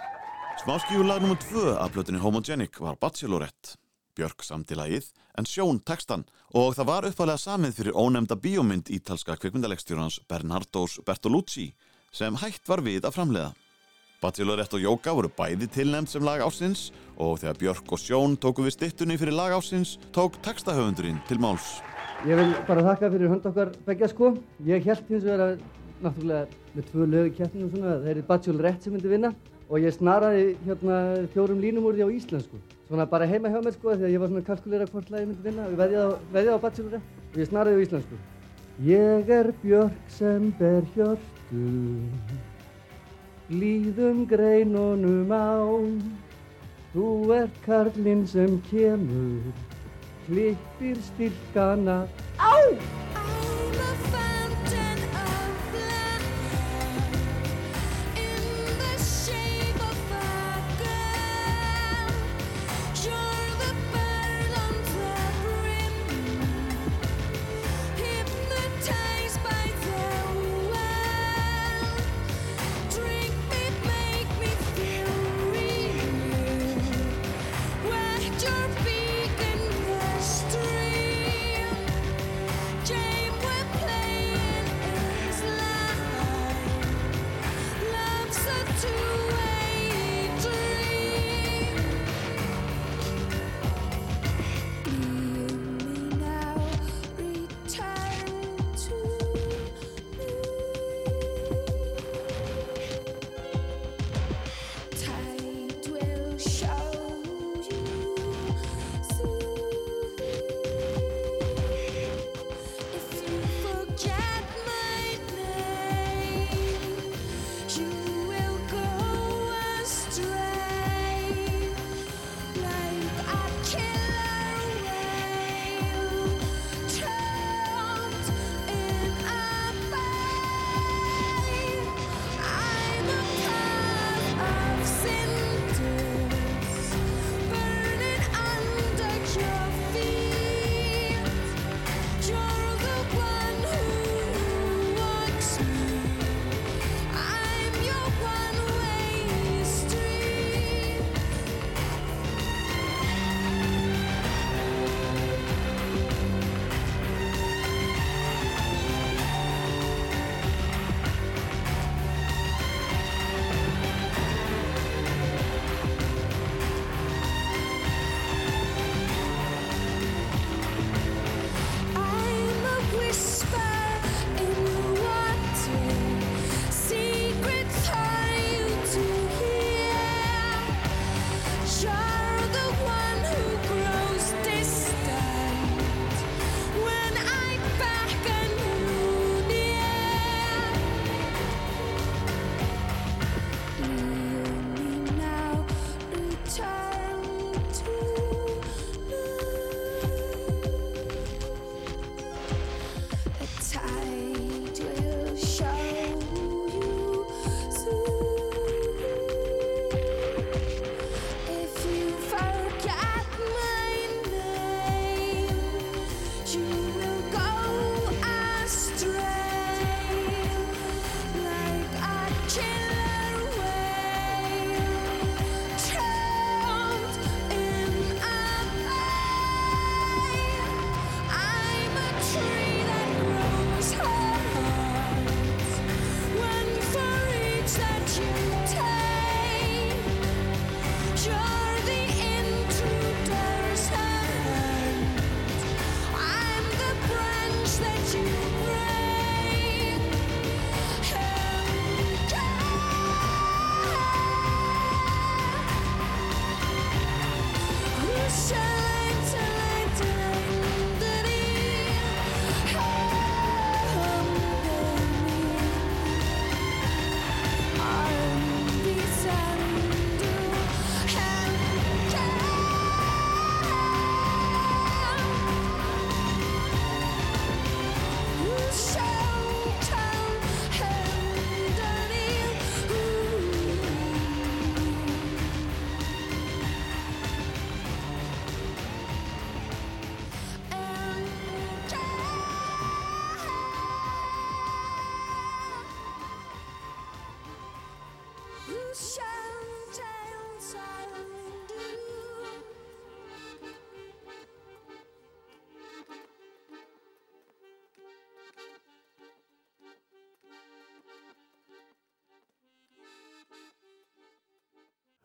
Smáskífulag 0.63 1.23
nr. 1.25 1.39
2 1.41 1.63
af 1.81 1.93
plötunni 1.93 2.21
Homogenic 2.21 2.79
var 2.79 2.99
Bachelorette. 3.01 3.77
Björk 4.13 4.43
samti 4.45 4.77
lagið 4.77 5.07
en 5.37 5.47
Sjón 5.49 5.79
textan 5.81 6.27
og 6.53 6.75
það 6.77 6.89
var 6.89 7.07
uppalega 7.09 7.41
samið 7.41 7.79
fyrir 7.79 7.97
ónefnda 7.97 8.37
bíómynd 8.37 8.91
ítalska 8.93 9.39
kvikmyndalegstjórnans 9.41 10.19
Bernardos 10.29 10.99
Bertolucci 11.05 11.71
sem 12.13 12.37
hægt 12.37 12.69
var 12.69 12.83
við 12.85 13.07
að 13.07 13.15
framleiða. 13.17 13.53
Bachelorette 14.21 14.77
og 14.77 14.85
Jóka 14.85 15.15
voru 15.17 15.31
bæði 15.33 15.67
tilnefnd 15.73 16.13
sem 16.13 16.23
lag 16.23 16.45
ásins 16.45 16.91
og 17.17 17.41
þegar 17.41 17.59
Björk 17.63 17.95
og 17.97 17.99
Sjón 17.99 18.37
tóku 18.37 18.63
við 18.67 18.77
stittunni 18.77 19.17
fyrir 19.17 19.35
lag 19.35 19.57
ásins 19.57 19.97
tók 20.13 20.37
textahöfundurinn 20.45 21.19
til 21.27 21.41
máls. 21.41 21.81
Ég 22.23 22.37
vil 22.39 22.53
bara 22.63 22.83
þakka 22.85 23.07
fyrir 23.11 23.31
hönd 23.33 23.47
okkar 23.49 23.71
begja 23.83 24.07
sko. 24.07 24.29
Ég 24.63 24.85
held 24.87 25.09
hins 25.09 25.25
vegar 25.25 25.41
að 25.43 25.63
náttúrulega 26.03 26.61
með 26.73 26.85
tvö 26.91 27.07
lög 27.11 27.25
í 27.27 27.33
keppninu 27.35 27.65
og 27.67 27.73
svona, 27.73 27.95
það 27.97 28.11
er 28.13 28.21
Bachelorette 28.29 28.85
sem 28.85 28.93
myndi 28.95 29.11
vinna 29.11 29.31
og 29.67 29.83
ég 29.83 29.95
snaraði 29.95 30.45
hérna 30.63 30.99
fjórum 31.33 31.59
línum 31.59 31.89
úr 31.89 31.97
því 31.97 32.07
á 32.07 32.15
íslensku. 32.15 32.61
Svona 32.87 33.07
bara 33.11 33.27
heima 33.27 33.51
hjá 33.51 33.59
mér 33.59 33.75
sko 33.75 33.95
því 33.95 34.07
að 34.07 34.13
ég 34.15 34.23
var 34.23 34.31
svona 34.31 34.43
að 34.43 34.47
kalkulera 34.51 34.87
hvort 34.93 35.11
lagi 35.11 35.27
myndi 35.27 35.45
vinna 35.49 35.67
og 35.67 35.83
á, 35.83 36.07
veðjaði 36.37 36.55
á 36.55 36.63
Bachelorette 36.63 37.27
og 37.33 37.41
ég 37.43 37.51
snaraði 37.51 37.75
á 37.75 37.83
íslensku. 37.87 38.21
Ég 38.87 39.35
er 39.41 39.51
björk 39.61 40.07
sem 40.15 40.47
ber 40.57 40.87
hjörtu, 40.95 41.67
líðum 43.51 44.23
greinunum 44.31 45.29
á, 45.29 45.59
þú 46.95 47.07
ert 47.35 47.59
karlinn 47.67 48.23
sem 48.25 48.55
kemur, 48.71 49.53
klippir 50.27 50.97
stilkana. 51.01 52.07
Á! 52.39 52.53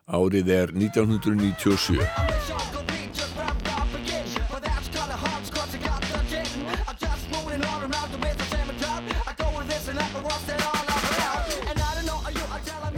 Árið 0.09 0.49
er 0.49 0.71
1997. 0.73 1.99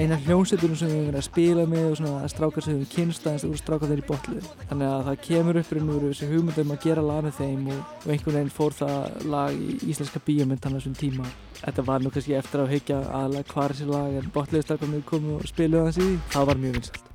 eina 0.00 0.16
hljómsveitunum 0.24 0.78
sem 0.78 0.88
við 0.88 0.94
höfum 0.94 1.08
verið 1.11 1.18
að 1.18 1.26
spila 1.26 1.64
með 1.68 1.88
og 1.90 1.98
svona 1.98 2.28
strákar 2.30 2.64
sem 2.64 2.72
við 2.72 2.80
höfum 2.80 2.94
kynst 2.94 3.26
aðeins 3.26 3.44
og 3.44 3.58
strákar 3.61 3.90
þeir 3.90 4.00
í 4.00 4.06
botlu 4.06 4.38
þannig 4.70 4.88
að 4.88 5.04
það 5.11 5.20
kemur 5.26 5.58
upp 5.61 5.74
raun 5.76 5.90
og 5.90 5.98
veru 5.98 6.14
þessi 6.14 6.30
hugmyndum 6.30 6.72
að 6.72 6.82
gera 6.86 7.04
lag 7.04 7.20
með 7.26 7.36
þeim 7.42 7.68
og, 7.74 7.84
og 8.00 8.08
einhvern 8.14 8.38
veginn 8.38 8.54
fór 8.54 8.76
það 8.78 9.28
lag 9.34 9.61
í 9.61 9.76
íslenska 9.92 10.22
bíómynd 10.24 10.64
hann 10.64 10.78
á 10.78 10.80
þessum 10.80 10.96
tíma 11.02 11.28
þetta 11.61 11.86
var 11.90 12.02
nú 12.04 12.14
kannski 12.14 12.36
eftir 12.38 12.64
að 12.64 12.74
haukja 12.74 12.98
aðalega 13.11 13.54
hvar 13.54 13.76
þessi 13.76 13.92
lag 13.92 14.18
en 14.20 14.34
botluðistrákarnir 14.34 15.06
komu 15.12 15.38
og 15.38 15.46
spiluðu 15.50 15.86
hans 15.88 16.00
í 16.00 16.08
því. 16.08 16.18
Það 16.34 16.50
var 16.52 16.62
mjög 16.64 16.78
vinsalt 16.80 17.09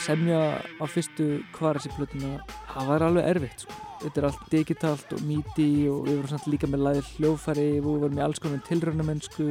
að 0.00 0.06
semja 0.08 0.40
á 0.80 0.84
fyrstu 0.88 1.28
kvarasi 1.52 1.92
plötuna 1.92 2.40
það 2.70 2.90
var 2.90 3.04
alveg 3.04 3.30
erfitt 3.34 3.64
sko. 3.66 3.76
þetta 4.00 4.20
er 4.20 4.26
allt 4.30 4.44
digitalt 4.48 5.10
og 5.12 5.24
midi 5.28 5.88
og 5.92 6.06
við 6.06 6.20
vorum 6.22 6.44
líka 6.48 6.68
með 6.72 6.84
læðir 6.86 7.08
hljófæri 7.18 7.66
við 7.74 7.88
vorum 7.88 8.16
í 8.16 8.22
alls 8.24 8.40
konar 8.40 8.62
tilraunamennsku. 8.64 9.48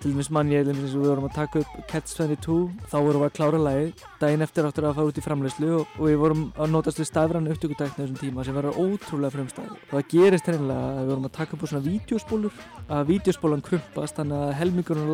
Til 0.00 0.12
dæmis 0.14 0.30
mann 0.32 0.48
ég 0.48 0.64
við 0.64 0.94
vorum 0.96 1.26
að 1.28 1.34
taka 1.36 1.60
upp 1.60 1.74
Cats 1.90 2.16
22 2.16 2.70
þá 2.88 2.96
vorum 2.96 3.20
við 3.20 3.26
að 3.26 3.34
klára 3.36 3.60
læði 3.60 3.90
daginn 4.22 4.46
eftir 4.46 4.64
áttur 4.64 4.86
að 4.88 4.96
fara 4.96 5.10
út 5.10 5.20
í 5.20 5.26
framleyslu 5.26 5.68
og, 5.76 5.92
og 5.98 6.08
við 6.08 6.18
vorum 6.22 6.46
að 6.56 6.72
notast 6.72 7.02
við 7.02 7.10
stafrann 7.10 7.52
upptökutækna 7.52 8.06
þessum 8.06 8.20
tíma 8.22 8.46
sem 8.48 8.56
var 8.56 8.70
ótrúlega 8.72 9.34
fremstæð 9.36 9.68
og 9.74 9.92
það 9.92 10.08
gerist 10.14 10.48
hennilega 10.48 10.88
að 10.88 11.00
við 11.02 11.12
vorum 11.12 11.28
að 11.28 11.36
taka 11.36 11.58
upp 11.58 11.66
svona 11.68 11.86
vídeospólur 11.90 12.64
að 12.88 13.06
vídeospólan 13.12 13.66
krumpast 13.66 14.16
þannig 14.16 14.46
að 14.46 14.56
helmingurinn 14.62 15.12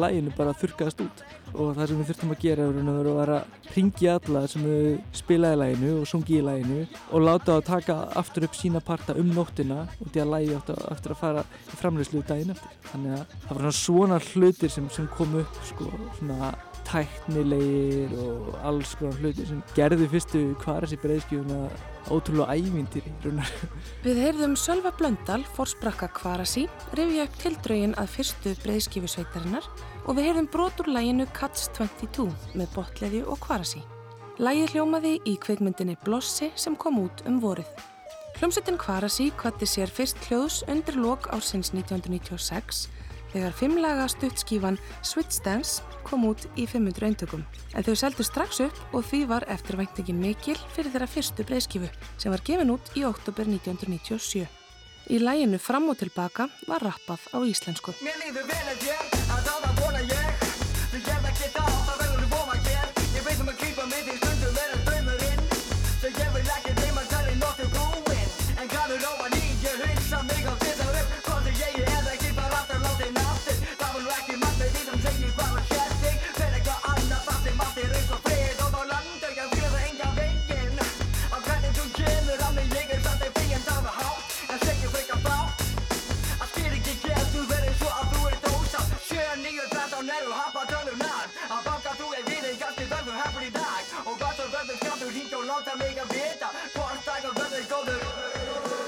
og 1.54 1.74
það 1.76 1.90
sem 1.90 2.00
við 2.00 2.10
þurftum 2.10 2.34
að 2.34 2.42
gera 2.44 2.68
var 2.68 3.32
að 3.32 3.34
að 3.34 3.74
ringja 3.74 4.14
alla 4.18 4.44
sem 4.50 4.66
spilaði 5.16 5.60
læginu 5.62 5.92
og 6.00 6.08
sungi 6.10 6.38
í 6.38 6.44
læginu 6.44 6.80
og 7.12 7.24
láta 7.24 7.50
það 7.50 7.58
að 7.58 7.68
taka 7.68 7.98
aftur 8.22 8.48
upp 8.48 8.58
sína 8.58 8.84
parta 8.84 9.16
um 9.18 9.34
nóttina 9.34 9.84
og 9.98 10.08
því 10.12 10.24
að 10.24 10.32
lægi 10.34 10.56
aftur 10.58 11.14
að 11.14 11.20
fara 11.22 11.44
í 11.44 11.80
framleyslu 11.82 12.24
daginn 12.28 12.54
eftir 12.54 12.78
þannig 12.92 13.18
að 13.18 13.36
það 13.46 13.60
var 13.60 13.78
svona 13.82 14.22
hlutir 14.30 14.74
sem, 14.74 14.90
sem 14.90 15.10
kom 15.16 15.38
upp 15.42 15.62
sko, 15.68 15.92
svona 16.18 16.52
tæknilegir 16.88 18.14
og 18.22 18.54
alls 18.66 18.94
konar 18.98 19.18
hlutir 19.20 19.48
sem 19.48 19.60
gerði 19.76 20.08
fyrstu 20.12 20.42
hvaðar 20.62 20.86
þessi 20.86 21.00
breyðskjöfuna 21.02 21.58
ótrúlega 22.08 22.56
ævintýri 22.56 23.12
raunar. 23.24 23.50
Við 24.04 24.20
heyrðum 24.22 24.56
Sölva 24.56 24.92
Blöndal, 24.96 25.42
fórsprakka 25.56 26.08
Kvarasi, 26.16 26.64
rifja 26.96 27.26
upp 27.28 27.38
tildrögin 27.42 27.96
að 28.00 28.12
fyrstu 28.16 28.54
breyðskjöfusveitarinnar 28.64 29.68
og 30.08 30.16
við 30.16 30.30
heyrðum 30.30 30.46
brotur 30.48 30.88
læginu 30.88 31.26
Cats 31.36 31.68
22 31.76 32.30
með 32.56 32.70
botleði 32.72 33.20
og 33.28 33.42
Kvarasi. 33.44 33.82
Lægið 34.40 34.72
hljómaði 34.72 35.14
í 35.28 35.34
kveikmyndinni 35.42 35.98
Blossi 36.04 36.48
sem 36.56 36.76
kom 36.80 37.02
út 37.02 37.20
um 37.28 37.36
vorið. 37.42 37.68
Hljómsveitin 38.38 38.78
Kvarasi 38.80 39.28
kvatti 39.36 39.68
sér 39.68 39.92
fyrst 39.92 40.20
hljóðs 40.28 40.62
undir 40.70 40.96
lok 40.96 41.28
ársins 41.34 41.74
1996 41.74 42.86
þegar 43.34 43.56
fimmlaga 43.58 44.06
stuttskífan 44.08 44.78
Switch 45.04 45.42
Dance 45.44 45.84
kom 46.08 46.24
út 46.30 46.46
í 46.56 46.64
500 46.64 47.10
eintökum. 47.10 47.44
En 47.76 47.84
þau 47.84 47.92
seldu 47.98 48.24
strax 48.24 48.62
upp 48.64 48.96
og 48.96 49.04
því 49.10 49.26
var 49.28 49.44
eftirvæntingin 49.52 50.22
mikil 50.22 50.56
fyrir 50.72 50.94
þeirra 50.94 51.10
fyrstu 51.10 51.44
breyðskífu 51.44 51.92
sem 52.16 52.32
var 52.32 52.46
gefin 52.46 52.72
út 52.72 52.94
í 52.96 53.04
oktober 53.04 53.44
1997. 53.44 54.57
Í 55.08 55.18
læginu 55.22 55.56
Fram 55.56 55.88
og 55.88 55.96
tilbaka 55.96 56.50
var 56.68 56.84
rappað 56.84 57.22
á 57.32 57.38
íslensku. 57.40 57.94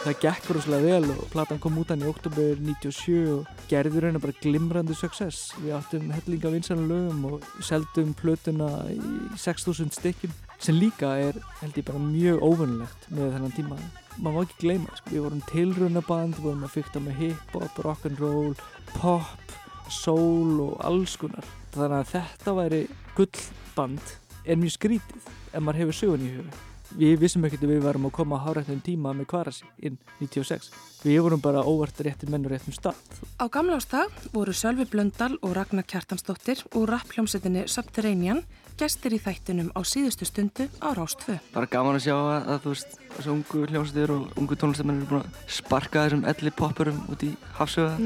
Það 0.01 0.15
gekk 0.23 0.47
rosalega 0.57 0.95
vel 0.95 1.11
og 1.13 1.27
platan 1.29 1.59
kom 1.61 1.75
út 1.77 1.91
hann 1.93 2.01
í 2.01 2.09
oktober 2.09 2.57
97 2.57 3.17
og 3.35 3.65
gerði 3.69 4.01
og 4.09 4.23
bara 4.23 4.37
glimrandi 4.41 4.95
success. 4.97 5.51
Við 5.61 5.75
áttum 5.77 6.07
hellinga 6.15 6.53
vinsana 6.55 6.87
lögum 6.89 7.27
og 7.29 7.45
seldum 7.61 8.15
plötuna 8.17 8.71
í 8.89 8.97
6000 9.37 9.93
stykkjum 9.93 10.33
sem 10.57 10.79
líka 10.81 11.11
er 11.21 11.37
held 11.61 11.77
ég 11.77 11.85
bara 11.85 12.01
mjög 12.01 12.41
óvennilegt 12.41 13.05
með 13.13 13.35
þennan 13.35 13.55
tíma. 13.59 13.77
Maður 14.17 14.39
má 14.39 14.41
ekki 14.47 14.59
gleyma, 14.63 14.97
sko. 14.97 15.13
við 15.13 15.27
vorum 15.27 15.45
tilraunaband, 15.53 16.39
við 16.39 16.49
vorum 16.49 16.65
að 16.65 16.75
fykta 16.79 17.05
með 17.05 17.21
hip-hop, 17.21 17.85
rock'n'roll, 17.85 18.57
pop, 18.97 19.55
soul 19.93 20.65
og 20.65 20.81
alls 20.81 21.19
konar. 21.21 21.53
Þannig 21.77 21.99
að 22.01 22.11
þetta 22.17 22.57
væri 22.57 22.83
gullband 23.21 24.17
er 24.49 24.61
mjög 24.65 24.79
skrítið 24.79 25.31
ef 25.53 25.61
maður 25.61 25.85
hefur 25.85 26.01
sögun 26.01 26.25
í 26.25 26.35
huga. 26.39 26.70
Við 26.99 27.21
vissum 27.23 27.45
ekkert 27.47 27.63
að 27.63 27.71
við 27.75 27.83
varum 27.85 28.07
að 28.09 28.15
koma 28.17 28.39
á 28.41 28.45
hárættum 28.49 28.81
tíma 28.83 29.13
með 29.15 29.29
Kvarasi 29.31 29.69
inn 29.87 29.99
96. 30.19 30.71
Við 31.07 31.21
vorum 31.25 31.41
bara 31.41 31.63
óvart 31.63 32.01
réttir 32.05 32.29
menn 32.33 32.45
og 32.49 32.51
réttum 32.53 32.75
stað. 32.75 32.99
Á 33.39 33.47
gamlástag 33.53 34.11
voru 34.35 34.53
Sölvi 34.57 34.89
Blöndal 34.91 35.37
og 35.41 35.55
Ragnar 35.57 35.87
Kjartansdóttir 35.87 36.65
úr 36.75 36.91
rappljómsettinni 36.91 37.63
Subterranean 37.71 38.43
gestir 38.81 39.13
í 39.13 39.21
þættinum 39.21 39.71
á 39.77 39.81
síðustu 39.85 40.25
stundu 40.27 40.67
á 40.81 40.89
Rástfö. 40.97 41.37
Bara 41.55 41.69
gaman 41.71 41.99
að 41.99 42.07
sjá 42.09 42.15
að, 42.17 42.47
að 42.55 42.61
þú 42.65 42.71
veist, 42.75 42.95
þessu 43.17 43.33
ungu 43.35 43.65
hljómsveitir 43.71 44.13
og 44.15 44.39
ungu 44.41 44.57
tónlistamenn 44.61 45.01
eru 45.03 45.09
búin 45.11 45.27
að 45.27 45.41
sparka 45.53 46.05
þessum 46.07 46.25
elli 46.33 46.53
poppurum 46.57 47.03
út 47.13 47.25
í 47.29 47.31
hafsöða 47.59 47.99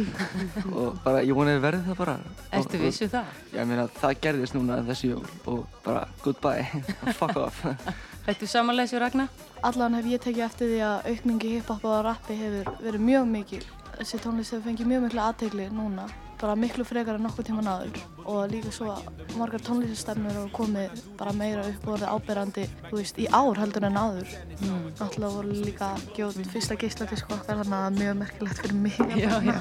og 0.74 0.98
bara, 1.06 1.22
ég 1.22 1.36
vonaði 1.38 1.62
verði 1.62 1.84
það 1.88 2.00
bara. 2.02 2.16
Ertu 2.58 2.80
Og- 2.80 2.84
vissu 2.88 3.08
það? 3.12 3.30
Ég 3.54 3.70
meina, 3.70 3.86
það 4.00 4.18
gerðist 4.26 4.58
núna 4.58 4.80
þessi 4.90 5.12
jól 5.14 5.22
og 5.54 5.62
bara, 5.86 6.08
goodbye, 6.26 6.66
fuck 7.20 7.38
off. 7.46 7.62
Ertu 8.24 8.46
samanlega 8.48 8.88
sér 8.88 9.02
Ragnar? 9.04 9.28
Allan 9.60 9.94
hef 9.98 10.06
ég 10.08 10.20
tekið 10.24 10.44
eftir 10.46 10.70
því 10.70 10.76
að 10.80 11.08
aukningi 11.10 11.48
hip-hop 11.58 11.82
og 11.84 11.98
rappi 12.06 12.36
hefur 12.38 12.70
verið 12.80 13.02
mjög 13.04 13.26
mikil. 13.28 13.60
Þessi 13.98 14.20
tónlist 14.24 14.54
hefur 14.54 14.64
fengið 14.64 14.88
mjög 14.88 15.02
miklu 15.04 15.20
aðtegli 15.20 15.66
núna, 15.76 16.06
bara 16.40 16.54
miklu 16.56 16.86
frekar 16.88 17.18
en 17.18 17.26
nokkuð 17.28 17.50
tíma 17.50 17.64
náður. 17.66 18.00
Og 18.24 18.48
líka 18.48 18.72
svo 18.72 18.94
að 18.94 19.36
margar 19.36 19.60
tónlistastefnur 19.66 20.38
hefur 20.38 20.54
komið 20.56 21.04
bara 21.20 21.36
meira 21.36 21.66
upp 21.68 21.84
og 21.84 21.98
orðið 21.98 22.14
áberandi, 22.14 22.66
þú 22.88 22.96
veist, 22.96 23.20
í 23.20 23.28
ár 23.28 23.60
heldur 23.60 23.88
en 23.90 24.00
áður. 24.00 24.32
Mm. 24.56 24.82
Náttúrulega 25.02 25.32
voru 25.36 25.60
líka 25.60 25.90
gjóð 26.16 26.38
fyrsta 26.54 26.80
geisladisk 26.80 27.28
okkar, 27.28 27.60
þannig 27.60 27.76
að 27.82 27.98
mjög 28.00 28.20
merkilegt 28.22 28.62
fyrir 28.64 28.78
mig. 28.86 29.02
Já, 29.20 29.34
já. 29.44 29.58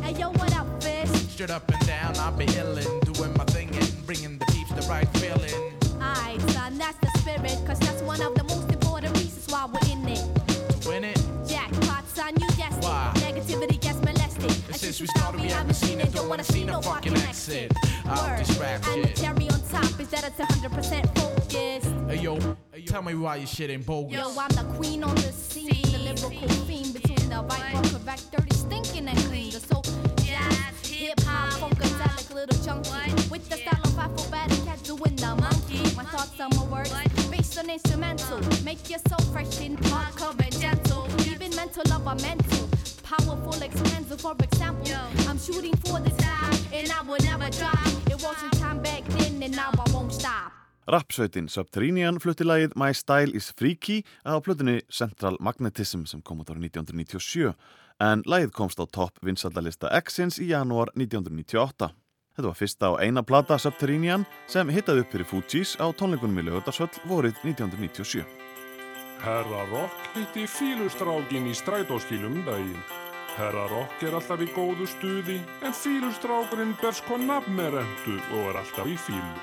Hey 0.00 0.16
yo, 0.16 0.32
what 0.40 0.56
up, 0.56 0.70
Fizz? 0.80 1.28
Straight 1.34 1.52
up 1.52 1.68
and 1.68 1.86
down, 1.86 2.16
I 2.16 2.32
be 2.40 2.48
illin', 2.56 3.04
doing 3.12 3.36
my 3.36 3.44
thing 3.52 3.68
and 3.76 4.06
bringing 4.06 4.38
the 4.38 4.46
peeps 4.46 4.72
the 4.72 4.88
right 4.88 5.08
feeling. 5.18 5.77
Alright, 7.48 7.56
son, 7.56 7.56
that's 7.56 7.56
the 7.56 7.56
spirit, 7.56 7.66
cause 7.66 7.78
that's 7.80 8.02
one 8.02 8.20
of 8.22 8.34
the 8.34 8.44
most 8.44 8.70
important 8.72 9.16
reasons 9.18 9.46
why 9.48 9.66
we're 9.66 9.92
in 9.92 10.08
it. 10.08 10.86
Win 10.86 11.04
it, 11.04 11.20
Jackpot, 11.46 12.08
son, 12.08 12.34
you 12.40 12.48
guessed 12.56 12.82
Why? 12.82 13.12
Negativity 13.16 13.80
gets 13.80 13.98
molested. 14.00 14.44
and 14.44 14.76
since 14.76 15.00
we 15.00 15.06
started, 15.08 15.40
we 15.40 15.48
haven't 15.48 15.74
seen 15.74 16.00
it, 16.00 16.12
don't 16.12 16.28
wanna 16.28 16.44
see 16.44 16.64
no 16.64 16.80
fucking 16.80 17.16
exit. 17.16 17.72
Out 18.06 18.38
this 18.38 18.56
rap 18.58 18.86
And 18.88 19.04
the 19.04 19.08
cherry 19.08 19.48
on 19.50 19.60
top 19.68 20.00
is 20.00 20.08
that 20.08 20.24
it's 20.24 20.38
100% 20.38 21.18
focused. 21.18 22.08
Hey 22.08 22.22
yo, 22.22 22.38
hey, 22.72 22.80
yo, 22.80 22.86
tell 22.86 23.02
me 23.02 23.14
why 23.14 23.36
your 23.36 23.46
shit 23.46 23.70
ain't 23.70 23.84
bogus. 23.84 24.12
Yo, 24.12 24.28
I'm 24.38 24.48
the 24.50 24.64
queen 24.76 25.02
on 25.04 25.14
the 25.16 25.32
scene, 25.32 25.82
the 25.92 25.98
lyrical 25.98 26.30
fiend 26.66 26.94
between 26.94 27.28
the 27.28 27.42
right 27.48 27.72
from 27.76 28.00
correct, 28.00 28.30
dirty, 28.32 28.54
stinking 28.54 29.08
and 29.08 29.18
clean. 29.28 29.50
The 29.50 29.60
soul 29.60 29.82
jazz, 30.24 30.86
hip 30.86 31.20
hop, 31.20 31.52
funkadelic, 31.70 32.34
little 32.34 32.64
chunky. 32.64 33.28
With 33.30 33.48
the 33.48 33.56
style 33.56 33.80
of 33.84 33.98
alphabetic, 33.98 34.64
cat 34.64 34.67
doing 34.98 35.16
the 35.16 35.34
monkey. 35.36 35.96
My 35.96 36.04
thoughts 36.04 36.40
on 36.40 36.50
my 36.56 36.64
words, 36.64 36.92
based 37.30 37.58
on 37.58 37.70
instrumental. 37.70 38.40
Make 38.64 38.90
your 38.90 39.00
soul 39.08 39.24
fresh 39.32 39.60
in 39.60 39.76
hardcore 39.76 40.38
and 40.44 40.60
gentle. 40.60 41.06
Even 41.30 41.54
mental 41.54 41.86
of 41.92 42.06
a 42.06 42.14
mental. 42.22 42.68
Powerful, 43.02 43.62
expensive, 43.62 44.20
for 44.20 44.34
example. 44.42 44.92
I'm 45.28 45.38
shooting 45.38 45.76
for 45.84 46.00
the 46.00 46.10
sky, 46.10 46.76
and 46.76 46.90
I 46.90 47.02
will 47.02 47.22
never 47.22 47.50
drop. 47.50 47.78
It 48.06 48.22
wasn't 48.22 48.52
time 48.58 48.82
back 48.82 49.04
then, 49.16 49.42
and 49.42 49.54
now 49.54 49.70
I 49.72 49.90
won't 49.92 50.12
stop. 50.12 50.52
Rapsveitin 50.88 51.50
Subterranean 51.52 52.16
flutti 52.18 52.46
lagið 52.48 52.72
My 52.74 52.92
Style 52.92 53.34
is 53.36 53.52
Freaky 53.52 54.04
á 54.24 54.40
plötunni 54.40 54.80
Central 54.88 55.36
Magnetism 55.38 56.06
sem 56.08 56.22
kom 56.24 56.40
út 56.40 56.48
árið 56.48 56.70
1997 56.72 57.52
en 58.00 58.24
lagið 58.24 58.54
komst 58.56 58.80
á 58.80 58.88
topp 58.88 59.20
vinsaldalista 59.20 59.92
X-ins 60.00 60.40
í 60.40 60.48
janúar 60.48 60.88
1998. 60.96 61.92
Þetta 62.38 62.52
var 62.52 62.54
fyrsta 62.54 62.88
og 62.92 63.00
eina 63.02 63.22
plata 63.26 63.56
Subterranean 63.58 64.22
sem 64.46 64.68
hittaði 64.70 65.02
upp 65.02 65.08
fyrir 65.10 65.26
Fugees 65.26 65.72
á 65.82 65.90
tónleikunum 65.90 66.38
í 66.38 66.44
lögutarsvöll 66.46 67.00
vorið 67.10 67.40
1997. 67.42 68.22
Herra 69.24 69.64
Rock 69.72 70.06
hitti 70.14 70.44
fílustrákin 70.46 71.50
í 71.50 71.56
strætóskílum 71.58 72.38
um 72.38 72.46
daginn. 72.46 72.78
Herra 73.34 73.66
Rock 73.72 74.06
er 74.06 74.14
alltaf 74.14 74.46
í 74.46 74.46
góðu 74.54 74.86
stuði 74.86 75.40
en 75.66 75.74
fílustrákurinn 75.74 76.78
ber 76.78 76.94
sko 76.94 77.18
nafn 77.18 77.58
með 77.58 77.80
rentu 77.80 78.14
og 78.30 78.52
er 78.52 78.62
alltaf 78.62 78.86
í 78.86 78.94
fílu. 79.08 79.34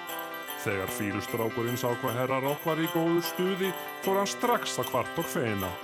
Þegar 0.63 0.95
fílustrákurinn 0.95 1.75
sá 1.75 1.89
hvað 1.99 2.21
Herra 2.21 2.39
Rock 2.47 2.63
var 2.63 2.79
í 2.79 2.87
góðu 2.95 3.19
stuði 3.27 3.75
fór 4.07 4.23
hann 4.23 4.35
strax 4.39 4.79
að 4.79 4.93
kvart 4.93 5.19
og 5.19 5.33
feina. 5.35 5.75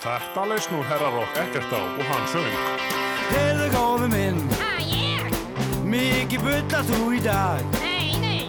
Þetta 0.00 0.46
leist 0.48 0.70
nú 0.72 0.78
Herra 0.88 1.10
Rock 1.12 1.34
ekkert 1.36 1.72
á 1.76 1.80
og 1.80 2.06
hann 2.08 2.28
söng. 2.32 2.54
Heyrðu 3.34 3.66
góðu 3.74 4.06
minn. 4.08 4.38
Ha, 4.56 4.70
ég? 4.80 5.26
Mikið 5.84 6.46
bullar 6.46 6.86
þú 6.88 7.00
í 7.12 7.20
dag. 7.20 7.76
Nei, 7.82 8.16
nei. 8.22 8.46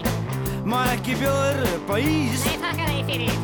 Má 0.64 0.78
ekki 0.94 1.18
bjóður 1.20 1.60
upp 1.74 1.92
á 1.92 1.96
ís? 2.00 2.46
Nei, 2.46 2.56
þakka 2.64 2.88
þig 2.88 3.04
fyrir. 3.10 3.36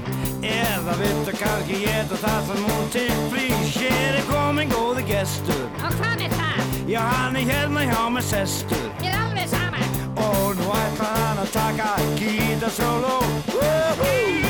Eða 0.54 0.96
viltu 1.02 1.36
kannski 1.36 1.82
geta 1.84 2.22
það 2.24 2.40
sem 2.48 2.64
hún 2.70 2.90
til 2.96 3.22
frís 3.34 3.76
Hér 3.76 4.18
er 4.22 4.26
komin 4.32 4.72
góði 4.72 5.04
gestur. 5.12 5.64
Og 5.76 6.00
hvað 6.00 6.24
er 6.30 6.36
það? 6.40 6.74
Já, 6.88 7.00
hann 7.12 7.36
er 7.36 7.48
hérna 7.52 7.86
hjá 7.92 8.02
með 8.16 8.28
sestur. 8.32 8.88
Ég 9.04 9.12
er 9.12 9.20
alveg 9.20 9.52
saman 9.52 10.02
Og 10.16 10.56
nú 10.56 10.72
ætlar 10.80 11.24
hann 11.26 11.44
að 11.44 11.56
taka 11.60 11.94
gítarsóló. 12.16 13.18
Við 13.52 14.47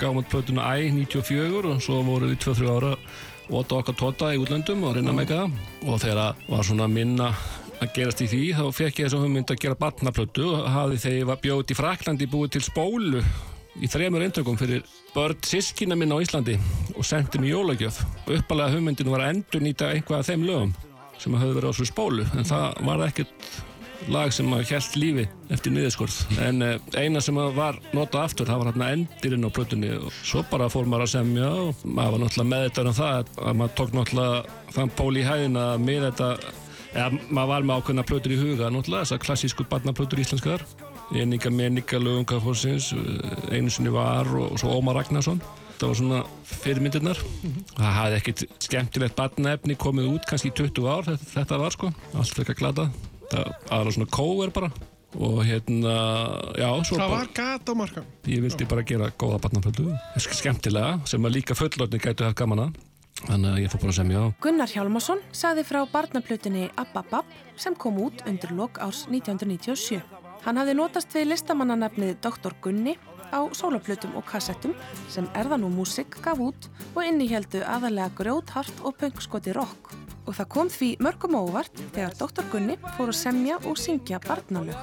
gáum 0.00 0.20
út 0.20 0.30
plötuna 0.30 0.70
Æ 0.74 0.90
94 0.94 1.72
og 1.72 1.82
svo 1.84 2.02
vorum 2.06 2.32
við 2.32 2.42
2-3 2.46 2.70
ára 2.76 2.92
Óta 3.48 3.78
okkar 3.78 3.96
tóta 3.96 4.34
í 4.36 4.40
útlöndum 4.42 4.82
og 4.84 4.98
reyna 4.98 5.14
með 5.16 5.30
það 5.32 5.54
og 5.88 6.02
þegar 6.02 6.42
var 6.50 6.66
svona 6.68 6.88
minna 6.92 7.30
að 7.78 7.92
gerast 7.94 8.20
í 8.24 8.26
því 8.28 8.40
þá 8.58 8.64
fekk 8.74 8.98
ég 8.98 9.06
þess 9.06 9.16
að 9.16 9.22
hugmynd 9.24 9.52
að 9.54 9.60
gera 9.62 9.78
barnaplötu 9.78 10.48
og 10.50 10.66
hafði 10.74 10.98
þegar 11.04 11.18
ég 11.18 11.28
var 11.30 11.40
bjóð 11.44 11.72
í 11.72 11.76
Fraklandi 11.78 12.28
búið 12.28 12.56
til 12.56 12.64
spólu 12.66 13.22
í 13.78 13.88
þremur 13.90 14.24
eintökum 14.26 14.58
fyrir 14.58 14.82
börn 15.14 15.38
sískina 15.46 15.96
minn 15.98 16.12
á 16.12 16.18
Íslandi 16.20 16.58
og 16.96 17.06
sendi 17.06 17.40
mér 17.40 17.54
jólagjöf. 17.54 18.02
Og 18.26 18.34
uppalega 18.40 18.74
hugmyndin 18.74 19.10
var 19.12 19.24
að 19.24 19.36
endur 19.36 19.64
nýta 19.64 19.92
einhvað 19.94 20.20
af 20.20 20.30
þeim 20.30 20.46
lögum 20.48 20.74
sem 21.18 21.34
hafði 21.34 21.56
verið 21.56 21.72
á 21.72 21.78
svo 21.78 21.86
spólu 21.88 22.26
en 22.38 22.46
það 22.46 22.82
var 22.86 23.04
ekkert 23.08 23.48
lag 24.06 24.30
sem 24.32 24.48
að 24.54 24.68
hjælt 24.70 24.96
lífi 24.98 25.24
eftir 25.52 25.74
niðurskurð. 25.74 26.16
En 26.44 26.62
eh, 26.64 26.78
eina 26.96 27.20
sem 27.24 27.38
að 27.40 27.56
var 27.58 27.78
notað 27.96 28.24
aftur 28.28 28.48
það 28.48 28.62
var 28.62 28.70
hérna 28.70 28.90
endirinn 28.94 29.48
á 29.48 29.50
plötunni. 29.54 29.90
Og 29.98 30.14
svo 30.22 30.44
bara 30.50 30.70
fór 30.72 30.88
maður 30.88 31.08
að 31.08 31.14
semja 31.16 31.50
og 31.50 31.84
maður 31.84 32.14
var 32.14 32.24
náttúrulega 32.24 32.52
meðvitað 32.54 32.90
um 32.92 32.98
það 33.00 33.34
að 33.42 33.60
maður 33.60 33.76
tók 33.80 33.94
náttúrulega 33.96 34.72
þann 34.76 34.96
pól 35.00 35.12
í 35.18 35.26
hæðina 35.26 35.68
með 35.82 36.08
þetta 36.08 36.30
eða 36.88 37.08
maður 37.28 37.52
var 37.52 37.68
með 37.68 37.80
ákveðna 37.80 38.08
plötur 38.08 38.34
í 38.34 38.40
huga 38.42 38.72
náttúrulega 38.72 39.06
þessar 39.08 39.24
klassísku 39.26 39.68
barnaplötur 39.72 40.22
íslenskar. 40.22 40.66
Eninga 41.16 41.50
Meninga 41.50 42.00
Lögunga 42.02 42.36
Fórsins 42.44 42.92
einu 43.48 43.72
sinni 43.72 43.92
var 43.92 44.28
og 44.28 44.58
svo 44.60 44.76
Ómar 44.76 45.00
Ragnarsson. 45.00 45.40
Þetta 45.78 45.88
var 45.88 45.98
svona 46.00 46.22
fyrirmyndirnar. 46.58 47.20
Það 47.76 47.92
hafði 47.96 48.16
ekkert 48.18 48.42
skemmtilegt 48.66 49.16
barnaefni 49.16 49.78
komið 49.78 50.10
út 50.16 50.26
kannski 50.28 50.50
í 50.50 50.56
20 50.58 50.90
ár 50.90 51.06
þetta, 51.06 51.30
þetta 51.36 51.60
var 51.62 51.76
sko, 51.76 51.92
allt 52.18 52.34
fyrir 52.34 52.56
að 52.56 52.60
glata 52.64 52.88
aðra 53.34 53.92
svona 53.94 54.10
kóver 54.10 54.52
bara 54.54 54.70
og 55.18 55.38
hérna, 55.40 55.92
já 56.60 56.68
svo 56.84 56.98
Það 56.98 57.08
bara, 57.08 57.16
var 57.16 57.28
gat 57.34 57.70
á 57.70 57.72
markan. 57.74 58.04
ég 58.28 58.42
vildi 58.44 58.66
bara 58.68 58.82
gera 58.84 59.08
góða 59.16 59.38
barnaföldu, 59.40 59.86
skemmtilega 60.20 61.00
sem 61.08 61.24
að 61.24 61.34
líka 61.38 61.56
fullorðni 61.56 61.98
gætu 62.02 62.26
haft 62.28 62.36
gaman 62.36 62.66
að 62.66 62.76
þannig 63.24 63.50
að 63.50 63.62
ég 63.62 63.72
fór 63.72 63.80
bara 63.80 63.92
að 63.94 63.98
semja 63.98 64.20
á 64.20 64.26
Gunnar 64.44 64.68
Hjálmarsson 64.70 65.22
sagði 65.32 65.64
frá 65.64 65.80
barnaplutinni 65.90 66.68
Abba 66.76 67.22
sem 67.56 67.74
kom 67.74 67.96
út 68.04 68.20
undir 68.28 68.52
lok 68.54 68.78
árs 68.78 69.06
1997. 69.08 70.02
Hann 70.44 70.56
hafði 70.60 70.74
notast 70.78 71.16
við 71.16 71.32
listamannanefnið 71.32 72.20
Dr. 72.22 72.54
Gunni 72.62 72.94
á 73.32 73.40
sólaplutum 73.52 74.14
og 74.16 74.24
kassettum 74.28 74.76
sem 75.08 75.26
Erðan 75.34 75.64
og 75.66 75.72
Músik 75.74 76.20
gaf 76.22 76.38
út 76.38 76.68
og 76.94 77.02
innihjeldu 77.04 77.64
aðalega 77.64 78.12
grjóthart 78.16 78.84
og 78.84 78.94
pöngskoti 79.00 79.52
rock. 79.56 79.90
Og 80.28 80.36
það 80.36 80.48
kom 80.52 80.68
því 80.68 80.88
mörgum 81.00 81.38
óvart 81.38 81.80
þegar 81.94 82.16
Dr. 82.18 82.44
Gunni 82.52 82.76
fór 82.98 83.14
að 83.14 83.16
semja 83.16 83.56
og 83.64 83.78
syngja 83.80 84.20
barnalög. 84.26 84.76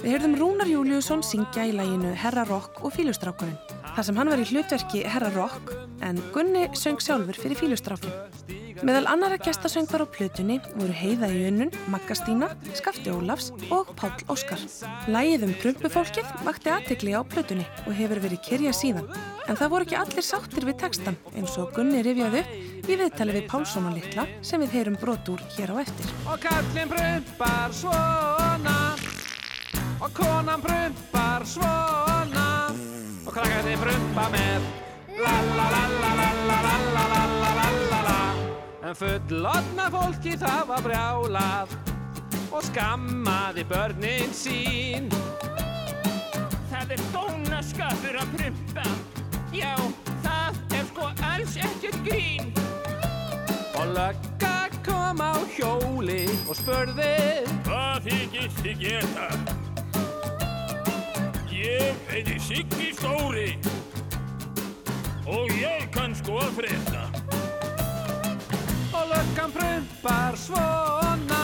Við 0.00 0.14
heyrðum 0.14 0.38
Rúnar 0.40 0.70
Júliusson 0.72 1.24
syngja 1.26 1.68
í 1.68 1.76
læginu 1.76 2.14
Herra 2.16 2.46
Rock 2.48 2.80
og 2.80 2.96
Fílustrákurinn. 2.96 3.79
Það 4.00 4.06
sem 4.06 4.16
hann 4.16 4.30
var 4.32 4.40
í 4.40 4.44
hlutverki 4.48 5.00
Herra 5.12 5.28
Rock 5.34 5.74
en 6.00 6.16
Gunni 6.32 6.62
söng 6.72 7.02
sjálfur 7.04 7.36
fyrir 7.36 7.58
Fílustrákin. 7.60 8.14
Meðal 8.80 9.10
annara 9.12 9.36
gestasöngvar 9.36 10.06
á 10.08 10.12
plötunni 10.14 10.56
voru 10.70 10.94
Heiða 10.96 11.28
í 11.28 11.42
Unnun, 11.50 11.68
Magga 11.92 12.16
Stína, 12.16 12.48
Skafti 12.78 13.12
Ólafs 13.12 13.50
og 13.68 13.92
Páll 14.00 14.24
Óskar. 14.32 14.64
Lægið 15.04 15.44
um 15.50 15.52
prumpufólkið 15.60 16.32
vakti 16.48 16.72
aðtegli 16.72 17.12
á 17.12 17.20
plötunni 17.28 17.68
og 17.84 17.92
hefur 18.00 18.24
verið 18.24 18.40
kyrja 18.48 18.72
síðan. 18.72 19.12
En 19.44 19.60
það 19.60 19.72
voru 19.74 19.90
ekki 19.90 20.00
allir 20.00 20.28
sáttir 20.30 20.70
við 20.70 20.80
textan 20.80 21.20
eins 21.34 21.60
og 21.60 21.76
Gunni 21.76 22.00
rifjaði 22.00 22.40
upp 22.40 22.88
í 22.88 23.00
viðtali 23.04 23.36
við 23.36 23.50
Pálsson 23.52 23.92
og 23.92 24.00
Littla 24.00 24.24
sem 24.40 24.64
við 24.64 24.78
heyrum 24.78 24.96
brot 24.96 25.28
úr 25.28 25.44
hér 25.58 25.76
á 25.76 25.84
eftir. 25.84 26.16
Og 26.24 26.40
kallinn 26.40 26.96
prumpar 26.96 27.68
svona 27.68 28.78
Og 30.00 30.12
konan 30.16 30.62
prumpar 30.64 31.44
svona 31.44 32.72
Og 33.26 33.32
krakkarnir 33.34 33.76
prumpa 33.82 34.28
með 34.32 34.68
La 35.20 35.34
la 35.44 35.66
la 35.74 35.82
la 35.92 36.12
la 36.16 36.30
la 36.48 36.60
la 36.64 36.78
la 36.96 37.04
la 37.12 37.24
la 37.42 37.50
la 37.58 37.66
la 37.90 38.00
la 38.06 38.20
En 38.88 38.96
fullotna 38.96 39.90
fólki 39.92 40.38
það 40.40 40.62
var 40.72 40.86
brjálað 40.86 41.76
Og 42.48 42.64
skammaði 42.70 43.66
börnin 43.68 44.32
sín 44.34 45.12
Það 46.72 46.96
er 46.96 47.04
dónaskapur 47.12 48.20
að 48.24 48.34
prumpa 48.38 48.88
Já, 49.52 49.74
það 50.24 50.60
er 50.78 50.90
sko 50.94 51.12
alls 51.28 51.58
ekkert 51.60 52.00
grín 52.08 52.54
Og 53.76 53.92
lögga 53.92 54.56
kom 54.86 55.20
á 55.20 55.36
hjóli 55.58 56.24
og 56.48 56.56
spurði 56.56 57.16
Hvað 57.68 58.08
þykist 58.08 58.64
þið 58.64 58.86
geta? 58.86 59.68
Ég 61.60 61.92
heiti 62.08 62.38
Siggi 62.40 62.94
Stóri 62.96 63.50
Og 65.28 65.50
ég 65.60 65.82
kann 65.92 66.14
sko 66.16 66.38
að 66.40 66.54
frétta 66.56 67.02
Og 68.96 69.10
löggan 69.10 69.52
prumpar 69.52 70.38
svona 70.40 71.40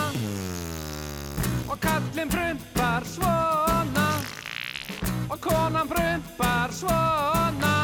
Og 1.68 1.76
kallinn 1.84 2.32
prumpar 2.32 3.04
svona 3.10 4.06
Og 5.28 5.36
konan 5.44 5.90
prumpar 5.90 6.72
svona 6.72 7.74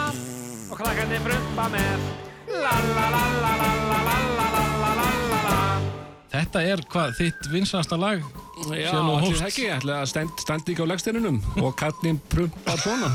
Og 0.71 0.79
krakkarnir 0.81 1.21
prumpa 1.27 1.69
með 1.75 2.07
La 2.49 2.79
la 2.81 3.11
la 3.13 3.27
la 3.43 3.53
la 3.61 3.73
la 3.93 4.01
la 4.01 4.01
la 4.09 4.33
la 4.41 4.49
la 4.57 4.65
la 4.81 4.95
la 4.97 5.43
la 5.51 5.61
Þetta 6.33 6.65
er 6.65 6.87
hvað 6.89 7.13
þitt 7.21 7.53
vinsasta 7.53 8.01
lag 8.01 8.25
Já, 8.71 8.91
allir 8.95 9.25
hófst. 9.25 9.41
það 9.41 9.49
ekki, 9.49 9.65
ætla 9.77 9.99
að 10.01 10.09
stend, 10.13 10.43
standi 10.43 10.75
ekki 10.75 10.85
á 10.87 10.91
legsteinunum 10.93 11.39
og 11.63 11.75
kallin 11.81 12.21
prumpar 12.33 12.83
svona. 12.83 13.11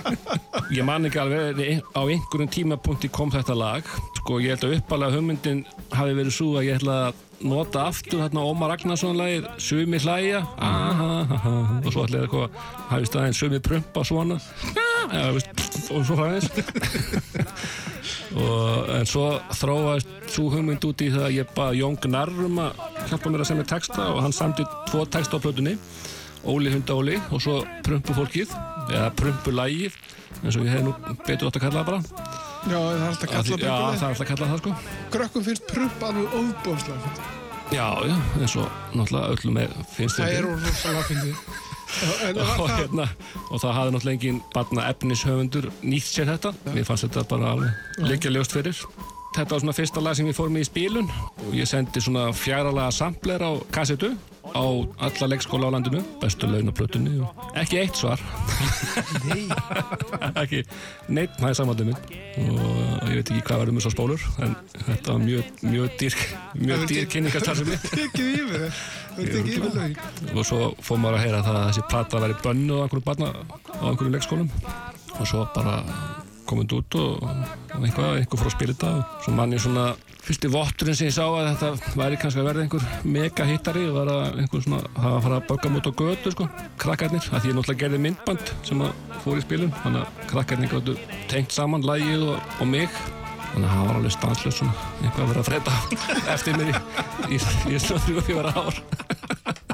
ég 0.76 0.86
man 0.86 1.08
ekki 1.08 1.22
alveg, 1.22 1.62
á 1.96 2.02
einhverjum 2.04 2.52
tímapunkti 2.58 3.10
kom 3.12 3.32
þetta 3.34 3.56
lag. 3.56 3.88
Sko, 4.20 4.40
ég 4.44 4.56
held 4.56 4.66
að 4.68 4.76
uppalega 4.80 5.16
hugmyndin 5.16 5.64
hafi 5.94 6.18
verið 6.18 6.36
svo 6.36 6.52
að 6.60 6.68
ég 6.68 6.80
ætla 6.80 6.98
að 7.08 7.25
nota 7.44 7.86
aftur 7.90 8.22
hérna 8.24 8.40
Ómar 8.46 8.68
Ragnarsson 8.72 9.18
lagið 9.18 9.44
Sumi 9.62 9.98
hlæja 10.00 10.40
og 10.42 11.90
svo 11.92 12.06
ætla 12.06 12.22
ég 12.22 12.26
eitthvað 12.26 12.48
hafi 12.90 13.04
staðinn 13.10 13.36
Sumi 13.36 13.58
prumpa 13.60 14.00
svona. 14.06 14.36
Ja, 15.12 15.28
veist, 15.36 15.50
og 15.94 16.00
svo 16.08 16.14
fræðis 16.18 16.48
en 18.96 19.06
svo 19.08 19.24
þróaðist 19.56 20.08
svo 20.32 20.44
hugmynd 20.52 20.84
út 20.88 21.04
í 21.04 21.12
það 21.12 21.24
að 21.28 21.36
ég 21.36 21.46
bað 21.56 21.78
Jón 21.80 21.96
Gnarr 22.02 22.34
um 22.48 22.56
að 22.64 22.72
hjálpa 23.10 23.32
mér 23.32 23.42
að 23.44 23.50
semja 23.52 23.70
texta 23.76 24.02
og 24.12 24.18
hann 24.24 24.36
samti 24.36 24.64
tvo 24.90 25.00
texta 25.08 25.34
á 25.38 25.40
plötunni 25.44 25.74
Óli 26.46 26.68
hunda 26.74 26.92
Óli 26.96 27.16
og 27.30 27.40
svo 27.42 27.54
Prumpu 27.86 28.10
fólkið 28.16 28.48
eða 28.92 29.08
Prumpu 29.18 29.50
lægið 29.54 29.92
eins 30.42 30.56
og 30.58 30.66
ég 30.66 30.72
hef 30.74 30.82
nú 30.84 30.92
betur 31.26 31.46
átt 31.48 31.58
að 31.60 31.64
kalla 31.68 31.80
það 31.82 31.90
bara 31.92 32.00
Já, 32.66 32.78
það 32.82 32.96
er 32.96 33.04
alltaf 33.06 33.30
kallað 33.30 33.60
Já, 33.62 33.74
það 33.76 33.96
er 33.96 34.06
alltaf 34.08 34.22
að 34.24 34.30
kalla 34.30 34.46
það 34.50 34.60
sko. 34.62 34.72
Krökkum 35.14 35.44
finnst 35.46 35.68
prump 35.70 36.06
alveg 36.08 36.34
óbóðslega 36.34 36.98
fyndið. 37.04 37.34
Já, 37.76 37.86
já, 38.06 38.16
eins 38.40 38.56
og 38.62 38.80
náttúrulega 38.94 39.36
öllum 39.36 39.60
finnst 39.94 40.18
Það 40.20 40.32
fyndið. 41.10 41.30
er. 41.30 41.64
En 42.26 42.36
var 42.40 42.48
og, 42.58 42.66
það, 42.66 42.72
hérna, 42.80 43.04
og 43.46 43.60
það 43.62 43.76
hafði 43.78 43.94
náttúrulega 43.94 44.16
engin 44.18 44.40
barna 44.54 44.86
efnishöfundur 44.90 45.68
nýtt 45.86 46.08
sér 46.10 46.32
þetta. 46.32 46.52
Mér 46.74 46.88
fannst 46.88 47.06
þetta 47.06 47.26
bara 47.30 47.52
alveg 47.54 48.02
liggja 48.10 48.34
ljóst 48.34 48.56
fyrir. 48.56 48.82
Þetta 49.36 49.52
var 49.52 49.62
svona 49.62 49.76
fyrsta 49.76 50.02
lag 50.02 50.16
sem 50.18 50.26
ég 50.30 50.36
fór 50.36 50.50
með 50.50 50.64
í 50.64 50.68
spílun 50.70 51.10
og 51.44 51.54
ég 51.54 51.68
sendi 51.70 52.00
svona 52.02 52.30
fjáralaga 52.34 52.90
sampler 52.94 53.42
á 53.46 53.52
kassetu 53.74 54.14
á 54.54 54.66
alla 55.06 55.28
leikskóla 55.32 55.68
á 55.68 55.74
landinu 55.74 56.02
bestu 56.20 56.46
laun 56.50 56.70
á 56.70 56.74
plötunni 56.76 57.18
og 57.22 57.56
ekki 57.58 57.80
eitt 57.82 57.96
svar. 57.98 58.20
Ekki 60.42 60.62
neitt 61.08 61.34
það 61.38 61.48
er 61.48 61.58
samvældið 61.58 61.88
minn 61.90 62.50
og 62.52 63.10
ég 63.10 63.18
veit 63.20 63.32
ekki 63.32 63.44
hvað 63.48 63.62
verður 63.62 63.76
með 63.76 63.86
svo 63.86 63.92
spólur 63.94 64.26
en 64.44 64.54
þetta 64.74 65.14
var 65.14 65.24
mjög, 65.24 65.50
mjög 65.64 65.96
dýr 66.00 66.18
mjög 66.60 66.86
dýr 66.90 67.08
kynningastarfsemi 67.14 67.80
tekið 67.96 68.30
yfir 68.42 68.66
það. 68.66 68.84
Það 69.16 69.32
tekið 69.32 69.50
yfir 69.56 69.74
lögin. 69.80 70.30
og 70.34 70.48
svo 70.50 70.60
fór 70.84 71.02
maður 71.02 71.18
að 71.18 71.26
heyra 71.26 71.42
það 71.46 71.60
að 71.62 71.66
þessi 71.70 71.88
plata 71.90 72.22
væri 72.26 72.38
bönnu 72.44 72.78
á 72.78 72.82
einhverju 72.84 73.08
barna 73.08 73.32
á 73.32 73.84
einhverju 73.90 74.14
leikskólum. 74.14 74.52
Og 75.16 75.24
svo 75.24 75.46
bara 75.54 75.80
komið 76.48 76.76
út 76.78 76.98
og, 77.00 77.24
og 77.26 77.80
einhvað, 77.82 78.20
einhver 78.20 78.40
fór 78.40 78.50
að 78.50 78.54
spila 78.56 78.76
þetta. 78.76 78.92
Og 79.00 79.26
svo 79.26 79.34
mann 79.36 79.56
ég 79.56 79.62
svona 79.64 79.86
fyrsti 80.26 80.50
votturinn 80.50 80.96
sem 80.98 81.10
ég 81.10 81.14
sá 81.14 81.24
að 81.26 81.50
þetta 81.52 81.98
væri 82.00 82.18
kannski 82.22 82.42
að 82.42 82.48
verða 82.48 82.64
einhver 82.64 82.86
mega 83.06 83.46
hittari 83.46 83.84
og 83.86 83.98
var 84.00 84.10
að 84.14 84.40
einhver 84.42 84.64
svona 84.64 84.80
hafa 84.96 85.12
að 85.12 85.26
fara 85.26 85.38
að 85.38 85.46
bögga 85.52 85.74
mút 85.74 85.86
á 85.86 85.92
götu 86.00 86.32
sko, 86.34 86.48
krakkarnir, 86.82 87.28
að 87.30 87.44
því 87.44 87.52
ég 87.52 87.58
náttúrulega 87.58 87.82
gerði 87.84 88.02
myndband 88.06 88.50
sem 88.66 88.82
að 88.82 89.04
fór 89.22 89.38
í 89.38 89.44
spilun, 89.44 89.76
þannig 89.84 90.02
að 90.02 90.26
krakkarnir 90.32 90.74
gáttu 90.74 90.96
tengt 91.30 91.54
saman 91.54 91.86
lagið 91.86 92.26
og, 92.32 92.58
og 92.58 92.70
mig 92.72 92.98
þannig 93.52 93.68
að 93.68 93.74
það 93.74 93.86
var 93.86 94.00
alveg 94.00 94.16
stanslöst 94.16 94.62
svona. 94.62 94.88
Einhvað 95.02 95.22
að 95.24 95.32
vera 95.32 95.44
að 95.44 95.50
freda 95.50 95.74
eftir 96.36 96.60
mér 96.60 96.72
í, 96.72 96.76
í, 96.76 97.36
í, 97.36 97.74
í 97.76 97.82
svona 97.82 98.04
þrjú 98.06 98.20
og 98.22 98.28
fjóra 98.30 98.56
ár 98.56 98.82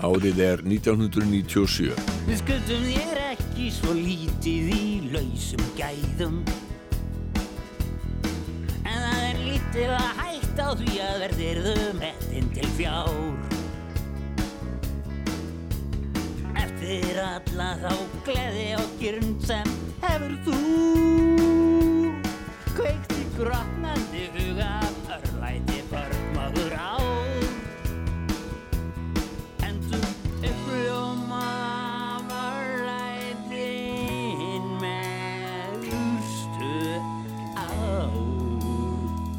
Árið 0.02 0.40
er 0.42 0.62
1997. 0.66 1.92
Við 2.26 2.38
skuldum 2.40 2.86
þér 2.88 3.18
ekki 3.28 3.68
svo 3.70 3.92
lítið 3.94 4.70
í 4.74 4.86
lausum 5.12 5.62
gæðum. 5.78 6.40
En 8.82 8.98
það 8.98 9.20
er 9.28 9.38
lítið 9.44 9.94
að 9.94 10.08
hætta 10.18 10.66
á 10.66 10.70
því 10.80 10.96
að 11.06 11.22
verðirðum 11.22 12.02
réttin 12.02 12.50
til 12.56 12.72
fjár. 12.80 13.14
Eftir 16.64 17.22
alla 17.28 17.70
þá 17.84 17.94
gleði 18.26 18.68
og 18.80 18.98
gyrnd 18.98 19.46
sem 19.46 19.72
hefur 20.02 20.36
þú. 20.48 20.60
Kveikt 22.74 23.11
grotnandi 23.36 24.26
huga 24.34 24.72
örlæti 25.16 25.78
börnmaður 25.90 26.74
á 26.76 26.96
Endum 29.68 30.04
uppljóma 30.50 31.46
varlætin 32.28 33.56
meðustu 34.82 36.74
á 37.56 37.66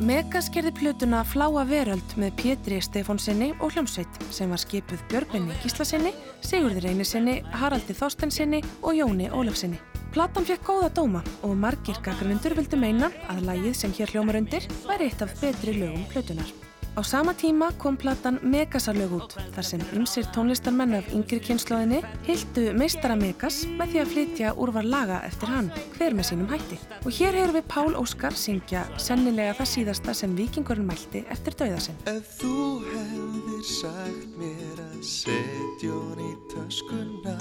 Megas 0.02 0.50
gerði 0.50 0.74
plötuna 0.82 1.22
Fláa 1.28 1.64
veröld 1.70 2.18
með 2.18 2.38
Pétri 2.42 2.82
Stefánsinni 2.82 3.54
og 3.60 3.72
hljómsveit 3.76 4.14
sem 4.34 4.50
var 4.50 4.62
skipuð 4.66 5.02
Björgvinni 5.14 5.56
Gíslasinni, 5.62 6.12
Sigurði 6.42 6.80
Reynisinni, 6.88 7.42
Haraldi 7.54 7.94
Þorstensinni 7.94 8.66
og 8.82 8.98
Jóni 8.98 9.30
Ólafsinni. 9.30 9.93
Platan 10.14 10.46
fekk 10.46 10.68
góða 10.68 10.90
dóma 10.94 11.24
og 11.42 11.56
margir 11.58 11.98
gaggrinundur 12.06 12.54
vildu 12.60 12.78
meina 12.78 13.08
að 13.34 13.48
lagið 13.48 13.80
sem 13.80 13.96
hér 13.98 14.14
hljómar 14.14 14.38
undir 14.38 14.68
væri 14.86 15.08
eitt 15.10 15.24
af 15.26 15.34
betri 15.42 15.74
lögum 15.80 16.06
plötunar. 16.12 16.52
Á 16.94 17.02
sama 17.02 17.34
tíma 17.34 17.72
kom 17.82 17.98
platan 17.98 18.38
Megasalög 18.46 19.14
út 19.18 19.32
þar 19.56 19.66
sem 19.66 19.82
ymsir 19.98 20.28
tónlistarmenn 20.30 20.94
af 21.00 21.08
yngri 21.10 21.40
kynnslóðinni 21.42 22.04
hildu 22.28 22.68
meistara 22.78 23.16
Megas 23.18 23.64
með 23.80 23.96
því 23.96 24.02
að 24.04 24.12
flytja 24.12 24.52
úrvar 24.62 24.86
laga 24.86 25.18
eftir 25.26 25.50
hann, 25.50 25.72
hver 25.96 26.14
með 26.14 26.28
sínum 26.30 26.52
hætti. 26.54 26.78
Og 27.02 27.10
hér 27.18 27.34
heyrum 27.34 27.58
við 27.58 27.66
Pál 27.74 27.98
Óskar 27.98 28.38
syngja 28.38 28.84
sennilega 29.02 29.56
það 29.58 29.72
síðasta 29.72 30.14
sem 30.20 30.36
vikingurinn 30.38 30.86
mælti 30.86 31.24
eftir 31.34 31.58
dauðasinn. 31.64 31.98
Ef 32.14 32.30
þú 32.44 32.54
hefðir 32.92 33.66
sagt 33.72 34.38
mér 34.38 34.86
að 34.86 35.02
setja 35.10 35.98
hún 35.98 36.22
í 36.22 36.32
töskuna 36.54 37.38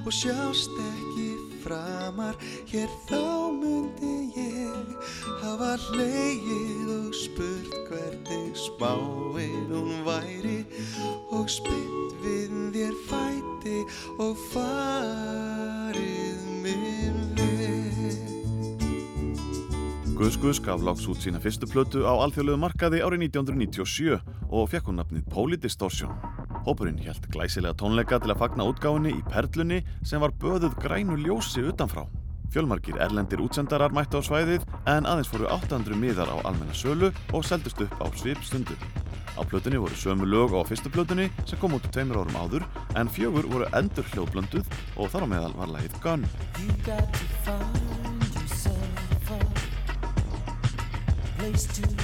og 0.00 0.12
sjást 0.16 0.80
ekki 0.88 1.28
framar 1.60 2.40
hér 2.72 2.88
þá 3.04 3.52
myndi 3.60 4.16
ég 4.40 4.96
hafa 5.44 5.74
leið 5.92 6.88
og 6.96 7.12
spurt 7.20 7.78
hvernig 7.88 8.56
spáin 8.94 9.66
hún 9.70 10.04
væri 10.06 10.64
og 11.34 11.48
spyrt 11.50 12.14
við 12.22 12.52
þér 12.74 12.94
fæti 13.08 13.78
og 14.22 14.38
farið 14.52 16.40
minn 16.62 17.20
veg 17.38 18.22
Guðs 20.14 20.38
Guðs 20.38 20.60
gaf 20.62 20.80
loks 20.86 21.08
út 21.10 21.20
sína 21.24 21.42
fyrstu 21.42 21.66
plötu 21.66 22.06
á 22.06 22.12
alþjóðlegu 22.14 22.58
markaði 22.62 23.02
árið 23.02 23.26
1997 23.34 24.20
og 24.54 24.70
fekk 24.70 24.86
hún 24.88 25.00
nafnið 25.02 25.24
Polydistortion. 25.32 26.14
Hópurinn 26.64 27.02
hélt 27.02 27.26
glæsilega 27.34 27.74
tónleika 27.76 28.20
til 28.22 28.30
að 28.32 28.40
fagna 28.44 28.68
útgáfinni 28.70 29.18
í 29.18 29.24
Perlunni 29.26 29.82
sem 30.06 30.22
var 30.22 30.32
böðuð 30.38 30.78
grænu 30.80 31.18
ljósi 31.18 31.66
utanfrá. 31.66 32.06
Fjölmargir 32.52 32.98
erlendir 33.00 33.40
útsendarar 33.44 33.94
mættu 33.94 34.20
á 34.20 34.22
svæðið 34.26 34.66
en 34.90 35.08
aðeins 35.08 35.30
fóru 35.32 35.48
800 35.48 35.96
miðar 35.98 36.30
á 36.30 36.36
almenna 36.44 36.74
sölu 36.76 37.10
og 37.32 37.44
seldust 37.46 37.80
upp 37.84 37.94
á 38.02 38.06
svipstundu. 38.14 38.76
Á 39.34 39.42
plötunni 39.42 39.80
voru 39.82 39.96
sömu 39.98 40.28
lög 40.28 40.54
á 40.54 40.62
fyrstu 40.68 40.90
plötunni 40.94 41.30
sem 41.46 41.58
kom 41.58 41.74
út 41.74 41.88
tveimur 41.90 42.22
árum 42.22 42.38
áður 42.38 42.68
en 42.94 43.10
fjögur 43.10 43.48
voru 43.50 43.66
endur 43.74 44.06
hljóðblönduð 44.12 44.66
og 44.96 45.10
þar 45.10 45.26
á 45.26 45.28
meðal 45.34 45.54
var 45.58 45.74
lagið 45.74 45.98
Gun. 46.04 46.22
You 51.44 52.03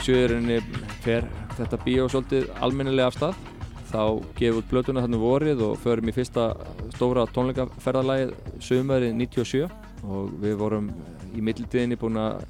97-erinni 0.00 0.60
fer 1.04 1.26
þetta 1.58 1.78
bíó 1.84 2.06
svolítið 2.08 2.46
almennilega 2.64 3.10
af 3.10 3.16
stað 3.18 3.40
þá 3.90 4.02
gefum 4.38 4.60
við 4.60 4.68
blötuna 4.70 5.02
þannig 5.04 5.20
vorið 5.20 5.62
og 5.66 5.74
förum 5.82 6.08
í 6.08 6.14
fyrsta 6.16 6.46
stóra 6.94 7.26
tónleikaferðalagið 7.34 8.32
sömarið 8.64 9.12
97 9.18 9.66
og 10.08 10.32
við 10.40 10.56
vorum 10.62 10.88
í 11.36 11.44
mittildiðinni 11.44 12.00
búin 12.00 12.16
að 12.22 12.46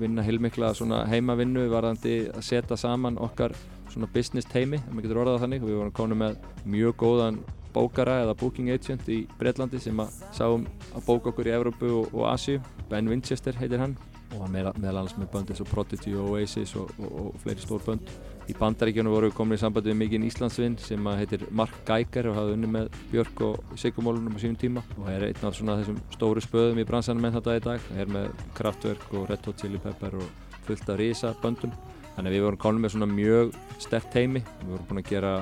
vinna 0.00 0.24
heilmikla 0.26 0.72
heimavinnu 1.12 1.68
varðandi 1.70 2.16
að 2.32 2.46
setja 2.48 2.78
saman 2.80 3.20
okkar 3.22 3.54
svona 3.90 4.10
business 4.10 4.48
teimi, 4.50 4.78
ef 4.78 4.90
maður 4.90 5.08
getur 5.08 5.22
orðað 5.24 5.42
þannig. 5.44 5.64
Við 5.66 5.78
vorum 5.78 5.94
komin 5.94 6.22
með 6.24 6.36
mjög 6.64 6.94
góðan 7.02 7.40
bókara 7.74 8.20
eða 8.24 8.36
booking 8.38 8.70
agent 8.70 9.08
í 9.10 9.24
Breitlandi 9.38 9.78
sem 9.82 9.98
að 10.02 10.14
sáum 10.34 10.66
að 10.94 11.06
bóka 11.06 11.30
okkur 11.30 11.50
í 11.50 11.54
Evrópu 11.54 11.90
og, 12.00 12.14
og 12.14 12.30
Asíu. 12.32 12.62
Ben 12.90 13.10
Winchester 13.10 13.54
heitir 13.58 13.82
hann 13.82 13.98
og 14.34 14.44
hann 14.44 14.52
meðal, 14.54 14.72
meðal 14.78 15.00
annars 15.00 15.16
með 15.18 15.30
bönd 15.34 15.50
eins 15.50 15.62
og 15.62 15.68
Prodigy 15.70 16.12
og 16.18 16.34
Oasis 16.34 16.74
og, 16.78 16.90
og, 17.00 17.14
og 17.20 17.38
fleiri 17.42 17.64
stór 17.64 17.82
bönd. 17.86 18.12
Í 18.50 18.54
bandaríkjunum 18.58 19.14
voru 19.14 19.30
við 19.30 19.36
komin 19.36 19.58
í 19.58 19.60
sambandi 19.62 19.92
við 19.92 19.98
mikinn 20.00 20.26
Íslandsvinn 20.26 20.76
sem 20.82 21.08
heitir 21.20 21.44
Mark 21.54 21.74
Geiger 21.86 22.30
og 22.30 22.38
hafði 22.38 22.56
unni 22.56 22.70
með 22.70 22.88
Björk 23.12 23.42
og 23.46 23.74
Sigurmólunum 23.78 24.34
á 24.34 24.38
sínum 24.42 24.58
tíma 24.58 24.84
og 24.96 25.10
er 25.12 25.28
einn 25.28 25.46
af 25.46 25.58
svona 25.58 25.78
þessum 25.80 26.00
stóru 26.14 26.42
spöðum 26.44 26.82
í 26.82 26.86
bransanum 26.88 27.28
enn 27.28 27.36
þetta 27.38 27.56
í 27.58 27.64
dag. 27.66 27.84
Það 27.88 28.04
er 28.04 28.14
með 28.16 28.30
Kraftwerk 28.58 29.14
og 29.14 29.28
Red 29.30 29.50
Hot 29.50 29.62
Chili 29.62 29.82
Pepper 29.82 30.18
og 30.18 30.56
fullt 30.66 30.90
af 30.90 31.00
risa 31.00 31.34
böndum. 31.42 31.74
Þannig 32.16 32.36
við 32.36 32.46
vorum 32.46 32.62
komin 32.64 32.86
með 32.86 32.96
svona 32.96 33.10
mjög 33.10 33.54
sterkt 33.82 34.18
heimi. 34.18 34.42
Við 34.64 34.74
vorum 34.74 34.88
búin 34.90 35.04
að 35.04 35.12
gera 35.12 35.34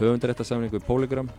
höfundaréttasamning 0.00 0.72
við 0.72 0.84
Polygram 0.88 1.32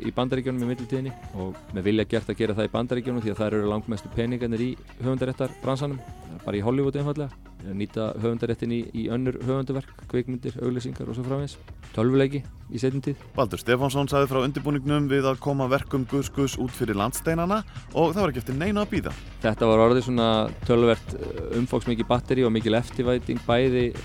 í 0.00 0.12
bandaríkjónum 0.16 0.64
í 0.64 0.70
mittiltíðinni 0.72 1.14
og 1.40 1.58
með 1.76 1.88
vilja 1.90 2.08
gert 2.14 2.30
að 2.30 2.40
gera 2.40 2.58
það 2.58 2.68
í 2.68 2.74
bandaríkjónum 2.74 3.24
því 3.24 3.34
að 3.34 3.40
það 3.40 3.50
eru 3.50 3.72
langmestu 3.72 4.12
peningarnir 4.14 4.64
í 4.64 4.70
höfundaréttar 5.00 5.58
bransanum, 5.62 6.00
bara 6.44 6.58
í 6.58 6.64
Hollywood 6.64 6.96
einfallega 7.00 7.54
nýta 7.72 8.10
höfundaréttin 8.20 8.72
í, 8.74 8.80
í 8.92 9.06
önnur 9.12 9.38
höfundaverk, 9.44 10.04
kvikmyndir, 10.10 10.58
auglýsingar 10.60 11.08
og 11.08 11.16
svo 11.16 11.24
framins 11.24 11.56
tölvuleiki 11.94 12.42
í 12.74 12.80
setjum 12.80 13.02
tíð. 13.04 13.22
Baldur 13.36 13.60
Stefánsson 13.62 14.10
sagði 14.10 14.30
frá 14.32 14.40
undirbúningnum 14.42 15.08
við 15.08 15.28
að 15.30 15.40
koma 15.44 15.68
verkum 15.70 16.04
Gus 16.10 16.30
Gus 16.34 16.58
út 16.60 16.74
fyrir 16.74 16.98
landsteinana 16.98 17.62
og 17.94 18.12
það 18.12 18.20
var 18.20 18.32
ekki 18.32 18.42
eftir 18.42 18.58
neina 18.58 18.84
að 18.84 18.92
býða. 18.96 19.14
Þetta 19.44 19.70
var 19.70 19.84
orðið 19.86 20.08
svona 20.08 20.30
tölvert 20.68 21.16
umfóksmikið 21.60 22.10
batteri 22.10 22.46
og 22.46 22.52
mikil 22.54 22.76
eftirvæting 22.80 23.42
bæði 23.46 23.86
eh, 23.92 24.00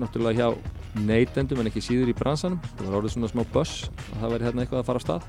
náttúrulega 0.00 0.40
hjá 0.40 0.80
neytendum 0.98 1.62
en 1.62 1.70
ekki 1.70 1.82
síður 1.84 2.12
í 2.12 2.16
bransanum. 2.16 2.60
Það 2.76 2.86
var 2.88 2.98
orðið 3.00 3.16
svona 3.16 3.32
smá 3.32 3.42
buss 3.54 3.88
og 3.88 4.14
það 4.20 4.34
væri 4.34 4.48
hérna 4.48 4.64
eitthvað 4.64 4.82
að 4.82 4.88
fara 4.90 5.02
á 5.02 5.06
stað. 5.06 5.26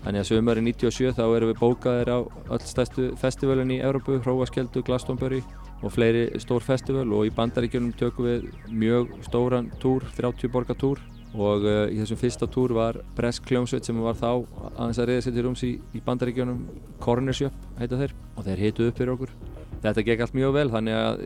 Þannig 0.00 0.22
að 0.22 0.28
sömurinn 0.30 0.68
97 0.70 1.12
þá 1.18 1.24
erum 1.36 1.50
við 1.50 1.58
bókaðir 1.60 2.08
á 2.08 2.18
öll 2.56 2.62
stærstu 2.64 3.10
festivalin 3.20 3.74
í 3.74 3.82
Európu, 3.84 4.16
Hróaskjöldu, 4.24 4.80
Glastonbury 4.86 5.42
og 5.84 5.92
fleiri 5.92 6.26
stór 6.40 6.64
festival 6.64 7.04
og 7.16 7.28
í 7.28 7.32
bandaríkjunum 7.36 7.92
tökum 8.00 8.28
við 8.28 8.46
mjög 8.72 9.12
stóran 9.28 9.68
túr, 9.80 10.04
30 10.16 10.52
borga 10.52 10.76
túr 10.76 11.00
og 11.30 11.64
uh, 11.68 11.84
í 11.92 12.00
þessum 12.00 12.18
fyrsta 12.18 12.48
túr 12.50 12.74
var 12.74 12.98
Bresk 13.16 13.44
Kljómsveit 13.46 13.86
sem 13.86 14.00
var 14.02 14.16
þá 14.18 14.42
aðeins 14.72 14.98
að 14.98 15.12
reyða 15.12 15.26
sér 15.26 15.36
til 15.36 15.46
rúms 15.46 15.64
í, 15.68 15.72
í 15.94 16.02
bandaríkjunum 16.06 16.64
Corner 17.02 17.36
Shop 17.36 17.54
heita 17.78 18.00
þeir 18.00 18.16
og 18.34 18.46
þeir 18.48 18.64
hitu 18.64 18.88
upp 18.88 18.98
fyrir 18.98 19.14
okkur. 19.14 19.36
Þetta 19.80 20.02
gekk 20.04 20.20
allt 20.26 20.34
mjög 20.36 20.52
vel 20.58 20.66
þannig 20.74 20.96
að 20.96 21.20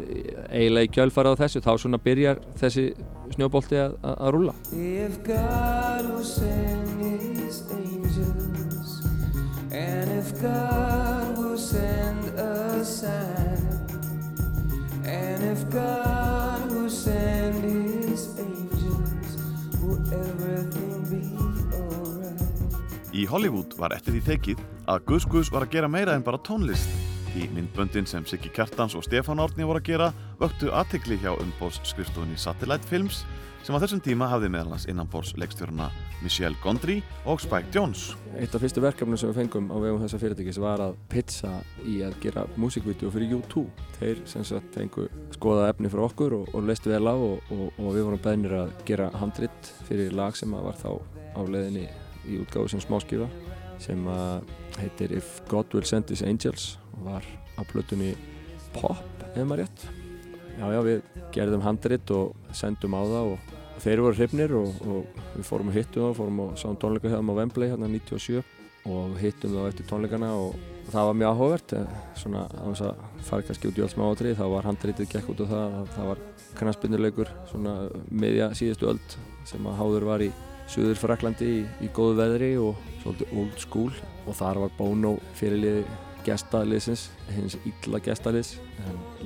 eiginlega 0.54 0.86
í 0.86 0.90
kjölfarað 0.94 1.34
á 1.34 1.40
þessu 1.42 1.62
þá 1.64 1.70
svona 1.82 1.98
byrjar 2.04 2.40
þessi 2.60 2.84
snjóbolti 3.34 3.80
að, 3.82 3.96
að, 3.98 4.14
að 4.14 4.34
rúlla. 4.36 4.54
If 4.70 5.16
God 5.26 6.10
will 6.12 6.26
send 6.28 7.00
his 7.02 7.62
angels 7.74 8.92
And 9.74 10.12
if 10.14 10.30
God 10.38 11.34
will 11.38 11.58
send 11.58 12.38
a 12.38 12.84
sign 12.86 13.64
And 15.02 15.42
if 15.50 15.64
God 15.74 16.70
will 16.70 16.90
send 16.90 17.58
his 17.64 18.28
angels 18.38 19.34
Will 19.82 19.98
everything 20.14 21.02
be 21.10 21.24
alright 21.74 23.10
Í 23.10 23.26
Hollywood 23.26 23.74
var 23.82 23.98
eftir 23.98 24.14
því 24.14 24.22
tekið 24.30 24.62
að 24.86 25.10
Gus 25.10 25.26
Gus 25.26 25.50
var 25.50 25.66
að 25.66 25.74
gera 25.74 25.90
meira 25.90 26.14
en 26.14 26.22
bara 26.22 26.38
tónlist. 26.38 27.03
Í 27.34 27.48
myndböndin 27.50 28.06
sem 28.06 28.22
Siggi 28.30 28.50
Kjartans 28.54 28.94
og 28.94 29.02
Stefán 29.02 29.40
Árni 29.42 29.66
voru 29.66 29.80
að 29.80 29.88
gera 29.88 30.12
vöktu 30.38 30.68
aðtikli 30.70 31.16
hjá 31.18 31.32
umbóðsskrifstofunni 31.32 32.38
Satellite 32.38 32.86
Films 32.86 33.24
sem 33.64 33.74
á 33.74 33.82
þessum 33.82 34.02
tíma 34.04 34.28
hafði 34.30 34.50
meðal 34.52 34.74
hans 34.74 34.84
innanbórs 34.86 35.32
leikstjórna 35.40 35.88
Michelle 36.22 36.54
Gondry 36.62 37.00
og 37.26 37.40
Spike 37.42 37.72
Jones. 37.74 38.12
Eitt 38.38 38.54
af 38.54 38.62
fyrstu 38.62 38.84
verkefnum 38.84 39.18
sem 39.18 39.32
við 39.32 39.40
fengum 39.40 39.70
á 39.72 39.76
vegum 39.82 40.02
þessa 40.04 40.20
fyrirtækis 40.20 40.60
var 40.62 40.84
að 40.84 40.94
pizza 41.10 41.50
í 41.82 41.96
að 42.06 42.18
gera 42.22 42.44
músikvídeó 42.60 43.10
fyrir 43.14 43.34
U2. 43.40 43.64
Þeir 43.98 44.20
sem 44.30 44.46
sagt 44.46 44.76
fengu 44.76 45.08
skoða 45.34 45.70
efni 45.72 45.90
fyrir 45.90 46.06
okkur 46.06 46.36
og, 46.38 46.52
og 46.54 46.68
leistu 46.68 46.92
vel 46.92 47.02
á 47.08 47.16
og, 47.16 47.40
og, 47.50 47.66
og 47.80 47.88
við 47.96 48.06
vorum 48.10 48.24
beðnir 48.28 48.58
að 48.60 48.74
gera 48.86 49.08
handrit 49.18 49.72
fyrir 49.88 50.14
lag 50.14 50.38
sem 50.38 50.54
var 50.54 50.78
þá 50.78 50.92
á 51.34 51.40
leiðinni 51.42 51.88
í 52.28 52.38
útgáðu 52.44 52.76
sem 52.76 52.84
smáskifa 52.84 53.26
sem 53.82 54.06
að 54.06 54.44
heitir 54.80 55.14
If 55.16 55.40
God 55.50 55.74
Will 55.74 55.86
Send 55.88 56.10
His 56.12 56.24
Angels 56.26 56.74
og 56.94 57.10
var 57.10 57.26
á 57.58 57.62
plötunni 57.68 58.14
Pop, 58.74 59.22
ef 59.34 59.44
maður 59.46 59.64
rétt. 59.64 59.84
Já, 60.58 60.66
já, 60.70 60.80
við 60.86 61.20
gerðum 61.34 61.62
handrit 61.62 62.10
og 62.14 62.34
sendum 62.54 62.94
á 62.98 63.02
það 63.02 63.32
og 63.34 63.54
þeir 63.84 64.02
voru 64.02 64.18
hrifnir 64.18 64.54
og, 64.58 64.84
og 64.86 65.18
við 65.34 65.46
fórum 65.48 65.70
að 65.70 65.78
hittum 65.80 66.06
það, 66.06 66.16
fórum 66.18 66.44
og 66.44 66.52
sáum 66.58 66.78
tónleika 66.82 67.10
þeim 67.12 67.30
á 67.30 67.38
Wembley 67.38 67.70
hérna 67.70 67.90
97 67.90 68.42
og 68.90 69.18
hittum 69.18 69.54
það 69.54 69.68
eftir 69.70 69.88
tónleikana 69.90 70.30
og 70.36 70.56
það 70.92 71.08
var 71.08 71.18
mjög 71.18 71.34
áhugavert, 71.34 71.74
svona 72.20 72.44
á 72.50 72.64
þess 72.68 72.86
að 72.86 73.04
fara 73.28 73.46
kannski 73.48 73.70
út 73.70 73.78
í 73.78 73.84
allt 73.84 73.94
smáatrið, 73.94 74.38
þá 74.38 74.46
var 74.52 74.68
handritið 74.68 75.10
gekk 75.14 75.30
út 75.32 75.42
á 75.42 75.46
það 75.52 75.78
að 75.78 75.92
það 75.94 76.10
var 76.10 76.24
knastbynduleikur 76.60 77.32
svona 77.50 77.76
miðja 78.10 78.50
síðustu 78.58 78.90
öld 78.92 79.16
sem 79.48 79.70
að 79.70 79.78
háður 79.80 80.08
var 80.10 80.26
í 80.26 80.30
Suður 80.70 80.98
Fraklandi 81.00 81.50
í, 81.60 81.60
í 81.84 81.90
góðu 81.94 82.18
veðri 82.22 82.50
og 82.60 82.80
svolítið 83.02 83.36
old 83.42 83.62
school. 83.62 83.92
Og 84.24 84.36
þar 84.38 84.64
var 84.64 84.74
Bono 84.78 85.14
fyrirliði 85.36 85.84
gestaliðsins, 86.24 87.10
hins 87.28 87.58
illa 87.68 88.00
gestaliðs 88.00 88.54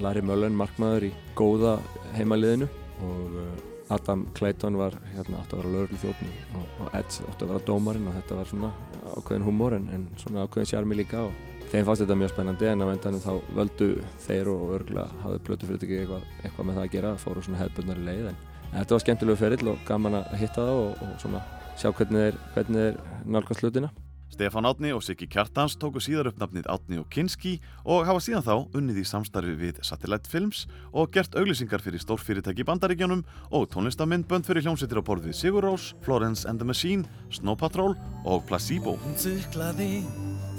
Larry 0.03 0.25
Mullen 0.27 0.57
markmaður 0.59 1.09
í 1.09 1.15
góða 1.39 1.77
heimaliðinu. 2.17 2.67
Og 3.07 3.37
uh, 3.39 3.69
Adam 3.95 4.27
Clayton 4.35 4.77
var 4.77 4.97
hérna 5.15 5.41
átti 5.41 5.57
að 5.57 5.63
vera 5.63 5.71
lögurlu 5.73 6.01
þjófni 6.03 6.33
og, 6.59 6.65
og 6.83 6.97
Eds 6.99 7.23
átti 7.23 7.47
að 7.47 7.53
vera 7.53 7.65
dómarinn 7.69 8.09
og 8.11 8.17
þetta 8.19 8.37
var 8.41 8.51
svona 8.51 8.73
ákveðin 9.15 9.47
humor 9.47 9.77
en, 9.79 9.87
en 9.95 10.05
svona 10.21 10.45
ákveðin 10.45 10.71
sjarmi 10.73 10.99
líka 10.99 11.23
og 11.25 11.39
þeim 11.73 11.87
fannst 11.87 12.05
þetta 12.05 12.19
mjög 12.21 12.35
spennandi 12.35 12.69
en 12.69 12.85
á 12.85 12.87
endanum 12.91 13.25
þá 13.25 13.55
völdu 13.57 13.89
þeir 14.27 14.53
og 14.53 14.75
örgulega 14.77 15.23
hafði 15.23 15.41
plötu 15.47 15.71
fyrir 15.71 15.87
ekki 15.87 16.01
eitthvað, 16.03 16.29
eitthvað 16.43 16.69
með 16.69 16.79
það 16.79 16.85
að 16.85 16.95
gera 16.97 17.15
fóru 17.25 17.45
svona 17.47 17.63
hefðbundari 17.63 18.07
leið 18.11 18.31
en 18.33 18.39
þetta 18.73 18.97
var 18.97 19.05
skemmtilegu 19.05 19.41
ferill 19.41 19.73
og 19.75 19.81
gaman 19.89 20.21
að 20.21 20.37
hitta 20.41 20.67
það 20.67 20.83
og, 20.83 21.07
og 21.07 21.17
svona 21.23 21.47
sjá 21.79 21.91
hvernig 21.95 22.27
þeir, 22.27 22.45
hvernig 22.55 22.85
þeir 22.85 23.01
nálgast 23.25 23.65
hlutina. 23.65 23.95
Stefán 24.29 24.69
Átni 24.69 24.93
og 24.93 25.03
Siggi 25.03 25.27
Kjartans 25.27 25.75
tóku 25.81 26.03
síðar 26.05 26.29
upp 26.31 26.37
nafnið 26.39 26.69
Átni 26.71 26.99
og 27.01 27.09
Kinski 27.11 27.57
og 27.89 28.05
hafa 28.07 28.21
síðan 28.23 28.45
þá 28.45 28.77
unnið 28.77 29.01
í 29.01 29.05
samstarfi 29.09 29.55
við 29.59 29.81
Satellite 29.87 30.29
Films 30.31 30.67
og 30.93 31.11
gert 31.15 31.35
auglýsingar 31.39 31.83
fyrir 31.83 32.03
stórfyrirtæki 32.03 32.63
í 32.63 32.69
bandaríkjónum 32.69 33.25
og 33.57 33.67
tónlistamindbönd 33.73 34.47
fyrir 34.47 34.67
hljómsveitir 34.67 35.01
á 35.01 35.09
borð 35.09 35.31
við 35.31 35.39
Sigur 35.41 35.65
Rós, 35.65 35.95
Florence 36.05 36.47
and 36.49 36.61
the 36.61 36.69
Machine, 36.69 37.09
Snow 37.33 37.57
Patrol 37.57 37.97
og 38.29 38.45
Placebo. 38.47 38.99
Hún 39.03 39.17
tuklaði, 39.19 40.05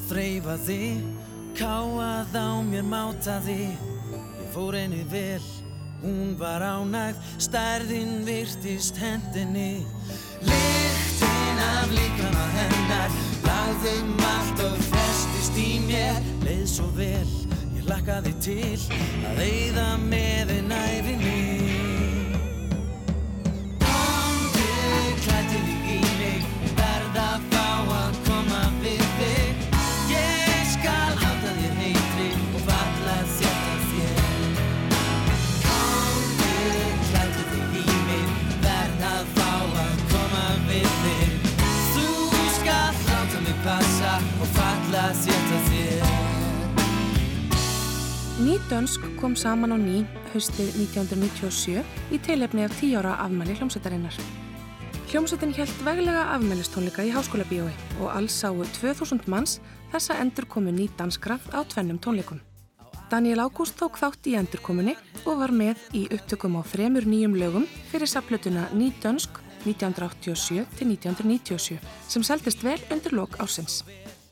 þreifaði, 0.10 0.82
káað 1.56 2.36
á 2.36 2.50
mér 2.66 2.90
mátaði. 2.90 3.70
Ég 4.18 4.50
fór 4.56 4.76
henni 4.82 5.06
vel, 5.14 5.46
hún 6.02 6.36
var 6.40 6.62
ánægð, 6.62 7.18
stærðin 7.38 8.26
virtist 8.26 8.98
hendinni. 8.98 9.86
Lyktin 10.42 11.60
af 11.60 11.90
líkama 11.92 12.46
hennar, 12.58 13.10
lagðum 13.44 14.24
allt 14.36 14.64
og 14.64 14.78
festist 14.92 15.60
í 15.60 15.80
mér. 15.88 16.20
Leið 16.46 16.66
svo 16.70 16.88
vel, 16.96 17.28
ég 17.78 17.86
lakkaði 17.90 18.34
til 18.44 18.80
að 19.30 19.44
eyða 19.44 19.90
með 20.06 20.56
einn 20.58 20.72
æfinni 20.72 21.38
Komdu, 23.84 24.72
þig 25.52 25.70
í 25.98 26.02
mig, 26.22 26.50
verð 26.80 27.22
að 27.26 27.48
fá 27.52 27.68
að 28.00 28.20
koma 28.24 28.29
Ný 48.50 48.58
dönsk 48.66 49.02
kom 49.22 49.36
saman 49.38 49.70
á 49.70 49.78
ný 49.78 50.10
haustið 50.34 50.74
1997 50.82 51.86
í 52.10 52.18
tilefni 52.18 52.64
af 52.66 52.74
10 52.82 52.98
ára 52.98 53.12
afmæli 53.22 53.54
hljómsveitarinnar. 53.54 54.16
Hljómsveitin 55.12 55.54
hjælt 55.54 55.84
veglega 55.86 56.24
afmælistónleika 56.34 57.06
í 57.06 57.14
háskóla 57.14 57.46
bíói 57.46 57.70
og 58.02 58.10
alls 58.10 58.34
sáu 58.42 58.66
2000 58.80 59.30
manns 59.30 59.60
þessa 59.94 60.18
endurkomu 60.24 60.74
ný 60.74 60.90
danskra 60.98 61.38
á 61.54 61.62
tvennum 61.62 62.02
tónleikum. 62.02 62.42
Daniel 63.12 63.46
Ágúst 63.46 63.78
tók 63.78 64.02
þátt 64.02 64.26
í 64.26 64.34
endurkomunni 64.42 64.98
og 65.30 65.46
var 65.46 65.54
með 65.54 65.78
í 65.94 66.08
upptökum 66.10 66.58
á 66.58 66.66
þremur 66.66 67.06
nýjum 67.06 67.38
lögum 67.38 67.70
fyrir 67.94 68.10
saplutuna 68.10 68.66
Ný 68.74 68.90
dönsk 68.98 69.30
1987 69.70 70.66
til 70.74 70.90
1997 70.98 71.78
sem 72.10 72.26
seldist 72.26 72.66
vel 72.66 72.82
undir 72.90 73.14
lok 73.14 73.38
ásins. 73.38 73.84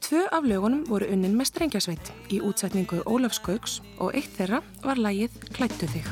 Tvö 0.07 0.23
af 0.31 0.43
lögunum 0.47 0.85
voru 0.88 1.03
unnin 1.11 1.34
með 1.35 1.49
strengjasveit 1.49 2.11
í 2.31 2.38
útsetningu 2.39 3.01
Ólafs 3.11 3.41
Gauks 3.43 3.73
og 3.99 4.15
eitt 4.15 4.38
þeirra 4.38 4.61
var 4.85 5.01
lægið 5.03 5.35
Klættu 5.51 5.89
þig. 5.91 6.07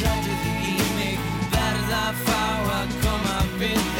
Klæddu 0.00 0.38
þig 0.46 0.70
í 0.72 0.88
mig, 0.96 1.20
verð 1.52 1.92
að 1.98 2.22
fá 2.24 2.40
að 2.78 2.96
koma 3.04 3.36
við 3.60 3.93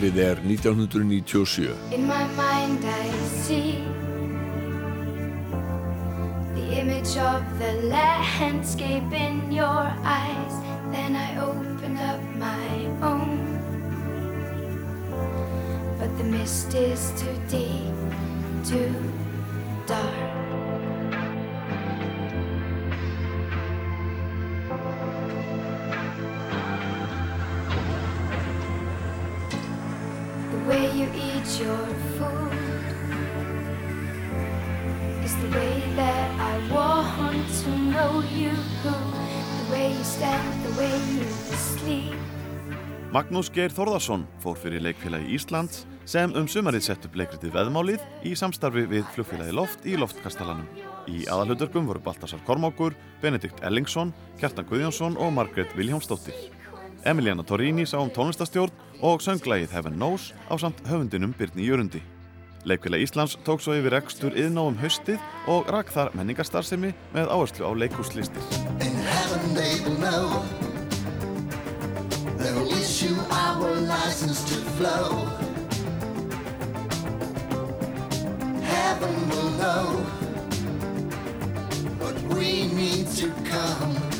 Árið 0.00 0.16
er 0.16 0.38
1997. 0.40 1.74
In 1.92 2.06
my 2.06 2.24
mind 2.32 2.80
I 2.88 3.10
see 3.44 3.84
the 6.54 6.80
image 6.80 7.18
of 7.20 7.44
the 7.58 7.72
landscape 7.92 9.12
in 9.12 9.52
your 9.52 9.92
eyes. 10.00 10.54
Then 10.90 11.16
I 11.16 11.36
open 11.44 11.98
up 11.98 12.22
my 12.40 12.88
own. 13.04 13.60
But 15.98 16.16
the 16.16 16.24
mist 16.24 16.72
is 16.72 17.12
too 17.20 17.36
deep, 17.50 17.92
too 18.64 18.88
dark. 19.86 20.49
You 31.00 31.08
eat 31.16 31.48
your 31.60 31.86
food 32.16 32.52
is 35.24 35.34
the 35.42 35.50
way 35.56 35.80
that 35.96 36.28
I 36.36 36.54
want 36.74 37.46
to 37.62 37.70
know 37.92 38.20
you. 38.36 38.52
The 38.82 39.72
way 39.72 39.92
you 39.96 40.04
stand, 40.04 40.64
the 40.66 40.72
way 40.76 40.92
you 41.14 41.24
sleep. 41.56 42.12
Magnús 43.14 43.48
Geir 43.50 43.72
Þórðarsson 43.72 44.26
fór 44.44 44.60
fyrir 44.60 44.84
leikfélagi 44.84 45.32
Íslands 45.34 45.86
sem 46.04 46.36
um 46.36 46.46
sumarið 46.46 46.84
sett 46.90 47.08
upp 47.08 47.16
leikritið 47.16 47.56
Veðmálið 47.56 48.04
í 48.28 48.36
samstarfi 48.36 48.84
við 48.92 49.08
flugfélagi 49.16 49.56
Loft 49.56 49.88
í 49.88 49.96
Loftkastalanum. 49.98 50.68
Í 51.08 51.24
aðalhuturkum 51.32 51.88
voru 51.88 52.04
Baltasar 52.04 52.44
Kormákur, 52.46 52.94
Benedikt 53.24 53.64
Ellingsson, 53.64 54.12
Kjartan 54.38 54.68
Guðjónsson 54.68 55.16
og 55.16 55.32
Margrét 55.38 55.72
Vilhjámsdóttir. 55.80 56.59
Emiliana 57.04 57.42
Torrini 57.42 57.86
sá 57.88 57.96
um 57.96 58.10
tónlistastjórn 58.12 58.72
og 59.00 59.22
sönglægið 59.24 59.72
Heaven 59.72 59.94
Knows 59.96 60.34
á 60.52 60.54
samt 60.60 60.82
höfundinum 60.84 61.32
Byrni 61.32 61.64
Jörundi. 61.64 62.02
Leikfélag 62.64 63.00
Íslands 63.00 63.38
tók 63.44 63.62
svo 63.64 63.72
yfir 63.72 63.94
rekstur 63.96 64.36
yðná 64.36 64.66
um 64.68 64.76
haustið 64.76 65.16
og 65.48 65.70
rak 65.72 65.88
þar 65.94 66.12
menningarstarfsemi 66.12 66.92
með 67.14 67.32
áherslu 67.32 67.64
á 67.64 67.72
leikúslistir. 67.72 68.44
Heaven 78.60 79.14
will 79.30 79.50
know 79.56 80.04
But 81.98 82.16
we 82.36 82.68
need 82.68 83.08
to 83.16 83.32
come 83.48 84.19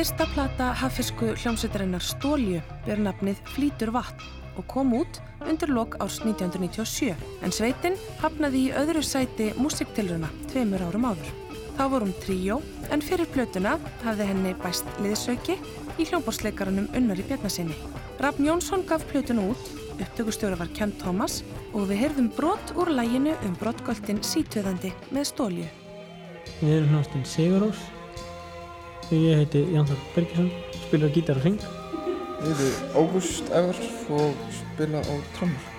Fyrsta 0.00 0.24
plata 0.32 0.66
hafisku 0.80 1.26
hljómsveitarinnar 1.36 2.00
Stólju 2.00 2.62
ber 2.86 3.00
nafnið 3.04 3.42
Flýtur 3.52 3.90
vatn 3.92 4.22
og 4.56 4.64
kom 4.72 4.94
út 4.96 5.18
undir 5.44 5.68
lok 5.76 5.98
árs 6.00 6.22
1997 6.22 7.10
en 7.44 7.52
sveitin 7.52 7.98
hafnaði 8.22 8.62
í 8.62 8.70
öðru 8.80 9.02
sæti 9.04 9.50
músiktilruna 9.60 10.30
tveimur 10.54 10.86
árum 10.86 11.04
áður. 11.10 11.28
Þá 11.76 11.84
voru 11.92 12.08
hún 12.08 12.16
tríó 12.24 12.56
en 12.88 13.04
fyrir 13.04 13.28
plötuna 13.36 13.76
hafði 14.00 14.30
henni 14.30 14.54
bæst 14.64 14.88
liðsauki 15.04 15.58
í 16.00 16.08
hljómborsleikaranum 16.08 16.88
Unnari 16.96 17.28
Bjarnasinni. 17.28 17.76
Rafn 18.24 18.48
Jónsson 18.48 18.88
gaf 18.88 19.04
plötuna 19.12 19.50
út, 19.52 19.70
upptökustjóra 20.00 20.56
var 20.64 20.72
Ken 20.80 20.96
Thomas 21.04 21.42
og 21.74 21.90
við 21.92 22.06
heyrðum 22.06 22.32
brot 22.40 22.72
úr 22.72 22.96
læginu 22.96 23.36
um 23.44 23.60
brotgöldin 23.60 24.24
sítöðandi 24.24 24.96
með 25.12 25.32
Stólju. 25.34 25.70
Við 26.64 26.78
erum 26.78 26.94
hljómsdinn 26.96 27.32
Sigurós 27.36 27.88
Ég 29.10 29.34
heiti 29.34 29.64
Ján 29.74 29.88
Þór 29.88 30.02
Bergesson, 30.14 30.50
spilar 30.84 31.10
gítar 31.10 31.40
og 31.40 31.42
syng. 31.42 31.64
Ég 32.46 32.60
heiti 32.60 32.68
Ágúst 32.94 33.50
Ævar 33.50 33.82
og 34.14 34.38
spila 34.54 35.02
á 35.02 35.14
trommur. 35.34 35.69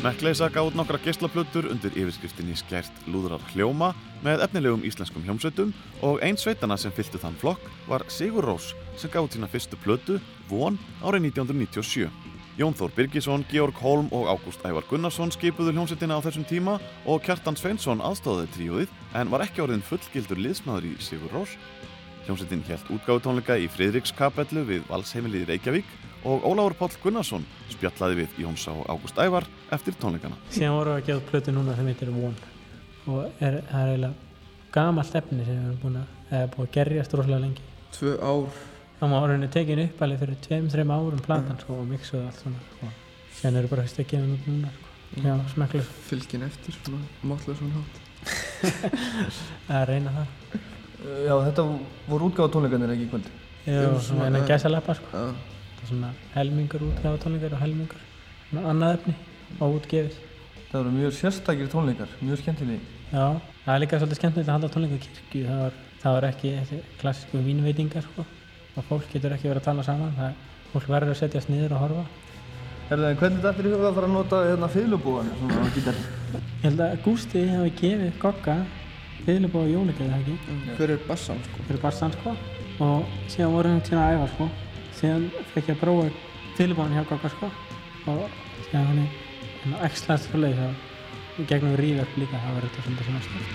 Smekkleisa 0.00 0.46
gáð 0.48 0.78
nokkra 0.78 0.96
geislaplutur 1.04 1.66
undir 1.68 1.92
yfirskriftinni 1.92 2.54
Skært 2.56 3.02
lúðrar 3.04 3.42
hljóma 3.50 3.90
með 4.24 4.46
efnilegum 4.46 4.86
íslenskum 4.88 5.26
hljómsveitum 5.26 5.74
og 6.08 6.22
ein 6.24 6.40
sveitana 6.40 6.78
sem 6.80 6.94
fylgtu 6.96 7.20
þann 7.20 7.36
flokk 7.36 7.66
var 7.84 8.06
Sigur 8.08 8.48
Rós 8.48 8.70
sem 8.96 9.12
gáð 9.12 9.34
sína 9.34 9.50
fyrstu 9.52 9.76
plötu, 9.84 10.16
Von, 10.48 10.80
árið 11.04 11.28
1997. 11.34 12.08
Jón 12.56 12.78
Þór 12.80 12.96
Birgisson, 12.96 13.44
Georg 13.52 13.76
Holm 13.84 14.08
og 14.16 14.32
Ágúst 14.32 14.64
Ævar 14.64 14.88
Gunnarsson 14.88 15.36
skipuðu 15.36 15.76
hljómsveitina 15.76 16.16
á 16.16 16.24
þessum 16.24 16.48
tíma 16.48 16.80
og 17.04 17.20
Kjartan 17.28 17.60
Sveinsson 17.60 18.00
aðstóðaði 18.00 18.54
tríóðið 18.56 18.98
en 19.20 19.36
var 19.36 19.44
ekki 19.44 19.66
orðin 19.66 19.84
fullgildur 19.84 20.40
liðsmaður 20.40 20.94
í 20.94 20.96
Sigur 21.04 21.36
Rós. 21.36 21.58
Hljómsveitin 22.24 22.64
held 22.72 22.94
útgáfutónleika 22.96 23.60
í 23.60 23.68
Friðrikskapellu 23.68 24.64
við 24.64 24.88
Valsheimilið 24.88 25.50
Reykjavík 25.52 25.98
og 26.24 26.44
Ólafur 26.44 26.76
Páll 26.78 26.96
Gunnarsson 27.02 27.44
spjallaði 27.72 28.22
við 28.22 28.40
Jónsa 28.44 28.74
og 28.76 28.88
Ágúst 28.92 29.20
Ævar 29.20 29.46
eftir 29.72 29.96
tónleikana. 30.00 30.36
Síðan 30.52 30.76
vorum 30.76 30.96
við 30.96 31.02
að 31.02 31.06
gefa 31.06 31.30
plötu 31.30 31.54
núna 31.54 31.76
sem 31.78 31.88
heitir 31.88 32.12
Von 32.12 32.36
og 33.10 33.40
er, 33.40 33.60
það 33.70 33.80
er 33.80 33.92
eiginlega 33.94 34.12
gamalt 34.74 35.16
efni 35.20 35.46
sem 35.46 35.56
við 35.56 35.70
erum 35.70 35.80
búin 35.82 36.00
að, 36.02 36.10
að 36.60 36.68
gerjast 36.74 37.16
rosalega 37.16 37.44
lengi. 37.46 37.64
Tvö 37.96 38.14
ár. 38.20 38.60
Það 39.00 39.14
var 39.14 39.26
orðinni 39.26 39.48
tekin 39.54 39.82
upp 39.86 40.02
alveg 40.04 40.20
fyrir 40.20 40.40
tveim, 40.44 40.68
þreim 40.70 40.92
árum 40.92 41.24
platan 41.24 41.58
sko 41.62 41.78
og 41.80 41.88
mixuð 41.88 42.26
allt 42.26 42.42
svona 42.42 42.60
og 42.84 42.98
síðan 43.38 43.60
eru 43.62 43.70
bara 43.72 43.86
fyrst 43.86 44.02
að 44.02 44.10
gefa 44.12 44.34
út 44.36 44.48
núna 44.50 44.72
sko. 44.74 44.90
Já, 45.24 45.32
smekklega. 45.54 45.94
Fylgin 46.06 46.44
eftir, 46.46 46.76
svona, 46.84 47.00
máttlega 47.26 47.58
svona 47.58 47.80
hátt. 47.80 47.96
að 49.78 49.86
reyna 49.88 50.12
það. 50.18 50.58
Já, 51.00 51.32
þetta 51.48 51.64
voru 52.10 52.28
útgáða 52.28 52.52
tónleikarnir 52.54 52.92
ekki 52.94 53.08
í 53.08 53.10
kvöld? 53.14 53.32
Já, 53.64 53.80
svona 54.04 54.28
en 54.28 54.38
að 54.38 54.52
gæsa 54.52 54.70
lappa 54.70 54.94
sko. 55.00 55.10
Já. 55.16 55.59
Það 55.80 55.86
er 55.86 55.92
svona 55.92 56.10
helmingur 56.34 56.86
útgáða 56.90 57.22
tónleikar 57.24 57.56
og 57.56 57.62
helmingur 57.64 58.02
svona 58.50 58.66
annað 58.74 58.96
efni 58.98 59.14
og 59.58 59.78
útgefið. 59.80 60.18
Það 60.70 60.76
voru 60.80 60.96
mjög 60.96 61.14
sérstakir 61.18 61.70
tónleikar, 61.72 62.12
mjög 62.20 62.42
skemmtilegi. 62.42 62.98
Já, 63.10 63.40
það 63.64 63.72
er 63.74 63.80
líka 63.82 63.98
svolítið 63.98 64.20
skemmtilegt 64.20 64.50
að 64.50 64.58
halda 64.58 64.74
tónleika 64.74 65.00
í 65.00 65.06
kirkju. 65.06 65.46
Það 65.48 65.64
var, 65.64 65.80
það 66.02 66.18
var 66.18 66.28
ekki 66.28 66.82
klassísku 67.00 67.42
vínveitingar 67.48 68.06
sko. 68.06 68.26
og 68.76 68.86
fólk 68.88 69.06
getur 69.12 69.34
ekki 69.34 69.50
verið 69.50 69.62
að 69.62 69.68
tala 69.68 69.84
saman 69.86 70.12
það, 70.16 70.36
fólk 70.72 70.90
verður 70.90 71.14
að 71.14 71.20
setjast 71.20 71.50
niður 71.50 71.76
og 71.76 71.82
horfa 71.84 72.04
Herðu, 72.90 73.06
en 73.06 73.18
hvernig 73.20 73.42
þetta 73.44 73.62
er 73.62 73.68
í 73.68 73.72
huga 73.74 73.88
að 73.88 73.96
fara 73.98 74.08
að 74.08 74.14
nota 74.16 74.38
hérna 74.46 74.68
fiðlubúan 74.70 75.28
svona 75.38 75.58
á 75.62 75.66
gítarinn? 75.74 76.08
Ég 76.30 76.64
held 76.64 76.82
að 76.86 76.96
Gústi 77.04 77.44
hefði 77.50 77.74
gefið 77.80 78.16
Gogga 78.22 78.56
fiðlubóð 79.26 79.66
og 79.66 79.72
jólageið 79.74 80.10
það 80.14 80.32
ekki 80.32 80.74
Fyrir 80.80 81.04
bassan 81.06 81.44
sko 81.46 81.66
Fyrir 81.68 81.82
bassan 81.84 82.16
sko 82.16 82.34
og 82.80 83.14
síðan 83.30 83.54
voru 83.54 83.76
til 83.86 83.98
að 84.00 84.16
æfa 84.16 84.28
sko 84.34 84.48
síðan 85.00 85.24
fekk 85.54 85.66
ég 85.70 85.76
að 85.76 85.82
prófa 85.82 86.04
fiðlubóðan 86.58 86.96
hjá 86.98 87.04
Gogga 87.08 87.30
sko. 87.34 87.46
Og 88.10 88.20
síðan 88.68 88.88
hann 88.90 89.02
er 89.04 89.10
ekslaðast 89.88 90.30
fyrir 90.32 90.44
leið 90.46 90.58
þá 90.60 90.68
gegnum 91.48 91.78
ríverk 91.80 92.12
líka 92.20 92.36
það 92.42 92.54
var 92.56 92.64
þetta 92.68 92.80
svolítið 92.84 93.06
svona 93.08 93.22
stort 93.28 93.54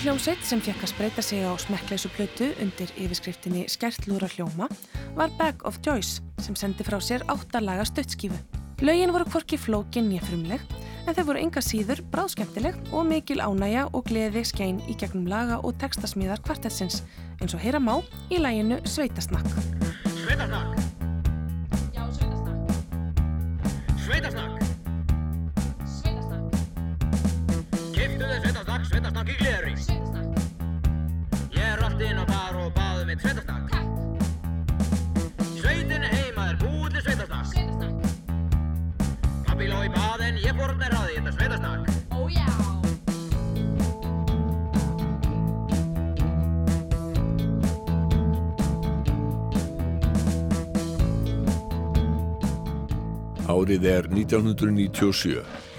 hljómsveit 0.00 0.40
sem 0.48 0.60
fekk 0.64 0.80
að 0.86 0.90
spreita 0.94 1.22
sig 1.24 1.42
á 1.44 1.52
smekkleysu 1.60 2.08
plötu 2.14 2.46
undir 2.62 2.88
yfirskriftinni 2.96 3.66
Skertlúra 3.68 4.28
hljóma 4.32 4.68
var 5.16 5.28
Bag 5.36 5.60
of 5.68 5.76
Joys 5.84 6.22
sem 6.40 6.56
sendi 6.56 6.86
frá 6.86 6.96
sér 7.04 7.20
áttalaga 7.28 7.84
stuttskífu. 7.84 8.38
Lögin 8.80 9.12
voru 9.12 9.26
hvorki 9.28 9.58
flókin 9.60 10.08
nýja 10.08 10.24
frumleg 10.24 10.62
en 11.04 11.16
þau 11.16 11.24
voru 11.28 11.42
enga 11.42 11.60
síður 11.60 12.00
bráðskemmtileg 12.14 12.78
og 12.96 13.04
mikil 13.10 13.44
ánægja 13.44 13.90
og 13.92 14.06
gleði 14.08 14.44
skein 14.48 14.80
í 14.88 14.96
gegnum 14.96 15.28
laga 15.28 15.60
og 15.60 15.76
textasmíðar 15.82 16.40
kvartetsins 16.46 17.02
eins 17.42 17.52
og 17.52 17.60
heyra 17.60 17.80
má 17.82 18.00
í 18.32 18.40
læginu 18.40 18.80
Sveitasnakk. 18.88 19.52
Sveitasnakk. 20.22 20.80
Já, 21.92 22.08
sveitasnakk. 22.16 22.72
Sveitasnakk. 24.06 24.64
Sveitasnakk. 25.98 26.48
Kiftu 27.92 28.24
þið 28.24 28.49
sveitasnakk 28.90 29.28
í 29.30 29.36
gleri. 29.38 29.74
Ég 31.54 31.62
er 31.62 31.82
allt 31.84 32.00
inn 32.02 32.18
á 32.18 32.24
bar 32.26 32.56
og 32.58 32.72
baðu 32.74 33.04
mitt 33.06 33.22
sveitasnakk 33.22 33.70
Í 35.46 35.60
sveitinni 35.60 36.08
heima 36.10 36.48
er 36.50 36.56
búið 36.62 36.96
til 36.96 37.02
Sveitasnakk 37.06 37.52
Pappi 39.46 39.66
ló 39.70 39.78
í 39.86 39.90
bað 39.94 40.26
en 40.26 40.40
ég 40.42 40.52
fór 40.58 40.74
með 40.80 40.94
ráði 40.96 41.12
í 41.12 41.20
þetta 41.20 41.32
sveitasnakk 41.38 41.84
Ó 42.10 42.20
já 42.34 42.48
Árið 53.50 53.82
er 53.90 54.06
1997. 54.14 55.69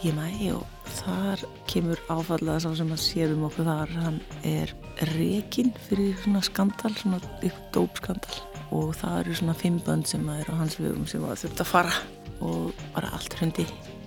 á 0.00 0.06
IMI 0.08 0.52
og 0.54 0.64
þar 0.96 1.42
kemur 1.68 2.00
áfallega 2.08 2.60
sá 2.64 2.70
sem 2.76 2.92
að 2.92 3.02
sér 3.02 3.34
um 3.34 3.44
okkur 3.48 3.66
þar, 3.68 3.90
hann 4.00 4.20
er 4.46 4.72
rekinn 5.12 5.72
fyrir 5.88 6.16
svona 6.22 6.40
skandal, 6.44 6.92
svona 6.96 7.20
ykkur 7.44 7.66
dópskandal 7.74 8.38
og 8.76 8.94
það 8.96 9.16
eru 9.20 9.36
svona 9.36 9.56
fimm 9.58 9.80
bönd 9.84 10.08
sem 10.08 10.26
að 10.30 10.44
eru 10.44 10.56
á 10.56 10.60
hans 10.60 10.78
vegum 10.80 11.06
sem 11.10 11.24
að 11.26 11.42
þurft 11.44 11.64
að 11.64 11.70
fara 11.72 11.96
og 12.40 12.84
bara 12.94 13.10
allt 13.16 13.34
hrundi. 13.38 13.66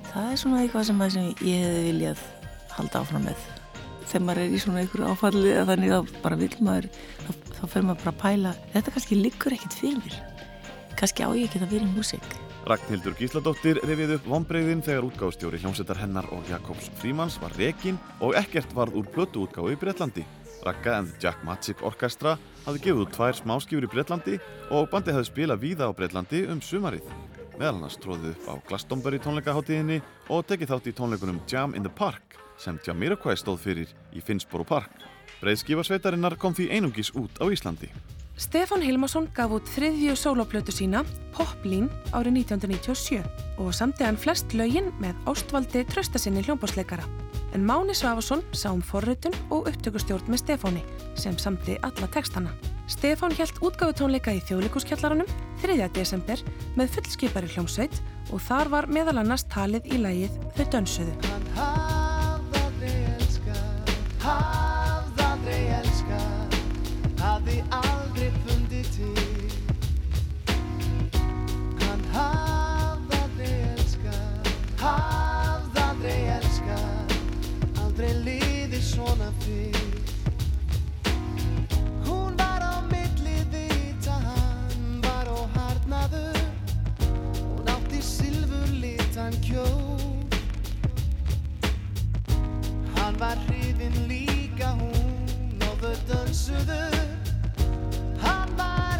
Það 0.09 0.29
er 0.31 0.39
svona 0.41 0.61
eitthvað 0.63 0.87
sem, 0.89 1.03
að 1.03 1.13
sem 1.15 1.27
ég 1.49 1.65
hefði 1.67 1.83
viljað 1.89 2.23
halda 2.73 3.03
áfram 3.03 3.27
með. 3.27 3.43
Þegar 4.03 4.25
maður 4.27 4.43
er 4.43 4.53
í 4.55 4.61
svona 4.63 4.85
ykkur 4.85 5.05
áfalli 5.09 5.51
eða 5.53 5.67
þannig 5.73 5.97
að 5.97 6.13
bara 6.23 6.39
vil 6.39 6.53
maður, 6.59 6.89
þá, 7.25 7.31
þá 7.59 7.63
fer 7.75 7.85
maður 7.85 8.01
bara 8.03 8.15
að 8.15 8.21
pæla, 8.23 8.55
þetta 8.73 8.95
kannski 8.95 9.19
liggur 9.19 9.57
ekkit 9.57 9.77
fyrir. 9.81 10.17
Kannski 10.97 11.25
á 11.25 11.29
ég 11.33 11.47
ekki 11.47 11.61
að 11.61 11.75
vera 11.77 11.89
í 11.89 11.93
músík. 11.93 12.42
Ragnhildur 12.64 13.11
Gísladóttir 13.19 13.81
rifið 13.84 14.14
upp 14.15 14.27
vonbreyðin 14.31 14.81
þegar 14.85 15.03
útgáfstjóri 15.10 15.57
hljómsveitar 15.60 15.98
hennar 15.99 16.30
og 16.31 16.48
Jakobs 16.48 16.88
Frímans 17.02 17.35
var 17.41 17.52
rekin 17.60 17.98
og 18.23 18.38
ekkert 18.40 18.72
varð 18.72 18.95
úr 19.02 19.10
blötu 19.11 19.44
útgáfu 19.44 19.73
í 19.73 19.80
Breitlandi. 19.81 20.23
Ragga 20.64 20.94
and 21.02 21.11
Jack 21.19 21.44
Magic 21.44 21.84
Orchestra 21.84 22.38
hafði 22.64 22.85
gefið 22.85 23.03
út 23.03 23.11
tvær 23.18 23.35
smáskjúri 23.41 23.90
í 23.90 23.91
Breitlandi 23.91 24.40
og 24.72 24.88
bandið 24.94 25.19
hafði 25.19 25.31
spilað 25.34 25.61
víða 25.65 25.91
á 25.91 25.95
Breitlandi 25.98 26.45
um 26.56 26.64
sumarið. 26.64 27.11
Meðal 27.60 27.76
annars 27.76 27.99
tróðið 27.99 28.31
upp 28.31 28.48
á 28.48 28.53
Glastonbury 28.72 29.19
tónleikaháttíðinni 29.27 29.99
og 30.31 30.48
tekið 30.48 30.72
þátt 30.72 30.88
í 30.88 30.98
tónleikunum 31.02 31.44
Jam 31.52 31.76
in 31.76 31.84
the 31.84 31.91
Park 31.91 32.40
sem 32.56 32.80
Jamiroquai 32.80 33.35
stóð 33.35 33.60
fyrir 33.68 33.91
í 34.15 34.23
Finnsboro 34.23 34.64
Park. 34.64 35.03
Breiðskífarsveitarinnar 35.44 36.40
kom 36.40 36.56
því 36.56 36.72
einungis 36.72 37.11
út 37.11 37.44
á 37.44 37.45
Íslandi. 37.52 37.91
Stefán 38.34 38.81
Hilmarsson 38.81 39.27
gaf 39.30 39.51
út 39.53 39.68
þriðju 39.76 40.15
sóloplötu 40.18 40.73
sína, 40.73 41.03
Poplín, 41.35 41.85
árið 42.18 42.39
1997 42.41 43.22
og 43.61 43.69
samti 43.77 44.07
hann 44.07 44.18
flest 44.18 44.55
lögin 44.57 44.89
með 45.01 45.19
ástvaldi 45.30 45.84
tröstasinni 45.85 46.41
hljómbásleikara. 46.41 47.05
En 47.53 47.61
Máni 47.61 47.93
Svafarsson 47.93 48.41
sá 48.49 48.72
um 48.72 48.81
forritun 48.81 49.38
og 49.53 49.69
upptökustjórn 49.69 50.34
með 50.34 50.41
Stefáni 50.41 50.81
sem 51.14 51.38
samti 51.38 51.77
alla 51.85 52.10
textana. 52.10 52.49
Stefán 52.89 53.38
hjælt 53.38 53.61
útgáfutónleika 53.61 54.34
í 54.34 54.41
þjóðlíkuskjallaranum 54.49 55.30
3. 55.61 55.77
desember 55.93 56.41
með 56.73 56.97
fullskipari 56.97 57.53
hljómsveit 57.53 58.01
og 58.34 58.41
þar 58.49 58.73
var 58.73 58.89
meðal 58.89 59.19
annars 59.22 59.45
talið 59.45 59.93
í 59.93 60.01
lægið 60.01 60.41
Þau 60.57 60.65
dönsuðu. 60.73 61.15
Hafði 61.53 62.93
elskað, 63.14 63.97
hafði 64.26 65.27
aldrei 65.30 65.64
elskað 65.80 66.61
Hafði 67.23 67.61
aldrei 67.69 67.92
aldrei 77.93 78.13
liði 78.25 78.79
svona 78.81 79.27
fyrr. 79.43 79.99
Hún 82.07 82.33
var 82.39 82.63
á 82.65 82.81
milliði 82.89 83.67
í 83.69 83.91
tann 84.01 84.97
var 85.03 85.29
á 85.29 85.41
harnadur 85.53 86.39
Hún 87.03 87.69
átti 87.69 88.01
silfur 88.01 88.73
litan 88.81 89.37
kjól. 89.45 90.01
Hann 92.97 93.19
var 93.21 93.37
hrifin 93.45 93.93
líka 94.09 94.73
hún 94.73 95.61
og 95.69 95.77
þau 95.85 95.95
dansuðu 96.09 96.81
Hann 98.25 98.57
var 98.57 98.92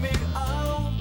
mig 0.00 0.20
á 0.32 0.44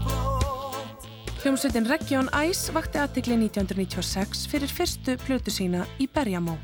brott 0.03 1.03
Hljómsveitin 1.43 1.87
Region 1.87 2.27
Ice 2.49 2.73
vakti 2.75 2.99
aðtikli 2.99 3.37
1996 3.39 4.47
fyrir 4.51 4.71
fyrstu 4.71 5.15
plötu 5.23 5.53
sína 5.53 5.85
í 5.99 6.09
Berjamó 6.11 6.57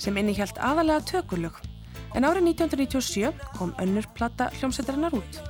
sem 0.00 0.16
innihjalt 0.16 0.56
aðalega 0.56 1.04
tökulög 1.12 1.69
en 2.14 2.26
árið 2.26 2.50
1997 2.52 3.32
kom 3.58 3.74
önnur 3.82 4.06
plata 4.16 4.50
hljómsveitarinnar 4.58 5.14
út. 5.18 5.40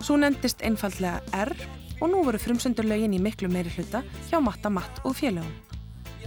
Svo 0.00 0.16
nefndist 0.16 0.62
einfallega 0.64 1.20
R 1.36 1.52
og 2.00 2.08
nú 2.12 2.22
voru 2.24 2.40
frumsöndurlögin 2.40 3.16
í 3.16 3.20
miklu 3.20 3.50
meiri 3.52 3.72
hluta 3.76 4.02
hjá 4.30 4.40
Matta 4.40 4.72
Matt 4.72 5.02
og 5.04 5.18
félögum. 5.18 5.52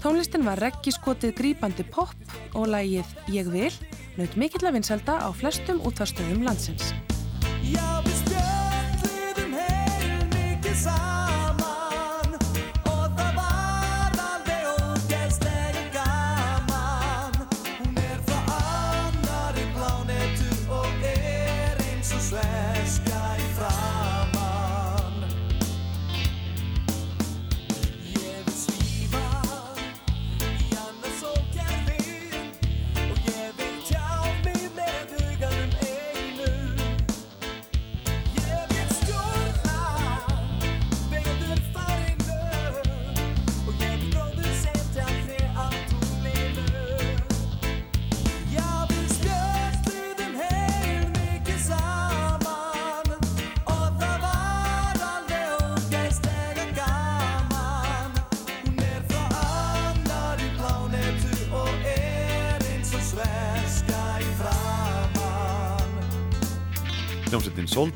Tónlistin 0.03 0.43
var 0.45 0.59
reggiskotið 0.59 1.35
grípandi 1.37 1.85
pop 1.87 2.13
og 2.53 2.67
lægið 2.73 3.13
Ég 3.31 3.49
vil 3.53 3.71
naut 4.17 4.35
mikill 4.37 4.67
að 4.67 4.77
vinselda 4.77 5.17
á 5.23 5.29
flestum 5.33 5.81
útvarstöðum 5.87 6.43
landsins. 6.45 6.91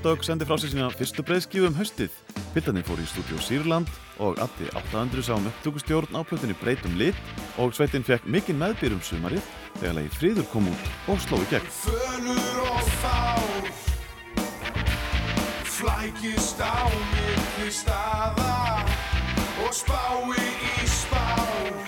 Soldog 0.07 0.23
sendi 0.23 0.45
frá 0.47 0.55
sér 0.55 0.69
sína 0.71 0.85
fyrstu 0.95 1.23
breyðskífu 1.27 1.67
um 1.67 1.73
haustið. 1.75 2.13
Piltarnir 2.53 2.85
fóru 2.87 3.03
í 3.03 3.07
stúdíu 3.11 3.41
Sýrland 3.43 3.89
og 4.23 4.37
Addi 4.39 4.69
800 4.71 5.25
sá 5.27 5.33
um 5.35 5.49
upptökustjórn 5.49 6.15
á 6.15 6.23
plötunni 6.23 6.55
Breytum 6.61 6.95
lit 6.95 7.19
og 7.59 7.75
sveitin 7.75 8.07
fekk 8.07 8.23
mikinn 8.23 8.55
meðbyr 8.55 8.95
um 8.95 9.01
sumarið 9.03 9.43
þegar 9.81 9.97
lagi 9.97 10.13
Fríður 10.15 10.47
kom 10.53 10.71
út 10.71 10.87
og 11.11 11.19
sló 11.25 11.41
í 11.43 11.49
gegn. 11.51 11.67
Fölur 11.81 12.63
og 12.71 12.87
fár 13.01 13.67
Flækist 15.75 16.63
á 16.63 16.87
milli 17.11 17.75
staða 17.75 18.55
Og 19.67 19.75
spái 19.75 20.39
í 20.39 20.87
spár 20.87 21.83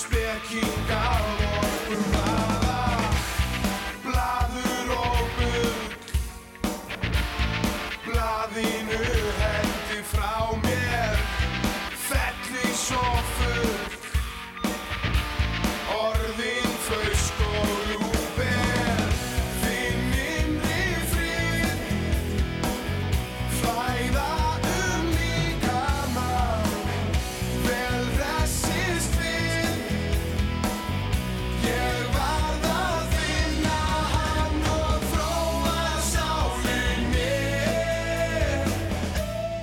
Spekingar 0.00 1.41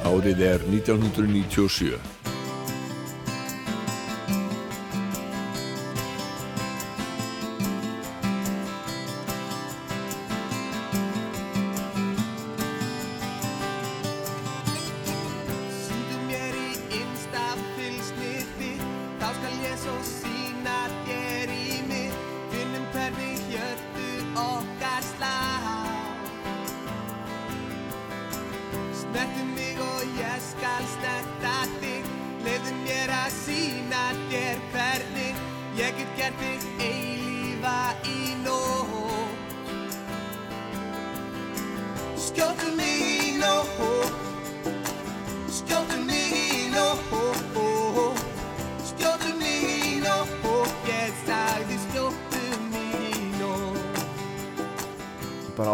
Árið 0.10 0.40
er 0.42 0.64
1997. 0.66 2.19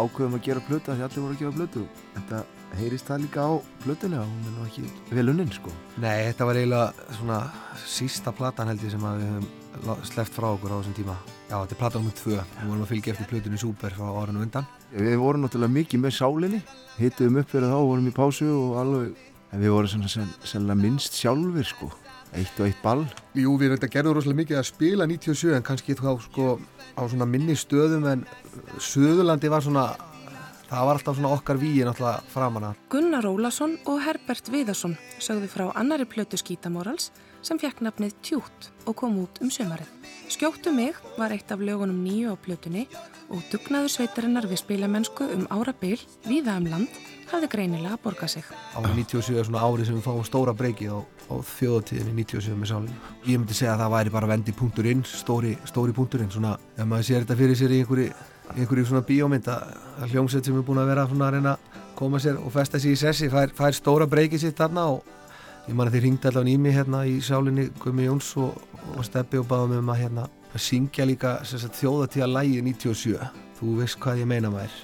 ákveðum 0.06 0.38
að 0.38 0.46
gera 0.46 0.64
plötu 0.68 0.94
því 0.94 1.06
allir 1.06 1.24
voru 1.24 1.36
að 1.36 1.42
gera 1.42 1.56
plötu 1.58 1.84
þetta 2.14 2.42
heyrist 2.76 3.10
það 3.10 3.22
líka 3.26 3.44
á 3.46 3.52
plötunni 3.84 4.18
að 4.20 4.26
hún 4.30 4.48
er 4.48 4.56
nú 4.56 4.66
ekki 4.66 5.14
vel 5.18 5.28
unnin 5.32 5.52
sko 5.54 5.74
Nei, 6.02 6.26
þetta 6.30 6.48
var 6.48 6.58
eiginlega 6.60 7.12
svona 7.20 7.38
sísta 7.84 8.34
platan 8.36 8.72
held 8.72 8.84
ég 8.84 8.96
sem 8.96 9.06
að 9.06 9.22
við 9.22 9.32
höfum 9.34 10.04
sleppt 10.08 10.32
frá 10.32 10.48
okkur 10.54 10.72
á 10.72 10.76
þessum 10.80 10.96
tíma. 10.96 11.14
Já, 11.50 11.58
þetta 11.60 11.74
er 11.74 11.80
platan 11.82 12.00
nummið 12.02 12.14
tvö. 12.20 12.36
Við 12.40 12.70
vorum 12.70 12.84
að 12.86 12.90
fylgja 12.92 13.12
eftir 13.12 13.28
plötunni 13.28 13.60
Super 13.60 13.92
frá 13.92 14.06
árinu 14.22 14.40
undan. 14.40 14.68
við 14.96 15.16
vorum 15.20 15.44
náttúrulega 15.44 15.74
mikið 15.74 16.00
með 16.00 16.14
sálinni 16.16 16.60
hittuðum 16.96 17.40
upp 17.42 17.50
fyrir 17.52 17.72
þá, 17.72 17.78
vorum 17.90 18.08
í 18.08 18.14
pásu 18.16 18.48
og 18.48 18.76
alveg 18.80 19.24
en 19.52 19.62
við 19.62 19.72
vorum 19.74 19.90
svona 19.90 20.10
sen, 20.10 20.28
sennilega 20.46 20.80
minnst 20.80 21.18
sjálfur 21.18 21.66
sko 21.66 21.90
eitt 22.40 22.60
og 22.60 22.68
eitt 22.68 22.82
ball 22.84 23.04
Jú, 23.36 23.54
við 23.60 23.72
reynda 23.72 23.88
gerðum 23.92 24.16
rosalega 24.16 24.40
mikið 24.42 24.58
að 24.60 24.68
spila 24.70 25.06
97 25.08 25.54
en 25.56 25.64
kannski 25.66 25.96
þá 25.98 26.10
sko 26.24 26.56
á 26.96 27.02
svona 27.04 27.28
minni 27.28 27.56
stöðum 27.58 28.06
en 28.08 28.24
Suðurlandi 28.80 29.50
var 29.52 29.64
svona, 29.64 29.84
það 30.70 30.88
var 30.88 31.00
alltaf 31.00 31.18
svona 31.18 31.32
okkar 31.36 31.60
víi 31.60 31.84
náttúrulega 31.84 32.24
framan 32.32 32.70
að. 32.70 32.80
Gunnar 32.92 33.28
Ólason 33.28 33.76
og 33.84 34.00
Herbert 34.04 34.48
Viðarsson 34.52 34.96
sögðu 35.20 35.50
frá 35.52 35.66
annari 35.74 36.08
plötu 36.08 36.40
Skítamorals 36.40 37.10
sem 37.46 37.60
fekk 37.60 37.82
nafnið 37.84 38.16
Tjút 38.24 38.70
og 38.86 38.96
kom 38.98 39.18
út 39.22 39.42
um 39.44 39.52
sömarið. 39.52 39.90
Skjóttu 40.32 40.72
mig 40.74 40.96
var 41.18 41.34
eitt 41.34 41.52
af 41.52 41.60
lögunum 41.60 42.00
nýju 42.02 42.32
á 42.32 42.36
plötunni 42.40 42.86
og 43.28 43.44
dugnaður 43.52 43.92
sveitarinnar 43.92 44.48
við 44.50 44.64
spilamennsku 44.64 45.28
um 45.36 45.44
árabil 45.52 46.00
víða 46.26 46.56
um 46.58 46.70
land 46.72 47.04
hafði 47.30 47.48
greinilega 47.52 47.98
borgað 48.02 48.36
sig. 48.36 48.50
Árið 48.76 48.94
97 49.00 49.40
er 49.40 49.48
svona 49.48 49.64
árið 49.66 49.88
sem 49.88 49.98
við 49.98 50.06
fáum 50.06 50.26
stóra 50.26 50.54
breykið 50.56 50.94
á, 50.94 50.98
á 51.02 51.34
þjóðatíðinni 51.56 52.14
97 52.22 52.58
með 52.60 52.70
sálinni. 52.70 53.00
Ég 53.26 53.40
myndi 53.40 53.56
segja 53.56 53.74
að 53.74 53.82
það 53.84 53.94
væri 53.96 54.14
bara 54.14 54.30
vendi 54.30 54.54
punkturinn, 54.56 55.02
stóri, 55.08 55.56
stóri 55.68 55.96
punkturinn, 55.96 56.30
svona 56.32 56.54
ef 56.76 56.86
maður 56.86 57.08
sér 57.10 57.24
þetta 57.24 57.38
fyrir 57.40 57.58
sér 57.58 57.74
í 57.74 57.80
einhverju, 57.82 58.14
einhverju 58.54 58.86
svona 58.92 59.04
bíómynd 59.08 59.50
að, 59.52 59.74
að 60.00 60.14
hljómsveit 60.14 60.48
sem 60.48 60.60
er 60.60 60.66
búin 60.66 60.82
að 60.82 60.90
vera 60.92 61.08
svona 61.10 61.28
að 61.28 61.36
reyna 61.38 61.56
að 61.56 61.82
koma 61.96 62.22
sér 62.22 62.40
og 62.40 62.52
festa 62.54 62.80
sér 62.80 62.94
í 62.94 63.00
sessi, 63.00 63.30
fær, 63.32 63.52
fær 63.56 63.76
stóra 63.76 64.08
breykið 64.10 64.46
sitt 64.46 64.58
þarna 64.60 64.88
og 64.94 65.14
ég 65.66 65.74
man 65.74 65.88
að 65.88 65.96
þið 65.96 66.06
ringdi 66.06 66.30
allavega 66.30 66.52
í 66.52 66.58
mig 66.62 66.76
hérna 66.76 67.04
í 67.08 67.16
sálinni 67.24 67.70
Gumi 67.82 68.06
Jóns 68.06 68.28
og, 68.38 68.60
og 68.94 69.06
Steppi 69.06 69.40
og 69.40 69.48
báðum 69.50 69.80
um 69.80 69.94
að 69.94 70.02
hérna 70.04 70.28
að 70.52 70.62
syngja 70.62 71.06
líka 71.08 71.38
þjóðatíða 71.46 72.28
lægi 72.30 72.60
97 72.68 73.32
þú 73.58 73.78
veist 73.80 73.98
hvað 74.02 74.22
ég 74.22 74.30
meina 74.30 74.52
maður 74.52 74.76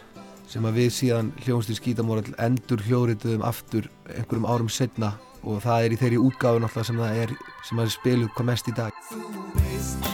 sem 0.53 0.66
að 0.69 0.79
við 0.83 0.91
síðan 0.93 1.31
hljóðumstil 1.47 1.79
skítamórall 1.79 2.35
endur 2.45 2.83
hljóðrituðum 2.85 3.45
aftur 3.49 3.89
einhverjum 4.12 4.49
árum 4.51 4.69
setna 4.69 5.15
og 5.43 5.62
það 5.65 5.87
er 5.87 5.95
í 5.95 6.01
þeirri 6.03 6.20
útgáfu 6.20 6.61
náttúrulega 6.61 6.89
sem 6.91 7.01
það 7.01 7.20
er 7.23 7.35
sem 7.65 7.81
að 7.81 7.87
er 7.89 7.95
spiluð 7.97 8.35
hvað 8.37 8.51
mest 8.53 8.69
í 8.69 8.77
dag. 8.77 8.93
Það 9.03 10.12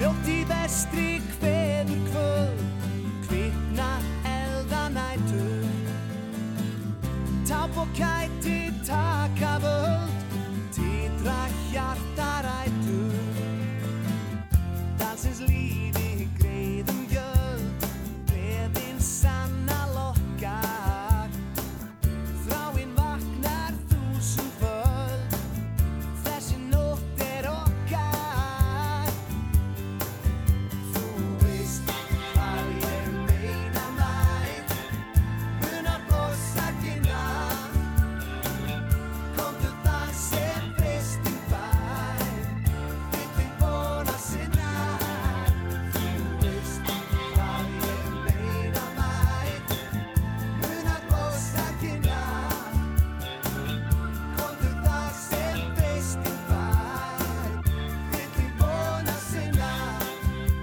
Ljótt 0.00 0.28
í 0.32 0.38
vestri 0.48 1.08
kveður 1.36 1.98
kvöld 2.08 2.69
boca 7.80 8.19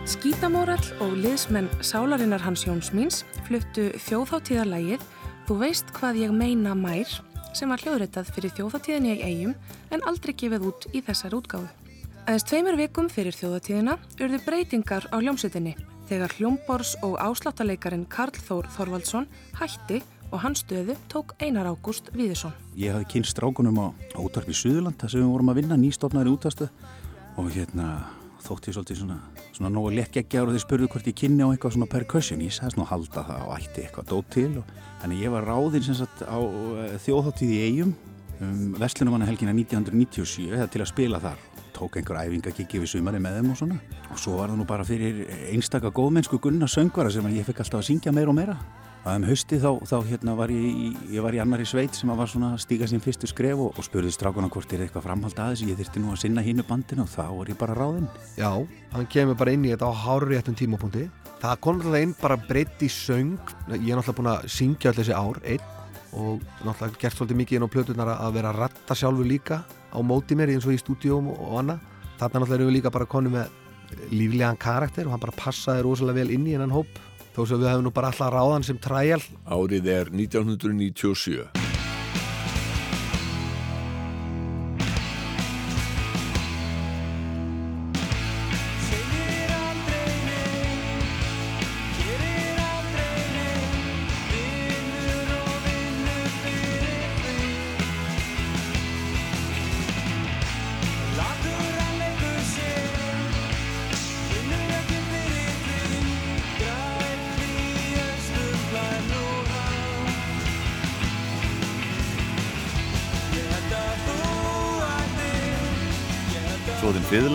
Skítamórall 0.08 0.86
og 1.04 1.18
liðsmenn 1.20 1.68
Sálarinnar 1.84 2.40
Hans 2.40 2.62
Jóns 2.64 2.94
míns 2.96 3.26
fluttu 3.44 3.90
þjóðháttíðarlægið 4.06 5.02
Þú 5.48 5.56
veist 5.60 5.90
hvað 5.96 6.18
ég 6.22 6.32
meina 6.36 6.72
mær 6.76 7.12
sem 7.56 7.68
var 7.72 7.80
hljóðritað 7.84 8.30
fyrir 8.36 8.54
þjóðháttíðinni 8.56 9.14
í 9.18 9.22
eigum 9.24 9.54
en 9.92 10.06
aldrei 10.08 10.32
gefið 10.40 10.66
út 10.70 10.88
í 10.96 11.02
þessar 11.04 11.36
útgáfu. 11.36 11.68
Aðeins 12.24 12.48
tveimur 12.48 12.80
vikum 12.80 13.08
fyrir 13.12 13.36
þjóðháttíðina 13.36 13.98
urðu 14.20 14.40
breytingar 14.44 15.08
á 15.12 15.16
hljómsutinni 15.20 15.78
þegar 16.08 16.36
hljómbors 16.36 16.94
og 17.04 17.16
ásláttarleikarin 17.24 18.08
Karl 18.12 18.36
Þór 18.48 18.68
Þorvaldsson 18.76 19.28
hætti 19.60 20.00
og 20.32 20.40
hans 20.44 20.64
stöðu 20.64 20.96
tók 21.12 21.36
Einar 21.40 21.68
Ágúst 21.72 22.12
Víðisson. 22.16 22.56
Ég 22.80 22.96
hafði 22.96 23.12
kynst 23.16 23.36
strákunum 23.36 23.80
á 23.80 23.88
útvarpi 24.20 24.56
Suðurland 24.56 25.00
þar 25.00 25.16
sem 25.16 25.24
við 25.24 25.32
vorum 25.32 25.52
að 25.52 25.62
vinna 25.64 25.80
nýstofnaður 25.80 26.36
útvastu 26.36 26.72
og 27.40 27.52
hérna 27.56 27.92
þótti 28.44 28.72
ég 28.72 28.78
svolítið 28.78 29.00
svona, 29.02 29.18
svona 29.56 29.72
nógu 29.74 29.92
lekkjækjar 29.98 30.48
og 30.48 30.56
þeir 30.56 30.64
spurðu 30.64 30.90
hvort 30.94 31.10
ég 31.10 31.18
kynni 31.18 31.46
á 31.46 31.50
eitthvað 31.50 31.76
svona 31.76 31.90
percussion. 31.92 32.44
Ég 32.46 32.56
sagðist 32.56 32.80
nú 32.80 32.88
halda 32.88 33.24
það 33.28 33.44
og 33.46 33.54
ætti 33.58 33.84
eitthvað 33.84 34.10
dót 34.12 34.32
til 34.34 34.50
og 34.62 34.72
þannig 35.02 35.24
ég 35.26 35.34
var 35.34 35.48
ráðinn 35.48 35.86
sem 35.88 35.98
sagt 35.98 36.24
á 36.26 36.38
uh, 36.38 36.96
þjóðháttíð 37.06 37.54
í 37.54 37.62
eigum 37.68 37.94
um, 38.42 38.74
Vestlunumanna 38.82 39.30
helgina 39.30 39.56
1997 39.56 40.50
eða 40.52 40.68
til 40.72 40.84
að 40.84 40.92
spila 40.94 41.22
þar. 41.24 41.46
Tók 41.78 42.00
einhver 42.00 42.24
æfingagiggi 42.24 42.82
við 42.82 42.94
sumari 42.96 43.22
með 43.22 43.40
þeim 43.40 43.54
og 43.54 43.62
svona. 43.62 43.80
Og 44.10 44.22
svo 44.22 44.40
var 44.40 44.50
það 44.50 44.62
nú 44.62 44.68
bara 44.70 44.88
fyrir 44.88 45.26
einstaka 45.52 45.94
góðmennsku 45.94 46.42
gunna 46.42 46.70
söngvara 46.72 47.14
sem 47.14 47.26
ég 47.36 47.46
fekk 47.46 47.62
alltaf 47.66 47.84
að 47.84 47.90
syngja 47.92 48.16
meira 48.16 48.34
og 48.34 48.40
meira 48.40 48.58
að 49.08 49.18
um 49.22 49.26
hausti 49.30 49.58
þá, 49.62 49.70
þá 49.90 49.96
hérna 50.10 50.34
var 50.38 50.52
ég, 50.52 50.66
í- 50.68 51.14
ég 51.16 51.24
var 51.24 51.36
í 51.36 51.40
annari 51.42 51.66
sveit 51.68 51.96
sem 51.96 52.10
var 52.12 52.28
svona 52.30 52.54
að 52.56 52.62
stíga 52.66 52.88
sín 52.90 53.02
fyrstu 53.04 53.28
skref 53.30 53.58
og, 53.64 53.78
og 53.80 53.86
spurði 53.86 54.12
strákuna 54.14 54.50
hvort 54.54 54.74
er 54.76 54.84
eitthvað 54.86 55.06
framhald 55.08 55.40
aðeins. 55.40 55.64
Ég 55.68 55.78
þyrfti 55.80 56.02
nú 56.04 56.12
að 56.14 56.22
sinna 56.24 56.44
hínu 56.46 56.66
bandinu 56.68 57.04
og 57.06 57.12
þá 57.14 57.24
var 57.38 57.52
ég 57.52 57.58
bara 57.60 57.76
ráðinn. 57.78 58.08
Já, 58.38 58.52
hann 58.94 59.08
kemur 59.14 59.38
bara 59.40 59.54
inn 59.56 59.66
í 59.68 59.72
þetta 59.74 59.90
á 59.90 59.94
háréttum 60.06 60.58
tímapunkti. 60.60 61.06
Það 61.42 61.60
kom 61.62 61.78
náttúrulega 61.80 62.08
inn 62.08 62.16
bara 62.22 62.38
breytt 62.48 62.82
í 62.84 62.90
söng. 62.92 63.36
Ég 63.76 63.92
er 63.94 64.00
náttúrulega 64.00 64.18
búin 64.20 64.32
að 64.34 64.48
syngja 64.58 64.92
all 64.92 64.98
þessi 65.02 65.16
ár 65.18 65.40
einn 65.46 65.64
og 66.18 66.42
náttúrulega 66.66 67.02
gert 67.04 67.18
svolítið 67.20 67.40
mikið 67.44 67.58
inn 67.60 67.68
á 67.68 67.74
plötunar 67.76 68.14
að 68.16 68.34
vera 68.40 68.50
að 68.54 68.60
ratta 68.64 68.96
sjálfur 68.98 69.28
líka 69.30 69.62
á 69.68 70.00
móti 70.02 70.36
mér 70.40 70.50
eins 70.56 70.66
og 70.66 70.74
í 70.74 70.82
stúdíum 70.82 71.30
og 71.36 71.60
annað. 71.62 71.80
Þarna 72.18 72.42
náttúrulega 72.44 73.48
þó 77.38 77.46
sem 77.46 77.62
við 77.62 77.70
hefum 77.70 77.86
nú 77.86 77.94
bara 77.94 78.10
alltaf 78.10 78.34
ráðan 78.34 78.66
sem 78.66 78.82
træjal 78.82 79.22
Árið 79.46 79.94
er 79.94 80.10
1997. 80.10 81.67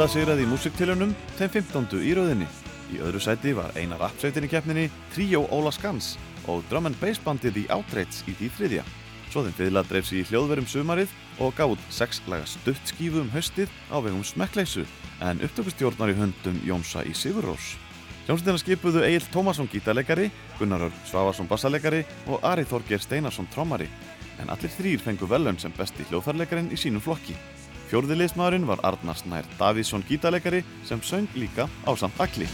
fiðla 0.03 0.17
sigraði 0.19 0.43
í 0.43 0.49
músiktilunum 0.51 1.11
þeim 1.39 1.51
15. 1.53 2.01
í 2.03 2.15
rauðinni. 2.19 2.47
Í 2.91 2.97
öðru 3.07 3.21
sæti 3.23 3.53
var 3.55 3.71
eina 3.79 3.95
rappsveitin 4.01 4.49
í 4.49 4.49
keppninni 4.51 4.89
Tríó 5.13 5.45
Óla 5.55 5.71
Skans 5.71 6.17
og 6.51 6.65
drum 6.67 6.89
and 6.89 6.99
bass 6.99 7.23
bandið 7.23 7.61
í 7.61 7.63
Outrates 7.71 8.25
í 8.27 8.35
því 8.35 8.49
þriðja. 8.57 8.83
Svo 9.31 9.45
þeim 9.47 9.55
fiðla 9.61 9.85
dreif 9.87 10.09
sig 10.09 10.25
í 10.25 10.27
hljóðverum 10.27 10.67
sumarið 10.67 11.15
og 11.39 11.55
gáð 11.55 11.77
sex 11.95 12.19
laga 12.27 12.51
stutt 12.51 12.83
skífu 12.91 13.23
um 13.23 13.31
haustið 13.31 13.71
á 13.95 14.03
vegum 14.03 14.27
smekkleysu 14.27 14.89
en 15.23 15.45
upptökustjórnar 15.47 16.11
í 16.11 16.19
höndum 16.19 16.59
Jónsa 16.67 17.07
í 17.07 17.15
Sigurrós. 17.15 17.77
Hljómsveitina 18.27 18.59
skipuðu 18.59 19.07
Egil 19.07 19.31
Tómasson 19.31 19.71
gítarleikari, 19.71 20.33
Gunnar 20.59 20.89
Örn 20.89 21.03
Svavarsson 21.07 21.47
bassalegari 21.47 22.03
og 22.27 22.43
Ari 22.43 22.67
Þorger 22.67 23.07
Steinarsson 23.07 23.47
trommari 23.55 23.87
en 24.43 24.51
allir 24.51 24.79
þrýr 24.81 25.07
fengu 25.07 25.31
velun 25.31 25.63
sem 25.63 25.71
besti 25.79 26.11
hljóðfærleikarin 26.11 26.75
í 26.75 26.81
sínum 26.89 27.05
flokki. 27.05 27.39
Fjórði 27.93 28.17
liðsmaðurinn 28.17 28.65
var 28.65 28.81
Arnar 28.89 29.19
Snær 29.21 29.45
Davíðsson 29.59 30.01
gítarleikari 30.09 30.63
sem 30.89 31.03
söng 31.05 31.27
líka 31.37 31.67
á 31.85 31.93
samt 31.93 32.17
ég 32.25 32.49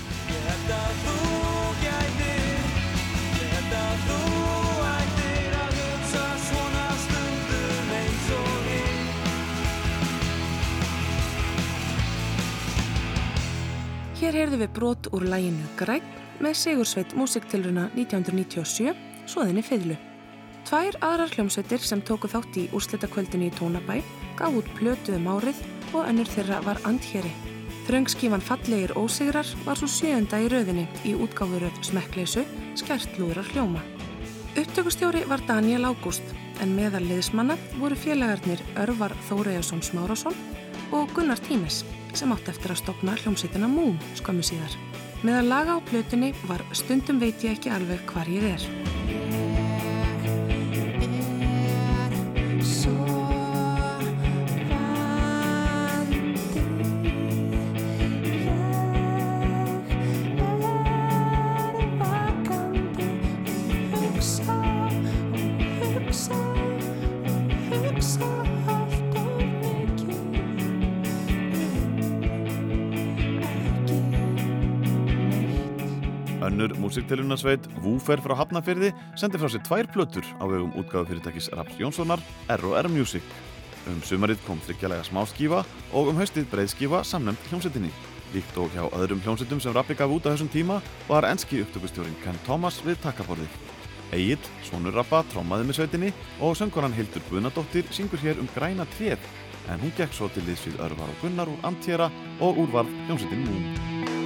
Hér 14.18 14.34
heyrðum 14.34 14.58
við 14.64 14.74
brot 14.74 15.06
úr 15.14 15.22
læginu 15.30 15.62
Græn 15.78 16.02
með 16.42 16.58
Sigursveit 16.58 17.14
músiktilruna 17.14 17.92
1997, 17.94 18.90
svoðinni 19.30 19.62
Fiðlu. 19.62 19.94
Tvær 20.66 20.98
aðrar 20.98 21.30
hljómsveitir 21.30 21.78
sem 21.78 22.02
tóku 22.02 22.26
þátt 22.26 22.58
í 22.58 22.66
úrslitakvöldinu 22.74 23.46
í 23.46 23.54
Tónabæ 23.54 24.02
gaf 24.38 24.54
út 24.60 24.68
plötu 24.78 25.16
um 25.18 25.28
árið 25.34 25.60
og 25.92 26.06
önnur 26.06 26.30
þeirra 26.30 26.62
var 26.64 26.80
Andhéri. 26.88 27.30
Þröngskífan 27.88 28.44
Fallegir 28.44 28.92
ósigrar 29.00 29.48
var 29.64 29.78
svo 29.80 29.88
sjöunda 29.88 30.40
í 30.44 30.48
röðinni 30.52 30.84
í 31.08 31.14
útgáfuröð 31.16 31.78
Smekkleysu 31.88 32.44
skært 32.76 33.16
lúðrar 33.16 33.48
hljóma. 33.54 33.80
Upptökustjóri 34.58 35.24
var 35.30 35.40
Daniel 35.48 35.88
Ágúst 35.88 36.34
en 36.60 36.74
meðal 36.76 37.04
liðsmanna 37.06 37.56
voru 37.78 37.96
félagarnir 37.96 38.60
Örvar 38.82 39.14
Þórejason 39.28 39.82
Smárasson 39.86 40.36
og 40.92 41.08
Gunnar 41.16 41.40
Tínes 41.48 41.84
sem 42.12 42.32
átt 42.34 42.50
eftir 42.52 42.74
að 42.74 42.82
stopna 42.82 43.16
hljómsveitina 43.22 43.70
Múm 43.70 43.96
skömmu 44.20 44.44
síðar. 44.44 44.76
Meðal 45.22 45.48
laga 45.48 45.78
á 45.78 45.86
plötunni 45.88 46.34
var 46.46 46.64
Stundum 46.76 47.18
veit 47.22 47.42
ég 47.44 47.56
ekki 47.56 47.72
alveg 47.74 48.04
hvar 48.12 48.28
ég 48.30 48.52
er. 48.52 48.97
Önnur 76.88 77.02
músiktilunarsveit, 77.04 77.66
Woofer 77.84 78.20
frá 78.24 78.32
Hafnafyrði, 78.38 78.94
sendi 79.12 79.36
frá 79.36 79.50
sér 79.52 79.60
tvær 79.66 79.88
plötur 79.92 80.24
á 80.40 80.48
vegum 80.48 80.72
útgáðu 80.72 81.10
fyrirtækis 81.10 81.50
Raps 81.52 81.76
Jónssonar, 81.76 82.20
R&R 82.48 82.88
Music. 82.88 83.20
Um 83.84 84.00
sumarið 84.00 84.40
kom 84.46 84.56
þryggjalega 84.64 85.04
smáskífa 85.04 85.66
og 85.92 86.08
um 86.08 86.16
haustið 86.16 86.46
breiðskífa 86.48 87.02
samnefnd 87.04 87.50
hljómsveitinni. 87.50 87.92
Líkt 88.32 88.56
og 88.56 88.72
hjá 88.72 88.86
öðrum 88.88 89.20
hljómsveitum 89.20 89.60
sem 89.60 89.76
Rappi 89.76 89.98
gaf 90.00 90.08
út 90.08 90.24
á 90.24 90.32
þessum 90.32 90.48
tíma 90.48 90.80
var 91.10 91.28
enski 91.28 91.60
upptökustjórin 91.60 92.16
Ken 92.24 92.40
Thomas 92.46 92.80
við 92.80 92.96
takkaborðið. 93.04 93.58
Egil, 94.16 94.40
svonur 94.64 94.96
Rappa, 94.96 95.26
trommaði 95.28 95.68
með 95.68 95.82
sveitinni 95.82 96.14
og 96.40 96.56
söngonan 96.56 96.96
Hildur 96.96 97.26
Guðnadóttir 97.28 97.90
syngur 97.92 98.24
hér 98.24 98.40
um 98.40 98.48
græna 98.56 98.88
tréð 98.96 99.20
en 99.68 99.84
hún 99.84 99.92
gekk 99.92 100.16
svo 100.16 100.32
til 100.32 100.48
liðs 100.48 100.64
við 100.70 100.80
Örvar 100.88 101.12
og 101.12 101.20
Gunnar 101.20 101.52
úr 101.52 101.68
Antjera 101.68 102.08
og 102.40 102.64
úrvarð 102.64 102.96
hljómsveitin 103.04 103.44
Moon. 103.44 104.17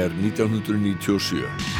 Er 0.00 0.08
1997. 0.08 1.79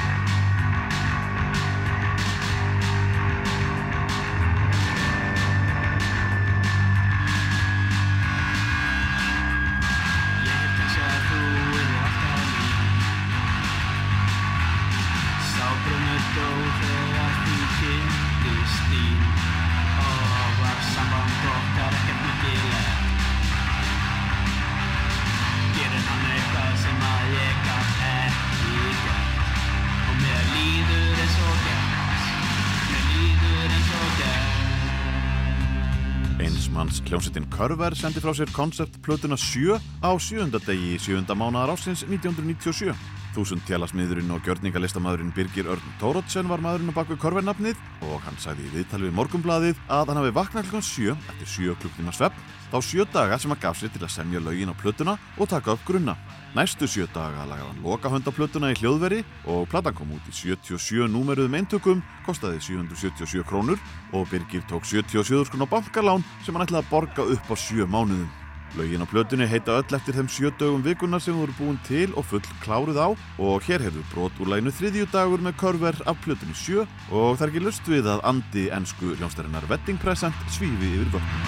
Körver 37.60 37.92
sendi 37.92 38.20
frá 38.24 38.32
sér 38.32 38.48
konceptplötuna 38.56 39.36
7 39.36 39.76
á 40.00 40.16
sjöunda 40.16 40.56
degi 40.64 40.94
í 40.96 41.00
sjöunda 41.04 41.36
mánaðar 41.36 41.74
ásins 41.76 42.06
1997. 42.08 43.19
Þúsund 43.30 43.62
tjálasmiðurinn 43.68 44.32
og 44.34 44.42
gjörningalistamaðurinn 44.42 45.30
Birgir 45.36 45.68
Örn 45.70 45.92
Tórótsen 46.00 46.48
var 46.50 46.62
maðurinn 46.64 46.90
á 46.90 46.98
baku 46.98 47.14
Körvernafnið 47.14 47.78
og 48.08 48.24
hann 48.24 48.38
sagði 48.42 48.66
í 48.66 48.72
viðtali 48.74 49.06
við 49.06 49.14
morgumblaðið 49.20 49.82
að 49.86 50.10
hann 50.10 50.18
hafi 50.18 50.32
vaknað 50.34 50.66
klukkan 50.66 50.88
7 50.88 51.14
eftir 51.14 51.52
7 51.52 51.76
klukktíma 51.84 52.14
svepp 52.16 52.40
þá 52.72 52.76
7 52.88 53.06
daga 53.14 53.38
sem 53.38 53.54
hann 53.54 53.62
gaf 53.62 53.78
sér 53.78 53.94
til 53.94 54.02
að 54.02 54.12
semja 54.16 54.42
lögin 54.42 54.74
á 54.74 54.74
plötuna 54.74 55.14
og 55.38 55.50
taka 55.52 55.76
upp 55.76 55.86
grunna. 55.86 56.16
Næstu 56.58 56.90
7 56.90 57.06
daga 57.14 57.46
lagaði 57.46 57.70
hann 57.70 57.86
lokahönd 57.86 58.26
á 58.26 58.32
plötuna 58.34 58.72
í 58.74 58.78
hljóðveri 58.82 59.22
og 59.46 59.70
platan 59.70 59.94
kom 59.94 60.10
út 60.16 60.26
í 60.26 60.34
77 60.34 61.06
númeruðum 61.14 61.54
eintökum, 61.54 62.02
kostaði 62.26 62.58
777 62.66 63.46
krónur 63.46 63.78
og 64.10 64.26
Birgir 64.34 64.66
tók 64.66 64.82
77 64.82 65.46
skrún 65.46 65.70
á 65.70 65.70
bankalán 65.70 66.26
sem 66.42 66.54
hann 66.54 66.66
ætlaði 66.66 66.82
að 66.82 66.94
borga 66.94 67.30
upp 67.30 67.46
á 67.46 67.54
7 67.54 67.86
mánuðum. 67.86 68.39
Lögin 68.78 69.02
á 69.02 69.06
plötunni 69.10 69.46
heita 69.50 69.74
öll 69.80 69.94
eftir 69.96 70.14
þeim 70.14 70.28
sjö 70.30 70.50
dögum 70.54 70.84
vikunar 70.84 71.18
sem 71.18 71.34
voru 71.34 71.50
búin 71.58 71.78
til 71.88 72.12
og 72.14 72.24
full 72.30 72.44
kláruð 72.62 73.00
á. 73.02 73.08
Og 73.42 73.64
hér 73.66 73.82
hefur 73.82 74.06
brot 74.12 74.38
úr 74.38 74.52
læginu 74.52 74.70
þriðju 74.70 75.08
dagur 75.10 75.42
með 75.42 75.58
körver 75.58 75.98
af 76.06 76.20
plötunni 76.22 76.54
sjö. 76.54 76.86
Og 77.10 77.34
það 77.34 77.42
er 77.46 77.50
ekki 77.50 77.64
lust 77.66 77.90
við 77.90 78.06
að 78.12 78.22
andi 78.30 78.68
ensku 78.70 79.16
hljónstærinar 79.18 79.66
Wedding 79.70 79.98
Present 79.98 80.38
svífi 80.54 80.92
yfir 81.00 81.10
vötnum. 81.16 81.42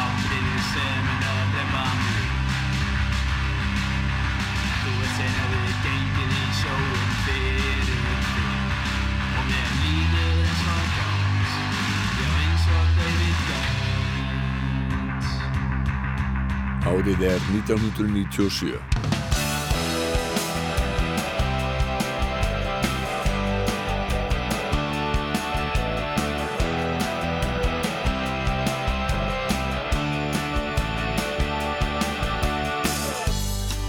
Aldrei 0.00 0.56
sem 0.72 1.10
en 1.12 1.28
að 1.28 1.44
drepa 1.52 1.84
mig 2.00 2.24
Þú 4.80 4.90
veist 4.96 5.16
sem 5.20 5.32
hefur 5.36 5.70
gengið 5.84 6.32
í 6.40 6.44
sjóum 6.62 7.12
fyrir 7.26 7.84
þig. 7.92 8.64
Og 9.36 9.44
mér 9.52 9.70
líður 9.84 10.35
Árið 16.86 17.22
er 17.26 17.40
1997. 17.50 18.76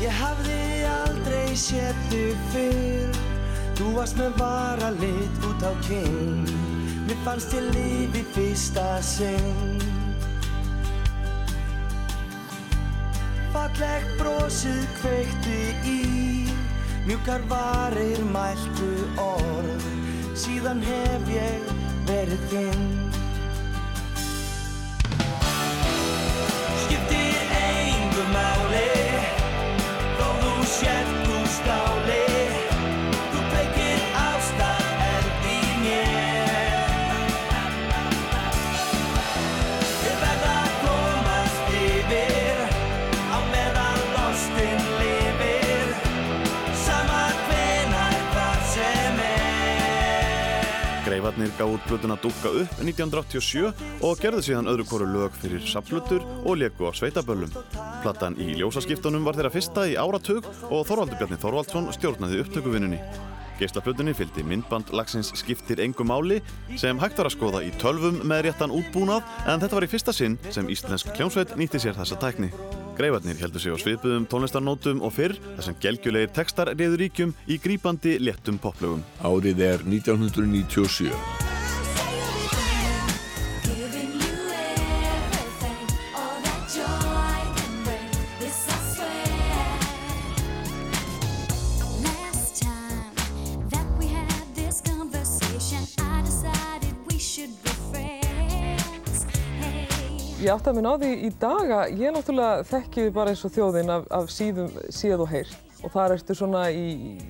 Ég 0.02 0.14
hafði 0.18 0.62
aldrei 0.90 1.54
þig 1.54 2.34
fyrr. 2.50 3.22
Þú 3.78 3.92
varst 3.94 4.18
með 4.18 4.42
varalit 4.42 5.46
út 5.46 5.62
á 5.62 5.74
kinn. 5.86 6.50
Mér 7.06 7.22
fannst 7.28 7.54
ég 7.54 7.70
líf 7.78 8.18
í 8.18 8.26
fyrsta 8.34 8.90
sinn 9.06 9.87
Brosið 14.58 14.86
kveikti 14.98 15.58
í 15.86 15.98
Mjúkar 17.06 17.44
varir 17.46 18.24
mæltu 18.26 18.90
orð. 19.22 19.86
Síðan 20.34 20.82
hef 20.82 21.30
ég 21.30 21.70
verið 22.10 22.48
þinn 22.50 22.97
Greifarnir 51.38 51.58
gaf 51.58 51.70
út 51.70 51.82
plötuna 51.86 52.16
Dúkka 52.18 52.50
upp 52.50 52.80
1987 52.82 54.02
og 54.02 54.22
gerðu 54.22 54.42
síðan 54.42 54.70
öðru 54.72 54.86
koru 54.90 55.06
lög 55.06 55.36
fyrir 55.38 55.62
saplutur 55.62 56.24
og 56.42 56.58
leku 56.58 56.90
á 56.90 56.92
sveitaböllum. 56.98 57.52
Platan 58.02 58.38
í 58.42 58.56
ljósaskiptunum 58.58 59.22
var 59.28 59.38
þeirra 59.38 59.54
fyrsta 59.54 59.86
í 59.86 59.94
áratug 60.02 60.48
og 60.72 60.82
Þorvaldur 60.90 61.20
Bjarni 61.20 61.38
Þorvaldsson 61.38 61.92
stjórnaði 61.94 62.42
upptökuvinnunni. 62.42 62.98
Geislaflutunni 63.62 64.18
fylgdi 64.18 64.46
myndband 64.50 64.90
lagsins 64.98 65.30
skiptir 65.38 65.84
engu 65.86 66.06
máli 66.06 66.42
sem 66.74 66.98
hægt 66.98 67.22
var 67.22 67.30
að 67.30 67.38
skoða 67.38 67.64
í 67.66 67.72
tölvum 67.78 68.24
með 68.26 68.48
réttan 68.48 68.74
útbúnað 68.74 69.22
en 69.46 69.62
þetta 69.62 69.78
var 69.78 69.86
í 69.86 69.94
fyrsta 69.94 70.18
sinn 70.18 70.42
sem 70.50 70.74
íslensk 70.74 71.14
hljómsveit 71.14 71.54
nýtti 71.54 71.86
sér 71.86 72.02
þessa 72.02 72.18
tækni. 72.18 72.50
Greifarnir 72.98 73.38
heldur 73.38 73.62
sig 73.62 73.74
á 73.74 73.78
sviðbuðum 73.78 74.26
tónlistarnótum 74.32 75.04
og 75.06 75.14
fyrr 75.14 75.38
þar 75.44 75.68
sem 75.68 75.78
gelgjulegir 75.84 76.34
textar 76.34 76.74
reyður 76.74 77.04
ríkjum 77.04 77.36
í 77.46 77.60
grípandi 77.62 78.18
léttum 78.24 78.58
poplögum. 78.62 79.06
Árið 79.22 79.62
er 79.68 79.86
1997. 79.86 81.57
Ég 100.48 100.54
átti 100.56 100.70
að 100.72 100.78
minn 100.78 100.86
á 100.88 100.96
því 100.96 101.08
í 101.12 101.30
dag 101.42 101.72
að 101.76 101.98
ég 102.00 102.14
náttúrulega 102.16 102.60
þekki 102.70 103.02
þið 103.04 103.10
bara 103.18 103.32
eins 103.34 103.42
og 103.44 103.52
þjóðin 103.52 103.90
af, 103.92 104.04
af 104.16 104.30
síðum 104.32 104.70
séð 104.96 105.24
og 105.26 105.28
heyrt 105.28 105.82
og 105.84 105.92
þar 105.92 106.14
ertu 106.14 106.36
svona 106.40 106.62
í 106.72 106.86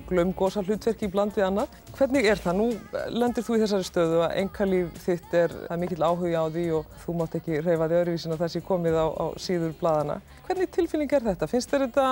glömgósa 0.06 0.62
hlutverki 0.62 1.08
í 1.08 1.10
bland 1.10 1.34
við 1.34 1.48
annað. 1.48 1.72
Hvernig 1.96 2.28
er 2.30 2.38
það? 2.38 2.60
Nú 2.60 2.68
lendir 3.10 3.42
þú 3.42 3.56
í 3.56 3.62
þessari 3.64 3.88
stöðu 3.88 4.20
að 4.22 4.36
engalíf 4.44 5.00
þitt 5.02 5.34
er, 5.34 5.54
það 5.64 5.74
er 5.74 5.80
mikill 5.82 6.06
áhuga 6.06 6.44
á 6.46 6.52
því 6.54 6.66
og 6.76 6.92
þú 7.02 7.14
mátt 7.18 7.34
ekki 7.40 7.58
reyfa 7.64 7.88
því 7.88 7.96
öðruvísin 8.02 8.36
að 8.36 8.44
það 8.44 8.52
sé 8.54 8.62
komið 8.68 9.00
á, 9.02 9.06
á 9.10 9.26
síður 9.48 9.74
bladana. 9.80 10.20
Hvernig 10.46 10.70
tilfinning 10.78 11.16
er 11.18 11.26
þetta? 11.26 11.50
Finnst 11.50 11.74
þér 11.74 11.84
þetta 11.88 12.06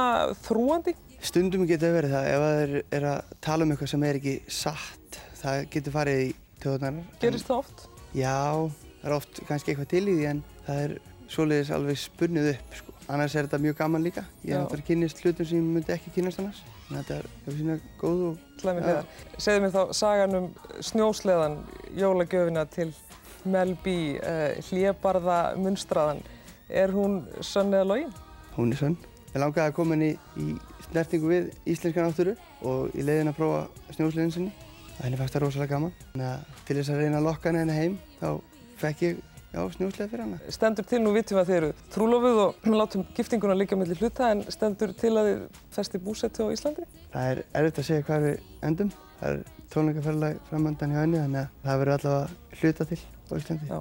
þrúandi? 0.48 0.96
Stundum 1.30 1.68
getur 1.70 1.94
verið 2.00 2.16
það 2.16 2.32
ef 2.32 2.44
það 2.48 2.64
er, 2.64 2.74
er 2.98 3.08
að 3.12 3.30
tala 3.46 3.62
um 3.62 3.76
eitthvað 3.76 3.92
sem 3.94 4.08
er 4.10 4.18
ekki 4.18 4.34
satt. 4.58 5.22
Það 5.38 5.62
getur 5.76 5.96
farið 6.00 6.24
í 6.24 6.28
töðunar. 6.66 7.00
Gerist 7.22 7.46
það 7.46 7.62
oft? 7.62 7.88
Já, 8.10 8.36
það 8.98 9.08
er 9.08 9.18
oft 9.20 9.42
kannski 9.46 9.76
eitthvað 9.76 9.90
til 9.94 10.04
í 10.10 10.18
því 10.18 10.28
en 10.34 10.44
það 10.66 10.82
er 10.84 10.96
svoleiðis 11.30 11.72
alveg 11.74 11.98
spunnið 12.00 12.52
upp. 12.54 12.76
Sko. 12.80 12.94
Annars 13.06 13.34
er 13.36 13.46
þetta 13.46 13.62
mjög 13.62 13.76
gaman 13.78 14.02
líka. 14.02 14.24
Ég 14.42 14.50
Já. 14.50 14.56
hef 14.56 14.64
náttúrulega 14.64 14.86
kynnist 14.88 15.20
hlutum 15.22 15.46
sem 15.46 15.58
ég 15.58 15.74
myndi 15.76 15.94
ekki 15.94 16.12
kynnast 16.16 16.42
annars. 16.42 16.62
Að 16.86 16.96
þetta 16.96 17.16
er 17.16 17.28
hefur 17.44 17.58
sína 17.60 17.76
góð 18.00 18.22
og... 18.28 18.44
Hliðar. 18.62 19.10
Segðu 19.38 19.62
mér 19.62 19.74
þá 19.74 19.82
sagan 19.98 20.38
um 20.38 20.48
snjósleðan, 20.88 21.58
jólagjöfina 21.98 22.64
til 22.70 22.88
Mel 23.46 23.76
B, 23.84 23.94
uh, 24.18 24.56
hlébarða 24.70 25.40
munstraðan. 25.62 26.22
Er 26.66 26.94
hún 26.94 27.20
sönn 27.46 27.74
eða 27.74 27.90
login? 27.92 28.16
Hún 28.56 28.74
er 28.74 28.82
sönn. 28.82 28.98
Ég 29.30 29.38
langaði 29.42 29.70
að 29.70 29.76
koma 29.76 29.94
henni 29.94 30.12
í 30.40 30.56
snertingu 30.88 31.30
við 31.30 31.48
íslenska 31.68 32.02
náttúru 32.02 32.34
og 32.66 32.94
í 32.96 33.06
leiðin 33.06 33.30
að 33.30 33.38
prófa 33.38 33.94
snjósliðin 33.94 34.34
sinni. 34.34 34.52
Henni 34.98 35.18
fannst 35.20 35.36
það 35.36 35.44
rosalega 35.44 35.76
gaman. 35.76 35.94
Að 36.16 36.62
til 36.66 36.78
þess 36.78 36.90
að 36.94 37.02
reyna 37.02 37.20
að 37.20 37.26
lokka 37.28 37.52
henni 37.52 37.76
heim 37.76 37.98
þá 38.18 38.28
fekk 38.80 39.02
ég 39.06 39.24
já, 39.56 39.62
snjósliða 39.74 40.08
fyrir 40.12 40.24
hana. 40.26 40.38
Stendur 40.52 40.86
til, 40.86 41.02
nú 41.02 41.14
vitum 41.16 41.38
við 41.38 41.42
að 41.42 41.50
þið 41.50 41.58
eru 41.60 41.72
trúlofuð 41.96 42.40
og 42.44 42.62
við 42.62 42.78
látum 42.82 43.04
giftinguna 43.16 43.58
liggja 43.58 43.80
mellir 43.80 44.00
hluta 44.02 44.30
en 44.34 44.46
stendur 44.52 44.94
til 45.00 45.12
að 45.16 45.30
þið 45.30 45.60
festi 45.76 46.02
búsettu 46.06 46.48
á 46.48 46.54
Íslandi? 46.54 46.88
Það 47.12 47.30
er 47.32 47.44
erfitt 47.60 47.82
að 47.82 47.90
segja 47.90 48.08
hvað 48.08 48.26
við 48.26 48.66
endum. 48.70 48.96
Það 49.20 49.30
er 49.30 49.44
tónleikaferðalag 49.72 50.42
framöndan 50.50 50.92
hjá 50.92 51.02
henni 51.02 51.22
þannig 51.22 51.44
að 51.44 51.62
það 51.68 51.80
verður 51.82 51.94
allavega 51.98 52.58
hluta 52.60 52.90
til 52.90 53.00
á 53.00 53.32
Íslandi. 53.40 53.70
Já. 53.70 53.80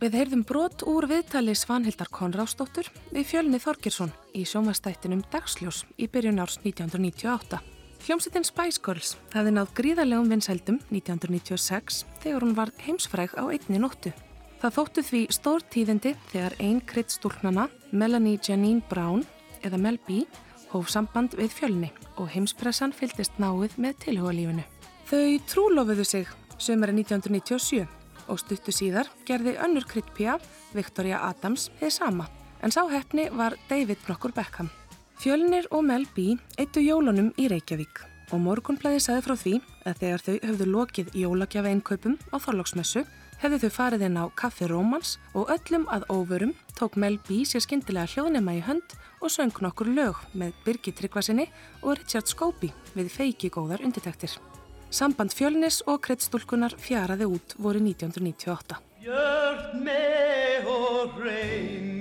Við 0.00 0.14
heyrðum 0.16 0.46
brot 0.48 0.80
úr 0.88 1.04
viðtali 1.10 1.52
Svanhildar 1.52 2.08
Konráðsdóttur 2.08 2.86
við 3.12 3.26
Fjölni 3.28 3.58
Þorgirsson 3.60 4.14
í 4.32 4.46
sjónvastættinum 4.48 5.20
Dagsljós 5.28 5.82
í 6.00 6.08
byrjun 6.08 6.40
árs 6.40 6.56
1998. 6.62 7.60
Hljómsveitin 8.00 8.48
Spice 8.48 8.80
Girls 8.80 9.12
hefði 9.34 9.52
náð 9.58 9.74
gríðarlegum 9.76 10.32
vinsældum 10.32 10.80
1996 10.88 12.00
þegar 12.22 12.46
hún 12.46 12.56
var 12.56 12.72
heimsfræg 12.86 13.36
á 13.36 13.44
einni 13.44 13.82
nóttu. 13.82 14.14
Það 14.60 14.74
þóttu 14.76 15.02
því 15.08 15.20
stór 15.32 15.62
tíðindi 15.72 16.10
þegar 16.28 16.54
ein 16.60 16.80
krydd 16.84 17.08
stúlknana, 17.14 17.62
Melanie 17.96 18.36
Janine 18.44 18.82
Brown 18.90 19.22
eða 19.64 19.78
Mel 19.80 19.96
B, 20.04 20.26
hóf 20.68 20.90
samband 20.92 21.32
við 21.38 21.54
Fjölni 21.56 21.88
og 22.20 22.28
heimspressan 22.34 22.92
fylgdist 22.92 23.38
náið 23.40 23.78
með 23.80 23.96
tilhugalífinu. 24.04 24.66
Þau 25.08 25.38
trúlofuðu 25.48 26.04
sig 26.04 26.28
sömari 26.60 26.92
1997 26.98 27.86
og 28.28 28.42
stuttu 28.42 28.74
síðar 28.76 29.08
gerði 29.24 29.56
önnur 29.64 29.86
kryddpía, 29.88 30.36
Victoria 30.76 31.22
Adams, 31.30 31.70
þið 31.80 31.94
sama. 31.96 32.28
En 32.60 32.68
sá 32.68 32.82
hefni 32.92 33.30
var 33.32 33.56
David 33.70 34.04
Nokkur 34.10 34.36
Beckham. 34.36 34.68
Fjölnir 35.20 35.70
og 35.72 35.86
Mel 35.88 36.04
B 36.12 36.34
eittu 36.60 36.84
jólunum 36.84 37.32
í 37.40 37.48
Reykjavík 37.48 38.04
og 38.30 38.44
morgunblæði 38.44 39.00
saði 39.02 39.24
frá 39.24 39.34
því 39.40 39.56
að 39.88 40.04
þegar 40.04 40.26
þau 40.26 40.36
höfðu 40.50 40.68
lokið 40.76 41.10
jólagjafa 41.16 41.72
einnkaupum 41.72 42.20
á 42.28 42.36
Þorlóksmessu 42.36 43.06
hefðu 43.40 43.58
þau 43.62 43.72
farið 43.72 44.02
inn 44.06 44.18
á 44.20 44.24
Kaffi 44.36 44.68
Rómans 44.68 45.14
og 45.32 45.48
öllum 45.54 45.86
að 45.92 46.04
óvörum 46.12 46.52
tók 46.76 46.98
Mel 47.00 47.16
B 47.24 47.40
sér 47.48 47.64
skyndilega 47.64 48.10
hljóðnema 48.12 48.56
í 48.58 48.60
hönd 48.66 48.94
og 49.20 49.32
söng 49.32 49.56
nokkur 49.64 49.88
lög 49.88 50.20
með 50.36 50.52
Birgit 50.66 50.98
Tryggvasinni 51.00 51.46
og 51.80 51.96
Richard 51.96 52.28
Scobie 52.28 52.74
við 52.92 53.08
feiki 53.14 53.48
góðar 53.52 53.84
undirtektir. 53.84 54.36
Samband 54.90 55.32
fjölnis 55.32 55.80
og 55.88 56.02
kreddstúlkunar 56.04 56.74
fjaraði 56.76 57.30
út 57.30 57.56
voru 57.56 57.80
1998. 57.80 58.80
Björn 59.00 59.84
með 59.86 60.68
og 60.68 61.20
reyn 61.24 61.96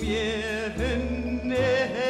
Mér 0.00 0.74
henni 0.80 2.09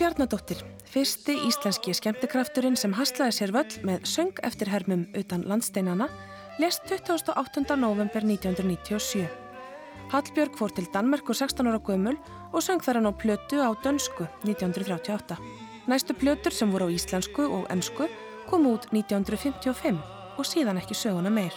Bjarnadóttir, 0.00 0.62
fyrsti 0.88 1.34
íslenski 1.44 1.92
skemmtikrafturinn 1.92 2.78
sem 2.80 2.94
haslaði 2.96 3.34
sér 3.36 3.50
völl 3.52 3.74
með 3.84 4.06
söng 4.08 4.38
eftir 4.48 4.70
hermum 4.72 5.02
utan 5.12 5.42
landsteinana, 5.44 6.06
lest 6.56 6.86
28. 6.88 7.76
november 7.76 8.24
1997. 8.24 9.26
Hallbjörg 10.14 10.56
fór 10.56 10.72
til 10.72 10.88
Danmerkur 10.94 11.36
16 11.36 11.68
ára 11.68 11.82
gömul 11.84 12.16
og 12.48 12.64
söng 12.64 12.80
þar 12.80 13.02
hann 13.02 13.10
á 13.12 13.20
plötu 13.24 13.60
á 13.60 13.76
dönsku 13.84 14.24
1938. 14.48 15.36
Næstu 15.84 16.16
plötur 16.16 16.56
sem 16.56 16.72
voru 16.72 16.88
á 16.88 16.96
íslensku 16.96 17.44
og 17.44 17.68
ensku 17.68 18.08
kom 18.48 18.72
út 18.72 18.88
1955 18.96 20.00
og 20.40 20.48
síðan 20.48 20.80
ekki 20.80 20.96
söguna 20.96 21.28
meir. 21.28 21.52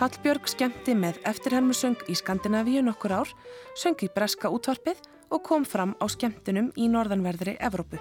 Hallbjörg 0.00 0.48
skemmti 0.48 0.96
með 0.96 1.20
eftirhermusöng 1.28 2.08
í 2.08 2.16
Skandinavíu 2.16 2.80
nokkur 2.80 3.20
ár, 3.20 3.36
söng 3.76 4.00
í 4.00 4.08
breska 4.08 4.48
útvarpið 4.48 5.09
og 5.30 5.42
kom 5.46 5.64
fram 5.64 5.94
á 6.02 6.06
skemmtunum 6.10 6.70
í 6.76 6.88
norðanverðri 6.90 7.56
Evrópu. 7.62 8.00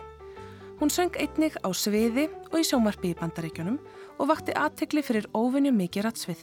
Hún 0.80 0.91
söng 0.93 1.15
einnig 1.19 1.57
á 1.60 1.69
sviði 1.76 2.30
og 2.51 2.56
í 2.61 2.65
sjómarpi 2.65 3.11
í 3.11 3.18
bandaríkjunum 3.19 3.80
og 4.19 4.30
vakti 4.31 4.56
aðtekli 4.56 5.03
fyrir 5.03 5.27
óvinni 5.35 5.73
mikið 5.76 6.07
ratsvið. 6.07 6.41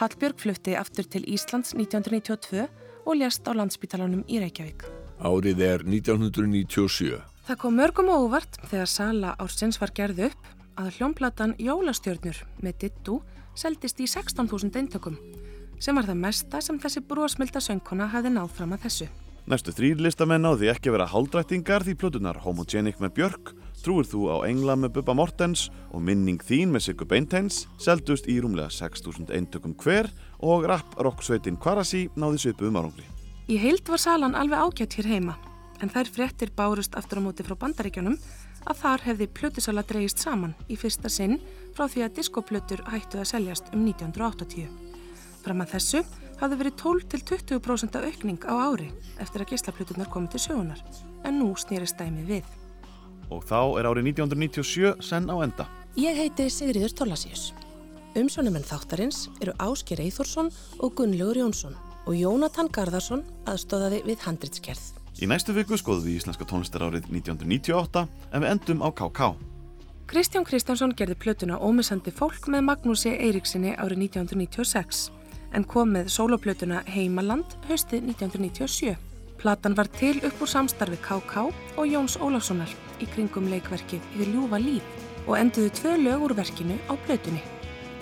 Hallbjörg 0.00 0.38
flutti 0.40 0.76
aftur 0.78 1.08
til 1.10 1.24
Íslands 1.28 1.74
1992 1.74 2.66
og 3.04 3.18
ljast 3.18 3.46
á 3.46 3.52
landspítalanum 3.52 4.22
í 4.30 4.40
Reykjavík. 4.40 4.86
Árið 5.22 5.62
er 5.66 5.84
1997. 5.84 7.18
Það 7.46 7.58
kom 7.58 7.76
mörgum 7.78 8.10
á 8.10 8.16
óvart 8.16 8.58
þegar 8.70 8.90
sala 8.90 9.34
ársins 9.42 9.80
var 9.82 9.92
gerð 9.94 10.28
upp 10.30 10.50
að 10.78 10.94
hljómplatan 10.96 11.56
Jólastjörnur 11.58 12.38
með 12.62 12.78
Dittu 12.84 13.18
seldist 13.58 14.00
í 14.00 14.06
16.000 14.06 14.78
eintökum 14.78 15.18
sem 15.82 15.98
var 15.98 16.06
það 16.06 16.22
mesta 16.22 16.62
sem 16.62 16.78
þessi 16.78 17.02
brosmilda 17.02 17.60
söngkona 17.60 18.06
hafði 18.14 18.36
náð 18.36 18.54
fram 18.54 18.76
að 18.76 18.86
þessu. 18.86 19.10
Næstu 19.42 19.72
þrýr 19.74 19.98
listamenn 19.98 20.46
á 20.46 20.54
því 20.54 20.68
ekki 20.70 20.92
vera 20.94 21.08
haldrættingar 21.10 21.82
því 21.82 21.96
plötunar 21.98 22.36
Homogenic 22.44 23.00
með 23.02 23.14
Björk, 23.16 23.48
Trúir 23.82 24.06
þú 24.06 24.28
á 24.30 24.36
Engla 24.46 24.76
með 24.78 24.92
Bubba 25.00 25.16
Mortens 25.18 25.64
og 25.90 26.04
Minning 26.06 26.38
þín 26.38 26.70
með 26.70 26.84
Siggu 26.86 27.08
Beinteins 27.10 27.64
seldust 27.82 28.28
í 28.30 28.36
rúmlega 28.38 28.70
6.000 28.70 29.34
eintökum 29.34 29.74
hver 29.82 30.12
og 30.38 30.68
rap 30.70 30.94
rocksveitin 30.94 31.58
Kvarasi 31.58 32.04
náði 32.14 32.44
svipuðum 32.44 32.78
árangri. 32.78 33.08
Í 33.50 33.58
heild 33.58 33.82
var 33.90 33.98
salan 33.98 34.38
alveg 34.38 34.62
ágætt 34.62 34.94
hér 35.00 35.10
heima 35.10 35.34
en 35.82 35.90
þær 35.90 36.14
fréttir 36.14 36.54
bárust 36.54 36.94
aftur 36.94 37.18
á 37.18 37.26
móti 37.26 37.42
frá 37.42 37.58
bandaríkjunum 37.58 38.14
að 38.62 38.78
þar 38.78 39.06
hefði 39.08 39.30
plötusala 39.34 39.82
dreigist 39.82 40.22
saman 40.22 40.54
í 40.70 40.78
fyrsta 40.78 41.10
sinn 41.10 41.40
frá 41.74 41.88
því 41.90 42.06
að 42.06 42.18
diskoplötur 42.20 42.86
hættu 42.86 43.18
að 43.18 43.32
seljast 43.34 43.74
um 43.74 43.82
1980. 43.90 44.70
Fram 45.42 45.64
að 45.64 45.74
þessu 45.74 46.04
hafði 46.42 46.58
verið 46.58 46.78
12-20% 46.82 47.98
aukning 48.02 48.44
á 48.50 48.54
ári 48.66 48.88
eftir 49.22 49.44
að 49.44 49.52
geislaplötunar 49.52 50.10
komið 50.10 50.34
til 50.34 50.42
sögunar 50.48 50.80
en 51.22 51.38
nú 51.38 51.52
snýrist 51.54 52.00
dæmi 52.00 52.24
við. 52.26 52.48
Og 53.30 53.44
þá 53.46 53.78
er 53.78 53.88
árið 53.88 54.08
1997 54.10 55.04
senn 55.06 55.30
á 55.30 55.36
enda. 55.44 55.68
Ég 55.94 56.18
heiti 56.18 56.48
Sigriður 56.50 56.96
Tólasíus. 56.98 57.52
Umsjónumenn 58.18 58.66
þáttarins 58.66 59.28
eru 59.40 59.54
Ásker 59.62 60.02
Eithórsson 60.02 60.50
og 60.82 60.98
Gunnlaugur 60.98 61.38
Jónsson 61.44 61.78
og 62.02 62.18
Jónatan 62.18 62.68
Garðarsson 62.74 63.22
aðstóðaði 63.46 64.02
við 64.08 64.26
handritskerð. 64.26 64.82
Í 65.22 65.28
næstu 65.30 65.54
viku 65.54 65.78
skoðum 65.78 66.08
við 66.08 66.18
íslenska 66.18 66.48
tónlistarárið 66.48 67.06
1998 67.12 68.04
en 68.32 68.42
við 68.42 68.50
endum 68.50 68.82
á 68.82 68.88
KK. 68.90 69.32
Kristján 70.10 70.44
Kristjánsson 70.44 70.92
gerði 70.98 71.16
plötuna 71.22 71.60
Ómissandi 71.62 72.12
fólk 72.12 72.50
með 72.52 72.66
Magnúsi 72.66 73.14
Eiríksinni 73.14 73.76
árið 73.78 74.08
1996 74.10 75.21
en 75.56 75.64
kom 75.64 75.92
með 75.94 76.10
soloplötuna 76.12 76.82
Heimaland 76.88 77.56
haustið 77.68 78.08
1997. 78.12 78.94
Platan 79.42 79.74
var 79.74 79.90
til 79.98 80.20
upp 80.22 80.42
úr 80.44 80.50
samstarfi 80.50 80.98
K.K. 81.02 81.48
og 81.76 81.88
Jóns 81.90 82.18
Óláfssonar 82.22 82.70
í 83.02 83.08
kringum 83.10 83.48
leikverkið 83.50 84.20
Í 84.20 84.28
ljúfa 84.30 84.60
líf 84.62 85.26
og 85.26 85.36
enduðu 85.38 85.74
tvö 85.78 85.96
lög 86.04 86.26
úr 86.28 86.36
verkinu 86.38 86.78
á 86.86 86.94
plötunni. 87.06 87.42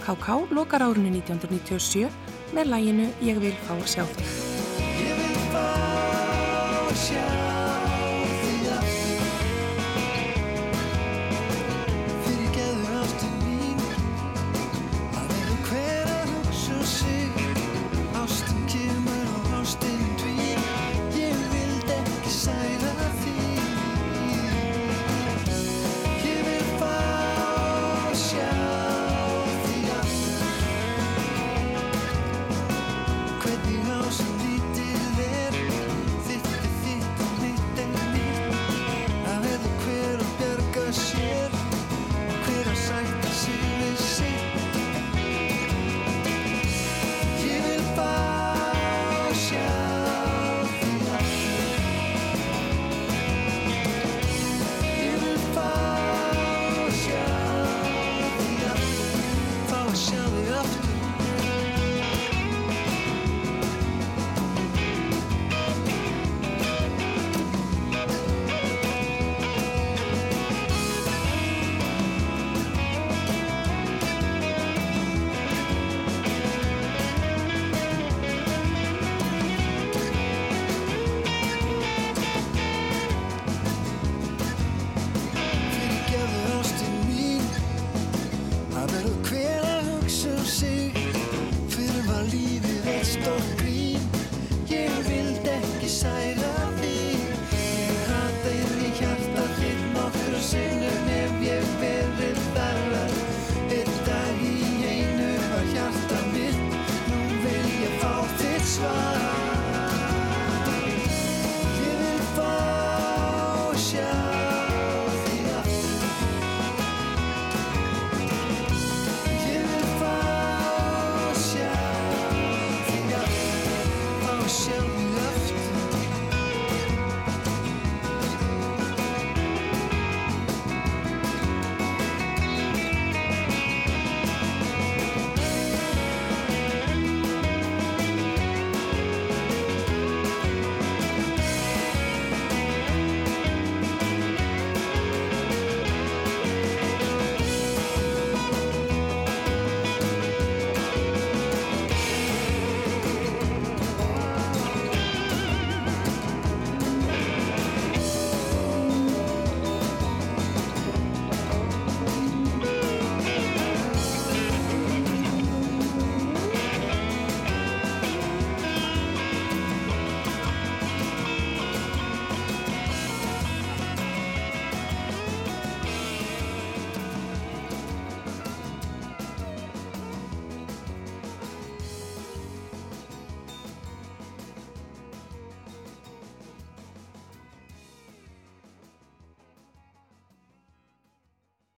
K.K. 0.05 0.40
lokar 0.52 0.85
árunni 0.85 1.12
1997 1.20 2.09
með 2.56 2.72
læginu 2.74 3.10
Ég 3.24 3.40
vil 3.40 3.56
fá 3.66 3.77
að 3.77 3.86
sjá 3.97 4.06
þig. 4.14 4.32
Ég 5.01 5.20
vil 5.20 5.44
fá 5.52 5.68
að 5.68 6.97
sjá 7.09 7.20
þig. 7.20 7.40